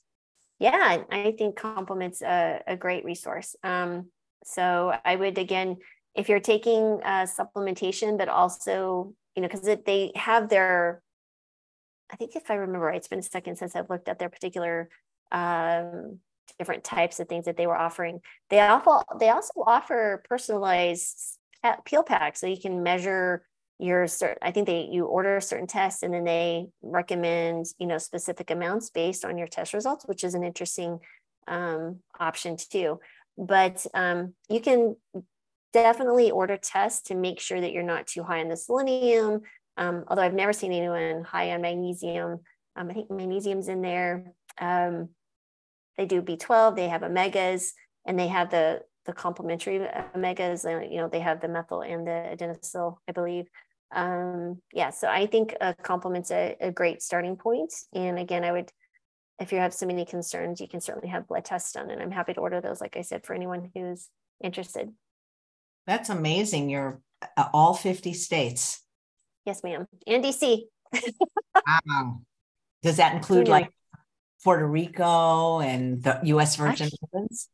Yeah, 0.59 0.99
I 1.11 1.35
think 1.39 1.57
complements 1.57 2.21
a, 2.21 2.61
a 2.67 2.77
great 2.77 3.05
resource. 3.05 3.57
Um, 3.65 4.11
so 4.45 4.93
I 5.05 5.17
would 5.17 5.39
again, 5.39 5.79
if 6.15 6.29
you're 6.29 6.41
taking 6.41 7.01
uh, 7.03 7.27
supplementation, 7.27 8.19
but 8.19 8.29
also 8.29 9.15
you 9.35 9.43
know, 9.43 9.49
because 9.49 9.79
they 9.87 10.13
have 10.17 10.49
their, 10.49 11.03
I 12.11 12.17
think 12.17 12.37
if 12.37 12.51
I 12.51 12.55
remember 12.55 12.87
right, 12.87 12.97
it's 12.97 13.09
been 13.09 13.21
a 13.21 13.23
second 13.23 13.57
since 13.57 13.77
I've 13.77 13.89
looked 13.89 14.09
at 14.09 14.19
their 14.19 14.29
particular 14.29 14.89
um, 15.31 16.19
different 16.59 16.85
types 16.85 17.21
of 17.21 17.29
things 17.29 17.45
that 17.45 17.57
they 17.57 17.67
were 17.67 17.79
offering. 17.79 18.21
They 18.49 18.61
also 18.61 19.03
they 19.19 19.31
also 19.31 19.53
offer 19.67 20.23
personalized 20.29 21.39
peel 21.85 22.03
pack 22.03 22.37
so 22.37 22.47
you 22.47 22.61
can 22.61 22.83
measure 22.83 23.45
your 23.79 24.07
certain. 24.07 24.39
I 24.43 24.51
think 24.51 24.67
they 24.67 24.89
you 24.91 25.07
order 25.07 25.41
certain 25.41 25.67
tests 25.67 26.03
and 26.03 26.13
then 26.13 26.25
they 26.25 26.67
recommend 26.83 27.67
you 27.79 27.87
know 27.87 27.99
specific 27.99 28.51
amounts 28.51 28.91
based 28.91 29.25
on 29.25 29.39
your 29.39 29.47
test 29.47 29.73
results, 29.73 30.05
which 30.07 30.23
is 30.25 30.35
an 30.35 30.45
interesting 30.45 31.01
um, 31.49 32.01
option 32.19 32.57
too. 32.57 33.01
But 33.39 33.87
um, 33.95 34.35
you 34.49 34.61
can 34.61 34.97
definitely 35.73 36.31
order 36.31 36.57
tests 36.57 37.09
to 37.09 37.15
make 37.15 37.41
sure 37.41 37.61
that 37.61 37.73
you're 37.73 37.83
not 37.83 38.07
too 38.07 38.23
high 38.23 38.41
on 38.41 38.49
the 38.49 38.57
selenium. 38.57 39.43
Um, 39.77 40.05
although 40.09 40.23
I've 40.23 40.35
never 40.35 40.53
seen 40.53 40.73
anyone 40.73 41.25
high 41.25 41.53
on 41.53 41.63
magnesium. 41.63 42.41
Um, 42.77 42.91
I 42.91 42.93
think 42.93 43.11
magnesium's 43.11 43.69
in 43.69 43.83
there. 43.83 44.33
Um, 44.61 45.11
they 45.97 46.07
do 46.07 46.23
B12, 46.23 46.77
they 46.77 46.89
have 46.89 47.03
omegas, 47.03 47.71
and 48.07 48.19
they 48.19 48.29
have 48.29 48.51
the 48.51 48.83
the 49.11 49.17
complementary 49.17 49.81
omegas. 50.15 50.65
Uh, 50.65 50.87
you 50.89 50.99
know, 50.99 51.09
they 51.09 51.21
have 51.21 51.41
the 51.41 51.49
methyl 51.49 51.83
and 51.83 52.07
the 52.07 52.37
adenosyl, 52.37 52.99
I 53.09 53.13
believe. 53.13 53.49
Um, 53.93 54.63
yeah, 54.73 54.91
so 54.91 55.09
I 55.09 55.27
think 55.27 55.57
a 55.61 55.75
complement's 55.75 56.31
a, 56.31 56.57
a 56.61 56.71
great 56.71 57.03
starting 57.03 57.37
point. 57.37 57.75
And 57.93 58.21
again, 58.21 58.45
I 58.45 58.53
would, 58.53 58.71
if 59.41 59.51
you 59.51 59.59
have 59.59 59.75
so 59.75 59.87
many 59.87 60.05
concerns, 60.05 60.61
you 60.61 60.69
can 60.69 60.81
certainly 60.81 61.09
have 61.09 61.27
blood 61.27 61.45
tests 61.45 61.73
done, 61.73 61.91
and 61.91 62.01
I'm 62.01 62.13
happy 62.13 62.35
to 62.35 62.41
order 62.41 62.61
those, 62.61 62.81
like 62.81 62.97
I 62.97 63.03
said, 63.03 63.27
for 63.27 63.35
anyone 63.35 63.71
who's 63.75 64.09
interested. 64.43 64.93
That's 65.87 66.09
amazing. 66.09 66.71
You're 66.71 67.01
uh, 67.37 67.49
all 67.53 67.75
50 67.75 68.13
states. 68.13 68.81
Yes, 69.45 69.65
ma'am. 69.65 69.87
And 70.07 70.23
DC. 70.23 70.63
wow. 71.67 72.21
Does 72.83 72.99
that 72.99 73.15
include 73.17 73.49
like 73.49 73.73
Puerto 74.45 74.67
Rico 74.67 75.59
and 75.59 76.01
the 76.01 76.21
US 76.23 76.55
Virgin 76.55 76.91
Islands? 77.13 77.49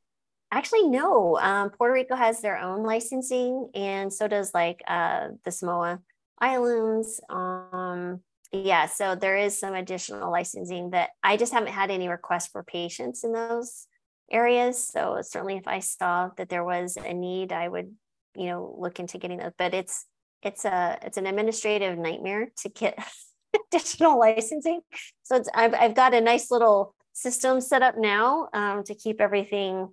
Actually, 0.52 0.88
no. 0.88 1.38
Um, 1.38 1.70
Puerto 1.70 1.92
Rico 1.92 2.14
has 2.14 2.40
their 2.40 2.58
own 2.58 2.82
licensing, 2.82 3.70
and 3.74 4.12
so 4.12 4.28
does 4.28 4.54
like 4.54 4.82
uh, 4.86 5.28
the 5.44 5.50
Samoa 5.50 6.00
Islands. 6.40 7.20
Um, 7.28 8.20
yeah, 8.52 8.86
so 8.86 9.16
there 9.16 9.36
is 9.36 9.58
some 9.58 9.74
additional 9.74 10.30
licensing 10.30 10.90
that 10.90 11.10
I 11.22 11.36
just 11.36 11.52
haven't 11.52 11.72
had 11.72 11.90
any 11.90 12.08
requests 12.08 12.46
for 12.46 12.62
patients 12.62 13.24
in 13.24 13.32
those 13.32 13.86
areas. 14.30 14.86
So 14.86 15.18
certainly, 15.22 15.56
if 15.56 15.66
I 15.66 15.80
saw 15.80 16.30
that 16.36 16.48
there 16.48 16.64
was 16.64 16.96
a 16.96 17.12
need, 17.12 17.52
I 17.52 17.68
would 17.68 17.92
you 18.36 18.46
know 18.46 18.76
look 18.78 19.00
into 19.00 19.18
getting 19.18 19.38
those 19.38 19.52
but 19.58 19.74
it's 19.74 20.04
it's 20.42 20.64
a 20.64 20.98
it's 21.02 21.16
an 21.16 21.26
administrative 21.26 21.98
nightmare 21.98 22.48
to 22.58 22.68
get 22.68 22.98
additional 23.72 24.18
licensing 24.18 24.80
so 25.22 25.36
it's 25.36 25.48
I've, 25.54 25.74
I've 25.74 25.94
got 25.94 26.14
a 26.14 26.20
nice 26.20 26.50
little 26.50 26.94
system 27.12 27.60
set 27.60 27.82
up 27.82 27.96
now 27.96 28.48
um, 28.52 28.84
to 28.84 28.94
keep 28.94 29.20
everything 29.20 29.88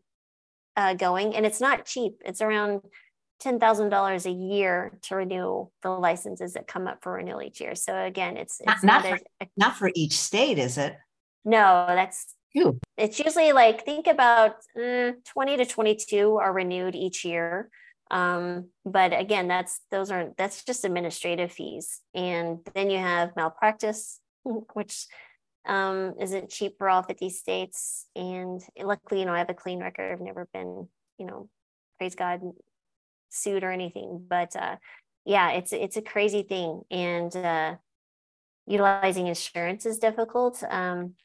uh, 0.76 0.94
going 0.94 1.36
and 1.36 1.46
it's 1.46 1.62
not 1.62 1.86
cheap 1.86 2.14
it's 2.26 2.42
around 2.42 2.82
$10,000 3.44 4.26
a 4.26 4.32
year 4.32 4.98
to 5.04 5.16
renew 5.16 5.68
the 5.82 5.90
licenses 5.90 6.54
that 6.54 6.68
come 6.68 6.88
up 6.88 7.00
for 7.02 7.14
renewal 7.14 7.42
each 7.42 7.60
year. 7.60 7.76
So 7.76 7.94
again, 7.96 8.38
it's, 8.38 8.62
it's 8.62 8.84
not, 8.84 9.04
not, 9.04 9.10
not, 9.10 9.20
for, 9.20 9.26
a, 9.42 9.48
not 9.58 9.76
for 9.76 9.92
each 9.96 10.18
state, 10.18 10.58
is 10.58 10.78
it? 10.78 10.96
No, 11.44 11.86
that's 11.88 12.36
Ew. 12.54 12.80
it's 12.98 13.20
usually 13.20 13.52
like 13.52 13.84
think 13.84 14.08
about 14.08 14.56
uh, 14.82 15.12
20 15.26 15.58
to 15.58 15.66
22 15.66 16.38
are 16.38 16.54
renewed 16.54 16.96
each 16.96 17.26
year. 17.26 17.70
Um, 18.12 18.70
but 18.86 19.18
again, 19.18 19.48
that's 19.48 19.82
those 19.92 20.12
aren't 20.12 20.38
that's 20.38 20.64
just 20.64 20.86
administrative 20.86 21.52
fees. 21.52 22.00
And 22.14 22.60
then 22.76 22.90
you 22.90 23.00
have 23.00 23.36
malpractice, 23.36 24.20
which 24.74 25.08
um, 25.66 26.16
is 26.20 26.34
it 26.34 26.50
cheap 26.50 26.78
for 26.78 26.90
all 26.90 27.04
50 27.04 27.30
states. 27.30 28.08
And 28.16 28.62
luckily, 28.82 29.22
you 29.22 29.26
know, 29.26 29.34
I 29.34 29.40
have 29.40 29.50
a 29.50 29.54
clean 29.54 29.80
record. 29.80 30.12
I've 30.12 30.22
never 30.22 30.48
been, 30.54 30.88
you 31.18 31.26
know, 31.26 31.50
praise 31.98 32.16
God, 32.16 32.42
sued 33.30 33.64
or 33.64 33.72
anything. 33.72 34.26
But 34.28 34.56
uh, 34.56 34.78
yeah, 35.26 35.52
it's 35.52 35.72
it's 35.74 35.98
a 35.98 36.02
crazy 36.02 36.44
thing. 36.44 36.82
And 36.92 37.36
uh, 37.36 37.76
utilizing 38.68 39.28
insurance 39.28 39.86
is 39.86 40.00
difficult. 40.00 40.64
Um, 40.70 41.16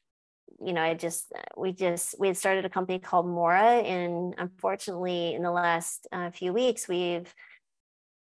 you 0.61 0.73
know, 0.73 0.81
I 0.81 0.93
just, 0.93 1.31
we 1.55 1.71
just, 1.71 2.15
we 2.19 2.27
had 2.27 2.37
started 2.37 2.65
a 2.65 2.69
company 2.69 2.99
called 2.99 3.27
Mora. 3.27 3.61
And 3.61 4.35
unfortunately, 4.37 5.33
in 5.33 5.41
the 5.41 5.51
last 5.51 6.07
uh, 6.11 6.31
few 6.31 6.51
weeks, 6.51 6.87
we've 6.87 7.33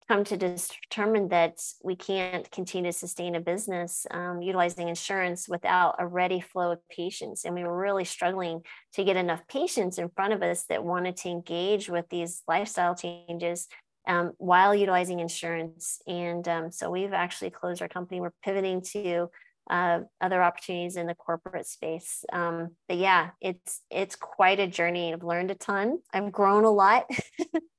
come 0.08 0.24
to 0.24 0.36
determine 0.36 1.28
that 1.28 1.58
we 1.84 1.94
can't 1.94 2.50
continue 2.50 2.90
to 2.90 2.96
sustain 2.96 3.34
a 3.34 3.40
business 3.40 4.06
um, 4.10 4.40
utilizing 4.40 4.88
insurance 4.88 5.48
without 5.48 5.96
a 5.98 6.06
ready 6.06 6.40
flow 6.40 6.72
of 6.72 6.88
patients. 6.88 7.44
And 7.44 7.54
we 7.54 7.62
were 7.62 7.76
really 7.76 8.04
struggling 8.04 8.62
to 8.94 9.04
get 9.04 9.16
enough 9.16 9.46
patients 9.48 9.98
in 9.98 10.08
front 10.08 10.32
of 10.32 10.42
us 10.42 10.64
that 10.64 10.82
wanted 10.82 11.16
to 11.18 11.28
engage 11.28 11.90
with 11.90 12.06
these 12.08 12.42
lifestyle 12.48 12.94
changes 12.94 13.68
um, 14.06 14.32
while 14.38 14.74
utilizing 14.74 15.20
insurance. 15.20 16.00
And 16.06 16.48
um, 16.48 16.70
so 16.70 16.90
we've 16.90 17.12
actually 17.12 17.50
closed 17.50 17.82
our 17.82 17.88
company. 17.88 18.22
We're 18.22 18.32
pivoting 18.42 18.80
to 18.92 19.28
uh, 19.70 20.00
other 20.22 20.42
opportunities 20.42 20.96
in 20.96 21.06
the 21.06 21.14
corporate 21.14 21.66
space. 21.66 22.24
Um, 22.32 22.70
but 22.88 22.96
yeah, 22.96 23.30
it's 23.42 23.82
it's 23.90 24.16
quite 24.16 24.58
a 24.58 24.66
journey. 24.66 25.12
I've 25.12 25.22
learned 25.22 25.50
a 25.50 25.54
ton. 25.54 25.98
I've 26.12 26.32
grown 26.32 26.64
a 26.64 26.70
lot. 26.70 27.04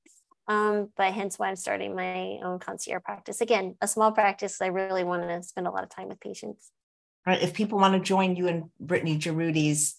Um, 0.50 0.90
but 0.98 1.14
hence 1.14 1.38
why 1.38 1.50
I'm 1.50 1.56
starting 1.56 1.96
my 1.96 2.40
own 2.44 2.58
concierge 2.58 3.04
practice. 3.04 3.40
Again, 3.40 3.76
a 3.82 3.88
small 3.88 4.12
practice. 4.12 4.60
I 4.62 4.68
really 4.68 5.04
want 5.04 5.22
to 5.22 5.44
spend 5.44 5.68
a 5.68 5.72
lot 5.72 5.84
of 5.84 5.90
time 5.90 6.10
with 6.10 6.20
patients. 6.20 6.72
Right. 7.26 7.42
If 7.42 7.54
people 7.54 7.78
want 7.78 7.94
to 7.94 8.00
join 8.00 8.36
you 8.36 8.48
and 8.48 8.66
Brittany 8.80 9.20
Jaroudi's 9.20 9.96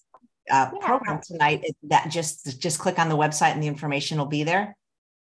uh, 0.50 0.70
yeah. 0.74 0.86
program 0.86 1.20
tonight, 1.24 1.64
that 1.84 2.10
just 2.10 2.60
just 2.60 2.80
click 2.80 2.98
on 2.98 3.08
the 3.08 3.16
website 3.16 3.52
and 3.52 3.62
the 3.62 3.68
information 3.68 4.18
will 4.18 4.26
be 4.26 4.42
there. 4.42 4.76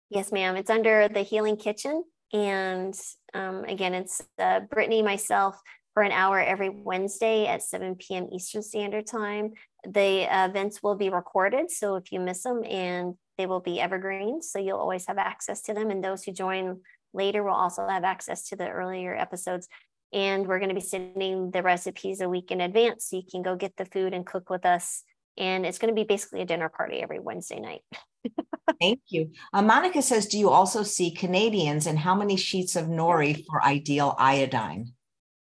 Yes, 0.10 0.32
ma'am. 0.32 0.56
It's 0.56 0.72
under 0.72 1.08
the 1.08 1.22
Healing 1.22 1.58
Kitchen, 1.58 2.04
and 2.34 3.00
um, 3.36 3.66
again, 3.66 3.94
it's 3.94 4.24
uh, 4.40 4.62
Brittany 4.62 5.04
myself 5.04 5.62
for 5.94 6.02
an 6.02 6.12
hour 6.12 6.40
every 6.40 6.70
Wednesday 6.70 7.46
at 7.46 7.62
7 7.62 7.96
p.m. 7.96 8.30
Eastern 8.32 8.64
Standard 8.64 9.06
Time. 9.06 9.54
The 9.84 10.26
uh, 10.26 10.48
events 10.48 10.82
will 10.82 10.96
be 10.96 11.10
recorded, 11.10 11.70
so 11.70 11.96
if 11.96 12.12
you 12.12 12.20
miss 12.20 12.42
them 12.42 12.64
and 12.66 13.16
they 13.40 13.46
will 13.46 13.62
be 13.62 13.80
evergreen, 13.80 14.42
so 14.42 14.60
you'll 14.60 14.78
always 14.78 15.08
have 15.08 15.18
access 15.18 15.62
to 15.62 15.74
them. 15.74 15.92
And 15.92 16.04
those 16.04 16.26
who 16.26 16.34
join 16.34 16.82
later 17.14 17.42
will 17.42 17.54
also 17.54 17.88
have 17.88 18.04
access 18.04 18.50
to 18.50 18.58
the 18.58 18.68
earlier 18.68 19.16
episodes. 19.16 19.70
And 20.12 20.46
we're 20.46 20.60
going 20.60 20.70
to 20.70 20.76
be 20.76 20.82
sending 20.82 21.50
the 21.50 21.64
recipes 21.64 22.20
a 22.20 22.28
week 22.28 22.52
in 22.52 22.60
advance, 22.60 23.06
so 23.06 23.16
you 23.16 23.24
can 23.24 23.42
go 23.42 23.56
get 23.56 23.78
the 23.78 23.86
food 23.86 24.14
and 24.14 24.26
cook 24.26 24.50
with 24.50 24.66
us. 24.66 25.04
And 25.38 25.66
it's 25.66 25.78
going 25.78 25.96
to 25.96 26.00
be 26.00 26.06
basically 26.06 26.42
a 26.42 26.46
dinner 26.46 26.68
party 26.68 26.98
every 27.02 27.20
Wednesday 27.20 27.62
night. 27.62 27.82
Thank 28.82 29.00
you. 29.08 29.32
Uh, 29.54 29.62
Monica 29.62 30.02
says, 30.02 30.28
Do 30.28 30.38
you 30.38 30.50
also 30.50 30.84
see 30.84 31.10
Canadians 31.10 31.88
and 31.88 31.98
how 31.98 32.16
many 32.16 32.36
sheets 32.36 32.76
of 32.76 32.88
nori 32.88 33.46
for 33.46 33.64
ideal 33.64 34.16
iodine? 34.20 34.92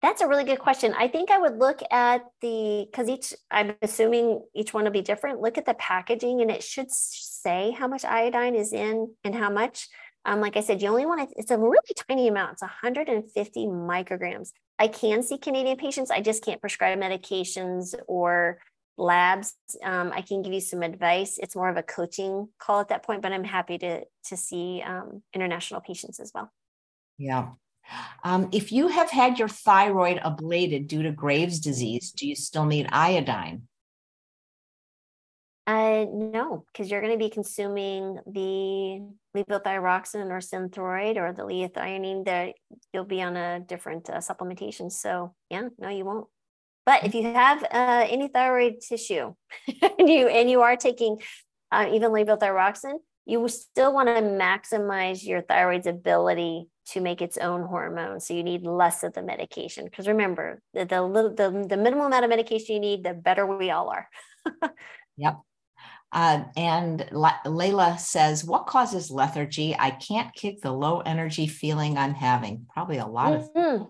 That's 0.02 0.22
a 0.22 0.28
really 0.28 0.44
good 0.44 0.60
question. 0.60 0.96
I 0.98 1.08
think 1.08 1.30
I 1.30 1.38
would 1.38 1.60
look 1.60 1.82
at 1.92 2.24
the 2.42 2.88
because 2.90 3.10
each 3.10 3.34
I'm 3.52 3.76
assuming 3.82 4.42
each 4.56 4.74
one 4.74 4.86
will 4.86 4.92
be 4.92 5.02
different. 5.02 5.42
Look 5.42 5.60
at 5.60 5.66
the 5.66 5.76
packaging 5.76 6.42
and 6.42 6.50
it 6.50 6.64
should 6.64 6.92
say 7.46 7.72
how 7.72 7.88
much 7.88 8.04
iodine 8.04 8.56
is 8.56 8.74
in 8.74 9.14
and 9.24 9.36
how 9.36 9.50
much. 9.50 9.88
Um, 10.28 10.41
like 10.41 10.58
I 10.58 10.62
said, 10.62 10.82
you 10.82 10.89
only 10.89 11.06
want 11.06 11.30
to, 11.30 11.36
it's 11.38 11.52
a 11.52 11.58
really 11.58 11.93
tiny 12.10 12.28
amount. 12.28 12.54
It's 12.54 12.64
150 12.64 13.68
micrograms. 13.68 14.50
I 14.80 14.88
can 14.88 15.22
see 15.22 15.38
Canadian 15.38 15.78
patients. 15.78 16.10
I 16.10 16.22
just 16.22 16.43
can't 16.43 16.60
prescribe 16.60 16.98
medications 17.00 17.93
or 18.08 18.58
labs. 18.98 19.54
Um, 19.84 20.12
I 20.16 20.22
can 20.22 20.41
give 20.41 20.54
you 20.54 20.62
some 20.62 20.82
advice. 20.82 21.38
It's 21.38 21.56
more 21.56 21.70
of 21.70 21.78
a 21.78 21.84
coaching 21.84 22.50
call 22.60 22.80
at 22.80 22.89
that 22.89 23.04
point, 23.04 23.22
but 23.22 23.32
I'm 23.32 23.43
happy 23.43 23.78
to 23.78 24.06
to 24.30 24.38
see 24.38 24.82
um, 24.86 25.22
international 25.34 25.82
patients 25.82 26.20
as 26.20 26.32
well. 26.34 26.52
Yeah, 27.18 27.50
um, 28.24 28.50
if 28.52 28.72
you 28.72 28.88
have 28.88 29.12
had 29.12 29.38
your 29.38 29.48
thyroid 29.48 30.18
ablated 30.20 30.88
due 30.88 31.04
to 31.04 31.12
Graves' 31.12 31.60
disease, 31.60 32.12
do 32.12 32.28
you 32.28 32.36
still 32.36 32.66
need 32.66 32.88
iodine? 32.91 33.68
Uh, 35.68 36.05
no, 36.11 36.63
because 36.68 36.91
you're 36.91 37.01
going 37.01 37.13
to 37.13 37.18
be 37.18 37.30
consuming 37.30 38.20
the 38.28 39.01
levothyroxine 39.36 40.30
or 40.30 40.39
synthroid 40.39 41.18
or 41.18 41.34
the 41.34 41.41
L-theanine 41.41 42.24
that 42.26 42.53
you'll 42.93 43.03
be 43.03 43.22
on 43.22 43.36
a 43.36 43.59
different 43.61 44.07
uh, 44.09 44.18
supplementation. 44.18 44.91
So 44.91 45.34
yeah, 45.49 45.70
no, 45.80 45.89
you 45.89 46.05
won't. 46.05 46.28
But 46.86 47.03
if 47.03 47.16
you 47.16 47.24
have 47.24 47.63
uh, 47.63 48.05
any 48.07 48.28
thyroid 48.28 48.76
tissue 48.88 49.34
and 49.99 50.07
you 50.07 50.28
and 50.28 50.51
you 50.51 50.61
are 50.61 50.78
taking 50.78 51.18
uh, 51.72 51.89
even 51.91 52.11
levothyroxine, 52.11 52.99
you 53.26 53.47
still 53.47 53.91
want 53.91 54.07
to 54.07 54.22
maximize 54.22 55.26
your 55.26 55.41
thyroid's 55.41 55.88
ability 55.88 56.68
to 56.89 57.01
make 57.01 57.24
its 57.24 57.38
own 57.38 57.63
hormone. 57.63 58.20
So 58.20 58.36
you 58.36 58.43
need 58.43 58.61
less 58.63 59.01
of 59.01 59.13
the 59.13 59.24
medication. 59.24 59.86
Because 59.86 60.07
remember, 60.07 60.61
the, 60.76 60.86
the, 60.86 61.01
little, 61.01 61.34
the, 61.34 61.66
the 61.68 61.78
minimum 61.78 62.05
amount 62.05 62.24
of 62.24 62.30
medication 62.30 62.76
you 62.76 62.80
need, 62.80 63.03
the 63.03 63.16
better 63.16 63.47
we 63.47 63.72
all 63.72 63.89
are. 63.89 64.07
yep. 65.18 65.39
Uh, 66.16 66.45
and 66.55 67.05
La- 67.11 67.41
Layla 67.45 67.99
says, 67.99 68.45
What 68.45 68.68
causes 68.68 69.11
lethargy? 69.11 69.76
I 69.78 69.91
can't 69.91 70.34
kick 70.34 70.61
the 70.61 70.72
low 70.72 71.01
energy 71.01 71.45
feeling 71.45 71.97
I'm 71.97 72.13
having. 72.13 72.66
Probably 72.74 72.97
a 72.97 73.05
lot 73.05 73.34
of. 73.34 73.53
Mm-hmm. 73.53 73.84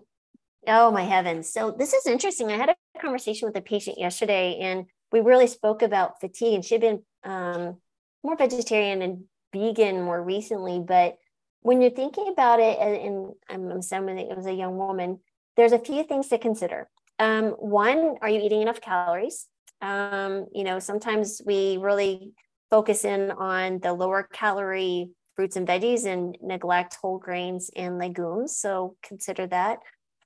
Oh, 0.66 0.90
my 0.90 1.02
heavens. 1.02 1.52
So, 1.52 1.70
this 1.70 1.92
is 1.92 2.04
interesting. 2.04 2.50
I 2.50 2.56
had 2.56 2.70
a 2.70 3.00
conversation 3.00 3.46
with 3.46 3.56
a 3.56 3.60
patient 3.60 3.98
yesterday, 3.98 4.58
and 4.60 4.86
we 5.12 5.20
really 5.20 5.46
spoke 5.46 5.82
about 5.82 6.20
fatigue, 6.20 6.54
and 6.54 6.64
she'd 6.64 6.80
been 6.80 7.04
um, 7.22 7.76
more 8.24 8.36
vegetarian 8.36 9.02
and 9.02 9.24
vegan 9.54 10.02
more 10.02 10.20
recently. 10.20 10.80
But 10.80 11.18
when 11.62 11.80
you're 11.80 11.92
thinking 11.92 12.26
about 12.32 12.58
it, 12.58 12.76
and, 12.80 13.34
I'm 13.48 13.70
assuming 13.70 14.18
it 14.18 14.36
was 14.36 14.46
a 14.46 14.52
young 14.52 14.76
woman, 14.76 15.20
there's 15.56 15.70
a 15.70 15.78
few 15.78 16.02
things 16.02 16.26
to 16.28 16.38
consider. 16.38 16.88
Um, 17.20 17.50
one, 17.50 18.16
are 18.20 18.28
you 18.28 18.40
eating 18.40 18.62
enough 18.62 18.80
calories? 18.80 19.46
Um, 19.80 20.46
you 20.54 20.64
know, 20.64 20.78
sometimes 20.78 21.42
we 21.44 21.76
really 21.76 22.32
focus 22.70 23.04
in 23.04 23.30
on 23.30 23.78
the 23.80 23.92
lower 23.92 24.28
calorie 24.32 25.10
fruits 25.34 25.56
and 25.56 25.68
veggies 25.68 26.06
and 26.06 26.36
neglect 26.42 26.96
whole 27.00 27.18
grains 27.18 27.70
and 27.76 27.98
legumes. 27.98 28.56
So 28.56 28.96
consider 29.02 29.46
that. 29.48 29.80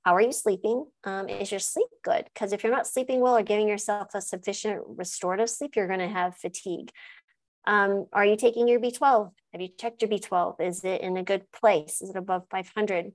How 0.04 0.14
are 0.14 0.20
you 0.20 0.32
sleeping? 0.32 0.86
Um, 1.04 1.28
is 1.28 1.50
your 1.50 1.60
sleep 1.60 1.88
good? 2.02 2.24
Because 2.32 2.52
if 2.52 2.62
you're 2.62 2.72
not 2.72 2.86
sleeping 2.86 3.20
well 3.20 3.36
or 3.36 3.42
giving 3.42 3.68
yourself 3.68 4.14
a 4.14 4.22
sufficient 4.22 4.80
restorative 4.86 5.50
sleep, 5.50 5.76
you're 5.76 5.88
going 5.88 5.98
to 5.98 6.08
have 6.08 6.38
fatigue. 6.38 6.90
Um, 7.66 8.06
are 8.12 8.24
you 8.24 8.36
taking 8.36 8.66
your 8.66 8.80
B12? 8.80 9.30
Have 9.52 9.60
you 9.60 9.68
checked 9.68 10.00
your 10.00 10.10
B12? 10.10 10.60
Is 10.60 10.84
it 10.84 11.02
in 11.02 11.18
a 11.18 11.22
good 11.22 11.50
place? 11.52 12.00
Is 12.00 12.10
it 12.10 12.16
above 12.16 12.44
500? 12.50 13.12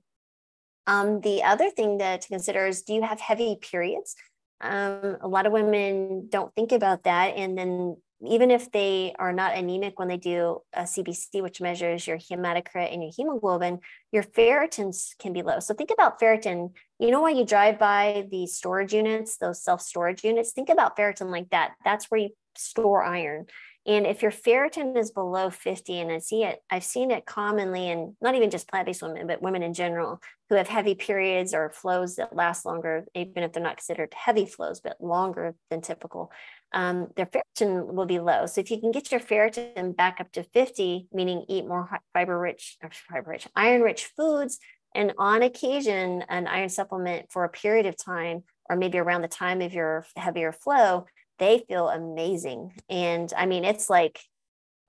Um, 0.86 1.20
the 1.22 1.42
other 1.42 1.70
thing 1.70 1.98
that 1.98 2.20
to 2.22 2.28
consider 2.28 2.66
is 2.66 2.82
do 2.82 2.94
you 2.94 3.02
have 3.02 3.20
heavy 3.20 3.58
periods? 3.60 4.14
Um, 4.60 5.18
a 5.20 5.28
lot 5.28 5.46
of 5.46 5.52
women 5.52 6.28
don't 6.30 6.54
think 6.54 6.72
about 6.72 7.04
that. 7.04 7.36
And 7.36 7.56
then 7.56 7.96
even 8.24 8.50
if 8.50 8.72
they 8.72 9.14
are 9.18 9.32
not 9.32 9.54
anemic 9.54 9.98
when 9.98 10.08
they 10.08 10.16
do 10.16 10.62
a 10.72 10.82
CBC, 10.82 11.42
which 11.42 11.60
measures 11.60 12.06
your 12.06 12.16
hematocrit 12.16 12.92
and 12.92 13.02
your 13.02 13.12
hemoglobin, 13.14 13.80
your 14.10 14.22
ferritins 14.22 15.10
can 15.18 15.32
be 15.32 15.42
low. 15.42 15.60
So 15.60 15.74
think 15.74 15.90
about 15.92 16.18
ferritin. 16.18 16.72
You 16.98 17.10
know, 17.10 17.22
when 17.22 17.36
you 17.36 17.44
drive 17.44 17.78
by 17.78 18.26
the 18.30 18.46
storage 18.46 18.94
units, 18.94 19.36
those 19.36 19.62
self 19.62 19.82
storage 19.82 20.24
units, 20.24 20.52
think 20.52 20.70
about 20.70 20.96
ferritin 20.96 21.30
like 21.30 21.50
that. 21.50 21.72
That's 21.84 22.10
where 22.10 22.20
you 22.20 22.30
store 22.56 23.02
iron. 23.04 23.46
And 23.86 24.04
if 24.04 24.20
your 24.20 24.32
ferritin 24.32 24.96
is 24.96 25.12
below 25.12 25.48
50, 25.48 26.00
and 26.00 26.10
I 26.10 26.18
see 26.18 26.42
it, 26.42 26.60
I've 26.68 26.82
seen 26.82 27.12
it 27.12 27.24
commonly 27.24 27.88
in 27.88 28.16
not 28.20 28.34
even 28.34 28.50
just 28.50 28.68
plant 28.68 28.86
based 28.86 29.00
women, 29.00 29.28
but 29.28 29.40
women 29.40 29.62
in 29.62 29.74
general 29.74 30.20
who 30.48 30.56
have 30.56 30.66
heavy 30.66 30.96
periods 30.96 31.54
or 31.54 31.70
flows 31.70 32.16
that 32.16 32.34
last 32.34 32.66
longer, 32.66 33.06
even 33.14 33.44
if 33.44 33.52
they're 33.52 33.62
not 33.62 33.76
considered 33.76 34.12
heavy 34.12 34.44
flows, 34.44 34.80
but 34.80 35.00
longer 35.00 35.54
than 35.70 35.82
typical, 35.82 36.32
um, 36.72 37.08
their 37.14 37.26
ferritin 37.26 37.86
will 37.94 38.06
be 38.06 38.18
low. 38.18 38.46
So 38.46 38.60
if 38.60 38.72
you 38.72 38.80
can 38.80 38.90
get 38.90 39.12
your 39.12 39.20
ferritin 39.20 39.94
back 39.94 40.20
up 40.20 40.32
to 40.32 40.42
50, 40.42 41.06
meaning 41.12 41.44
eat 41.48 41.66
more 41.66 41.88
fiber 42.12 42.38
rich, 42.38 42.78
fiber 43.08 43.30
rich, 43.30 43.46
iron 43.54 43.82
rich 43.82 44.06
foods, 44.16 44.58
and 44.96 45.12
on 45.18 45.42
occasion, 45.42 46.24
an 46.28 46.48
iron 46.48 46.70
supplement 46.70 47.30
for 47.30 47.44
a 47.44 47.48
period 47.48 47.86
of 47.86 47.96
time, 47.96 48.42
or 48.68 48.76
maybe 48.76 48.98
around 48.98 49.22
the 49.22 49.28
time 49.28 49.60
of 49.60 49.72
your 49.72 50.06
heavier 50.16 50.52
flow, 50.52 51.06
they 51.38 51.64
feel 51.68 51.88
amazing. 51.88 52.72
And 52.88 53.32
I 53.36 53.46
mean, 53.46 53.64
it's 53.64 53.90
like 53.90 54.20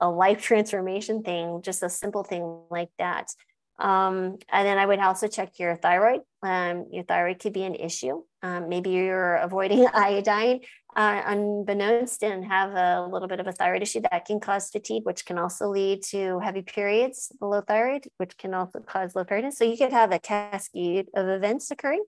a 0.00 0.08
life 0.08 0.42
transformation 0.42 1.22
thing, 1.22 1.62
just 1.62 1.82
a 1.82 1.88
simple 1.88 2.24
thing 2.24 2.62
like 2.70 2.90
that. 2.98 3.30
Um, 3.78 4.38
and 4.48 4.66
then 4.66 4.78
I 4.78 4.86
would 4.86 4.98
also 4.98 5.28
check 5.28 5.58
your 5.58 5.76
thyroid. 5.76 6.22
Um, 6.42 6.86
your 6.90 7.04
thyroid 7.04 7.38
could 7.38 7.52
be 7.52 7.62
an 7.62 7.76
issue. 7.76 8.22
Um, 8.42 8.68
maybe 8.68 8.90
you're 8.90 9.36
avoiding 9.36 9.86
iodine 9.94 10.60
uh, 10.96 11.22
unbeknownst 11.26 12.24
and 12.24 12.44
have 12.44 12.72
a 12.72 13.06
little 13.06 13.28
bit 13.28 13.38
of 13.38 13.46
a 13.46 13.52
thyroid 13.52 13.82
issue 13.82 14.00
that 14.10 14.24
can 14.24 14.40
cause 14.40 14.70
fatigue, 14.70 15.04
which 15.04 15.24
can 15.24 15.38
also 15.38 15.68
lead 15.68 16.02
to 16.02 16.40
heavy 16.40 16.62
periods, 16.62 17.30
low 17.40 17.60
thyroid, 17.60 18.04
which 18.16 18.36
can 18.36 18.52
also 18.52 18.80
cause 18.80 19.14
low 19.14 19.22
thyroid. 19.22 19.52
So 19.52 19.64
you 19.64 19.76
could 19.76 19.92
have 19.92 20.10
a 20.10 20.18
cascade 20.18 21.06
of 21.14 21.28
events 21.28 21.70
occurring. 21.70 22.04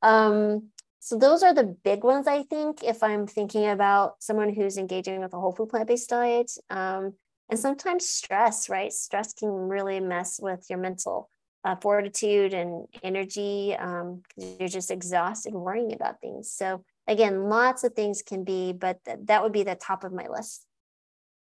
Um, 0.00 0.68
so 1.00 1.16
those 1.16 1.42
are 1.42 1.54
the 1.54 1.64
big 1.64 2.04
ones, 2.04 2.26
I 2.26 2.42
think, 2.42 2.84
if 2.84 3.02
I'm 3.02 3.26
thinking 3.26 3.66
about 3.66 4.22
someone 4.22 4.54
who's 4.54 4.76
engaging 4.76 5.20
with 5.20 5.32
a 5.32 5.40
whole 5.40 5.52
food 5.52 5.70
plant-based 5.70 6.10
diet. 6.10 6.52
Um, 6.68 7.14
and 7.50 7.58
sometimes 7.58 8.08
stress, 8.08 8.68
right? 8.68 8.92
Stress 8.92 9.32
can 9.32 9.48
really 9.48 9.98
mess 9.98 10.38
with 10.40 10.66
your 10.70 10.78
mental 10.78 11.30
uh, 11.64 11.76
fortitude 11.76 12.54
and 12.54 12.86
energy. 13.02 13.74
Um, 13.76 14.22
you're 14.36 14.68
just 14.68 14.90
exhausted 14.90 15.54
worrying 15.54 15.92
about 15.92 16.20
things. 16.20 16.52
So 16.52 16.84
again, 17.06 17.48
lots 17.48 17.82
of 17.82 17.94
things 17.94 18.22
can 18.22 18.44
be, 18.44 18.72
but 18.72 19.04
th- 19.04 19.18
that 19.24 19.42
would 19.42 19.52
be 19.52 19.62
the 19.62 19.74
top 19.74 20.04
of 20.04 20.12
my 20.12 20.28
list. 20.28 20.66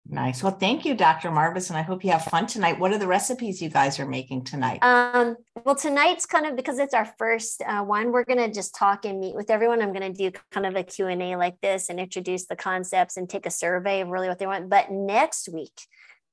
Nice. 0.10 0.42
Well, 0.42 0.54
thank 0.54 0.86
you, 0.86 0.96
Dr. 0.96 1.30
Marbas, 1.30 1.70
and 1.70 1.78
I 1.78 1.82
hope 1.82 2.04
you 2.04 2.12
have 2.12 2.24
fun 2.24 2.48
tonight. 2.48 2.80
What 2.80 2.94
are 2.94 2.98
the 2.98 3.08
recipes 3.08 3.62
you 3.62 3.70
guys 3.70 4.00
are 4.00 4.06
making 4.06 4.46
tonight? 4.46 4.80
Um, 4.82 5.36
well, 5.66 5.76
tonight's 5.76 6.26
kind 6.26 6.46
of 6.46 6.56
because 6.56 6.80
it's 6.80 6.94
our 6.94 7.12
first 7.18 7.62
uh, 7.68 7.84
one. 7.84 8.12
We're 8.12 8.24
going 8.24 8.40
to 8.40 8.50
just 8.50 8.74
talk 8.74 9.04
and 9.04 9.20
meet 9.20 9.36
with 9.36 9.50
everyone. 9.50 9.82
I'm 9.82 9.94
going 9.94 10.14
to 10.14 10.18
do 10.18 10.38
kind 10.52 10.66
of 10.66 10.76
a 10.76 10.84
Q 10.84 11.08
and 11.08 11.22
A 11.22 11.36
like 11.36 11.60
this 11.62 11.90
and 11.90 12.00
introduce 12.00 12.46
the 12.46 12.56
concepts 12.56 13.18
and 13.18 13.30
take 13.30 13.46
a 13.46 13.52
survey 13.52 14.02
of 14.02 14.08
really 14.08 14.30
what 14.30 14.40
they 14.40 14.48
want. 14.48 14.70
But 14.70 14.92
next 14.92 15.50
week 15.50 15.74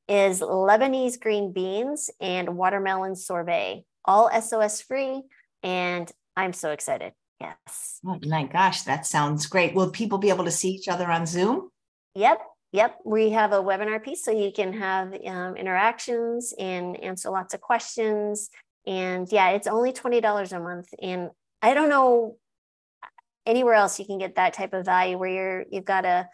is 0.06 0.40
Lebanese 0.40 1.18
green 1.18 1.52
beans 1.52 2.10
and 2.20 2.56
watermelon 2.56 3.16
sorbet, 3.16 3.84
all 4.04 4.30
SOS 4.40 4.82
free, 4.82 5.22
and 5.64 6.10
I'm 6.36 6.52
so 6.52 6.70
excited. 6.70 7.12
Yes. 7.40 7.98
Oh 8.06 8.20
my 8.24 8.44
gosh, 8.44 8.82
that 8.82 9.04
sounds 9.04 9.46
great. 9.46 9.74
Will 9.74 9.90
people 9.90 10.18
be 10.18 10.28
able 10.28 10.44
to 10.44 10.50
see 10.50 10.70
each 10.70 10.86
other 10.86 11.10
on 11.10 11.26
Zoom? 11.26 11.70
Yep. 12.14 12.40
Yep, 12.74 13.02
we 13.04 13.30
have 13.30 13.52
a 13.52 13.62
webinar 13.62 14.02
piece 14.02 14.24
so 14.24 14.32
you 14.32 14.50
can 14.50 14.72
have 14.72 15.14
um, 15.26 15.54
interactions 15.54 16.52
and 16.58 16.96
answer 17.04 17.30
lots 17.30 17.54
of 17.54 17.60
questions. 17.60 18.50
And 18.84 19.30
yeah, 19.30 19.50
it's 19.50 19.68
only 19.68 19.92
$20 19.92 20.52
a 20.52 20.58
month. 20.58 20.88
And 21.00 21.30
I 21.62 21.72
don't 21.72 21.88
know 21.88 22.36
anywhere 23.46 23.74
else 23.74 24.00
you 24.00 24.04
can 24.04 24.18
get 24.18 24.34
that 24.34 24.54
type 24.54 24.72
of 24.72 24.84
value 24.86 25.16
where 25.16 25.30
you're 25.30 25.64
you've 25.70 25.84
got 25.84 26.04
a 26.04 26.28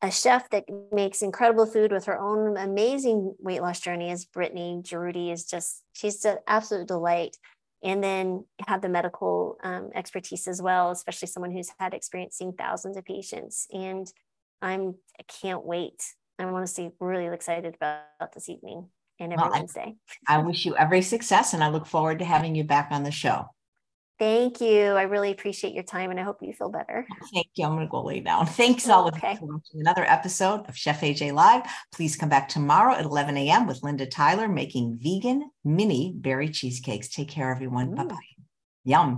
a 0.00 0.10
chef 0.10 0.48
that 0.48 0.64
makes 0.92 1.20
incredible 1.20 1.66
food 1.66 1.92
with 1.92 2.06
her 2.06 2.18
own 2.18 2.56
amazing 2.56 3.34
weight 3.38 3.60
loss 3.60 3.78
journey 3.80 4.10
as 4.10 4.24
Brittany 4.24 4.80
Jaroudi 4.82 5.30
is 5.30 5.44
just 5.44 5.82
she's 5.92 6.24
an 6.24 6.38
absolute 6.46 6.88
delight 6.88 7.36
and 7.82 8.02
then 8.02 8.46
have 8.66 8.80
the 8.80 8.88
medical 8.88 9.58
um, 9.62 9.90
expertise 9.94 10.48
as 10.48 10.62
well 10.62 10.90
especially 10.90 11.28
someone 11.28 11.52
who's 11.52 11.70
had 11.78 11.92
experience 11.92 12.36
seeing 12.38 12.52
thousands 12.52 12.96
of 12.96 13.04
patients 13.04 13.66
and 13.72 14.10
I'm 14.62 14.94
I 15.18 15.24
can't 15.40 15.64
wait. 15.64 16.02
I 16.38 16.46
want 16.46 16.66
to 16.66 16.72
see 16.72 16.90
really 16.98 17.26
excited 17.26 17.74
about 17.74 18.32
this 18.32 18.48
evening 18.48 18.88
and 19.20 19.32
every 19.32 19.42
well, 19.42 19.52
Wednesday. 19.52 19.96
I, 20.26 20.36
I 20.36 20.38
wish 20.38 20.64
you 20.64 20.76
every 20.76 21.02
success 21.02 21.52
and 21.54 21.62
I 21.62 21.68
look 21.68 21.86
forward 21.86 22.18
to 22.20 22.24
having 22.24 22.54
you 22.54 22.64
back 22.64 22.88
on 22.90 23.02
the 23.02 23.10
show. 23.10 23.46
Thank 24.18 24.60
you. 24.60 24.92
I 24.92 25.02
really 25.02 25.32
appreciate 25.32 25.74
your 25.74 25.82
time 25.82 26.10
and 26.10 26.20
I 26.20 26.22
hope 26.22 26.38
you 26.42 26.52
feel 26.52 26.68
better. 26.68 27.06
Thank 27.34 27.48
you. 27.56 27.66
I'm 27.66 27.72
going 27.74 27.86
to 27.86 27.90
go 27.90 28.04
lay 28.04 28.20
down. 28.20 28.46
Thanks 28.62 28.88
all 28.88 29.08
okay. 29.08 29.32
of 29.32 29.32
you 29.32 29.38
for 29.40 29.46
watching 29.46 29.80
another 29.80 30.04
episode 30.04 30.68
of 30.68 30.76
Chef 30.76 31.00
AJ 31.00 31.32
Live. 31.32 31.62
Please 31.92 32.14
come 32.16 32.28
back 32.28 32.48
tomorrow 32.48 32.94
at 32.94 33.04
11 33.04 33.36
a.m. 33.36 33.66
with 33.66 33.82
Linda 33.82 34.06
Tyler 34.06 34.48
making 34.48 34.98
vegan 35.02 35.50
mini 35.64 36.12
berry 36.14 36.48
cheesecakes. 36.48 37.08
Take 37.08 37.28
care, 37.28 37.50
everyone. 37.50 37.94
Bye 37.94 38.04
bye. 38.04 38.16
Yum. 38.84 39.10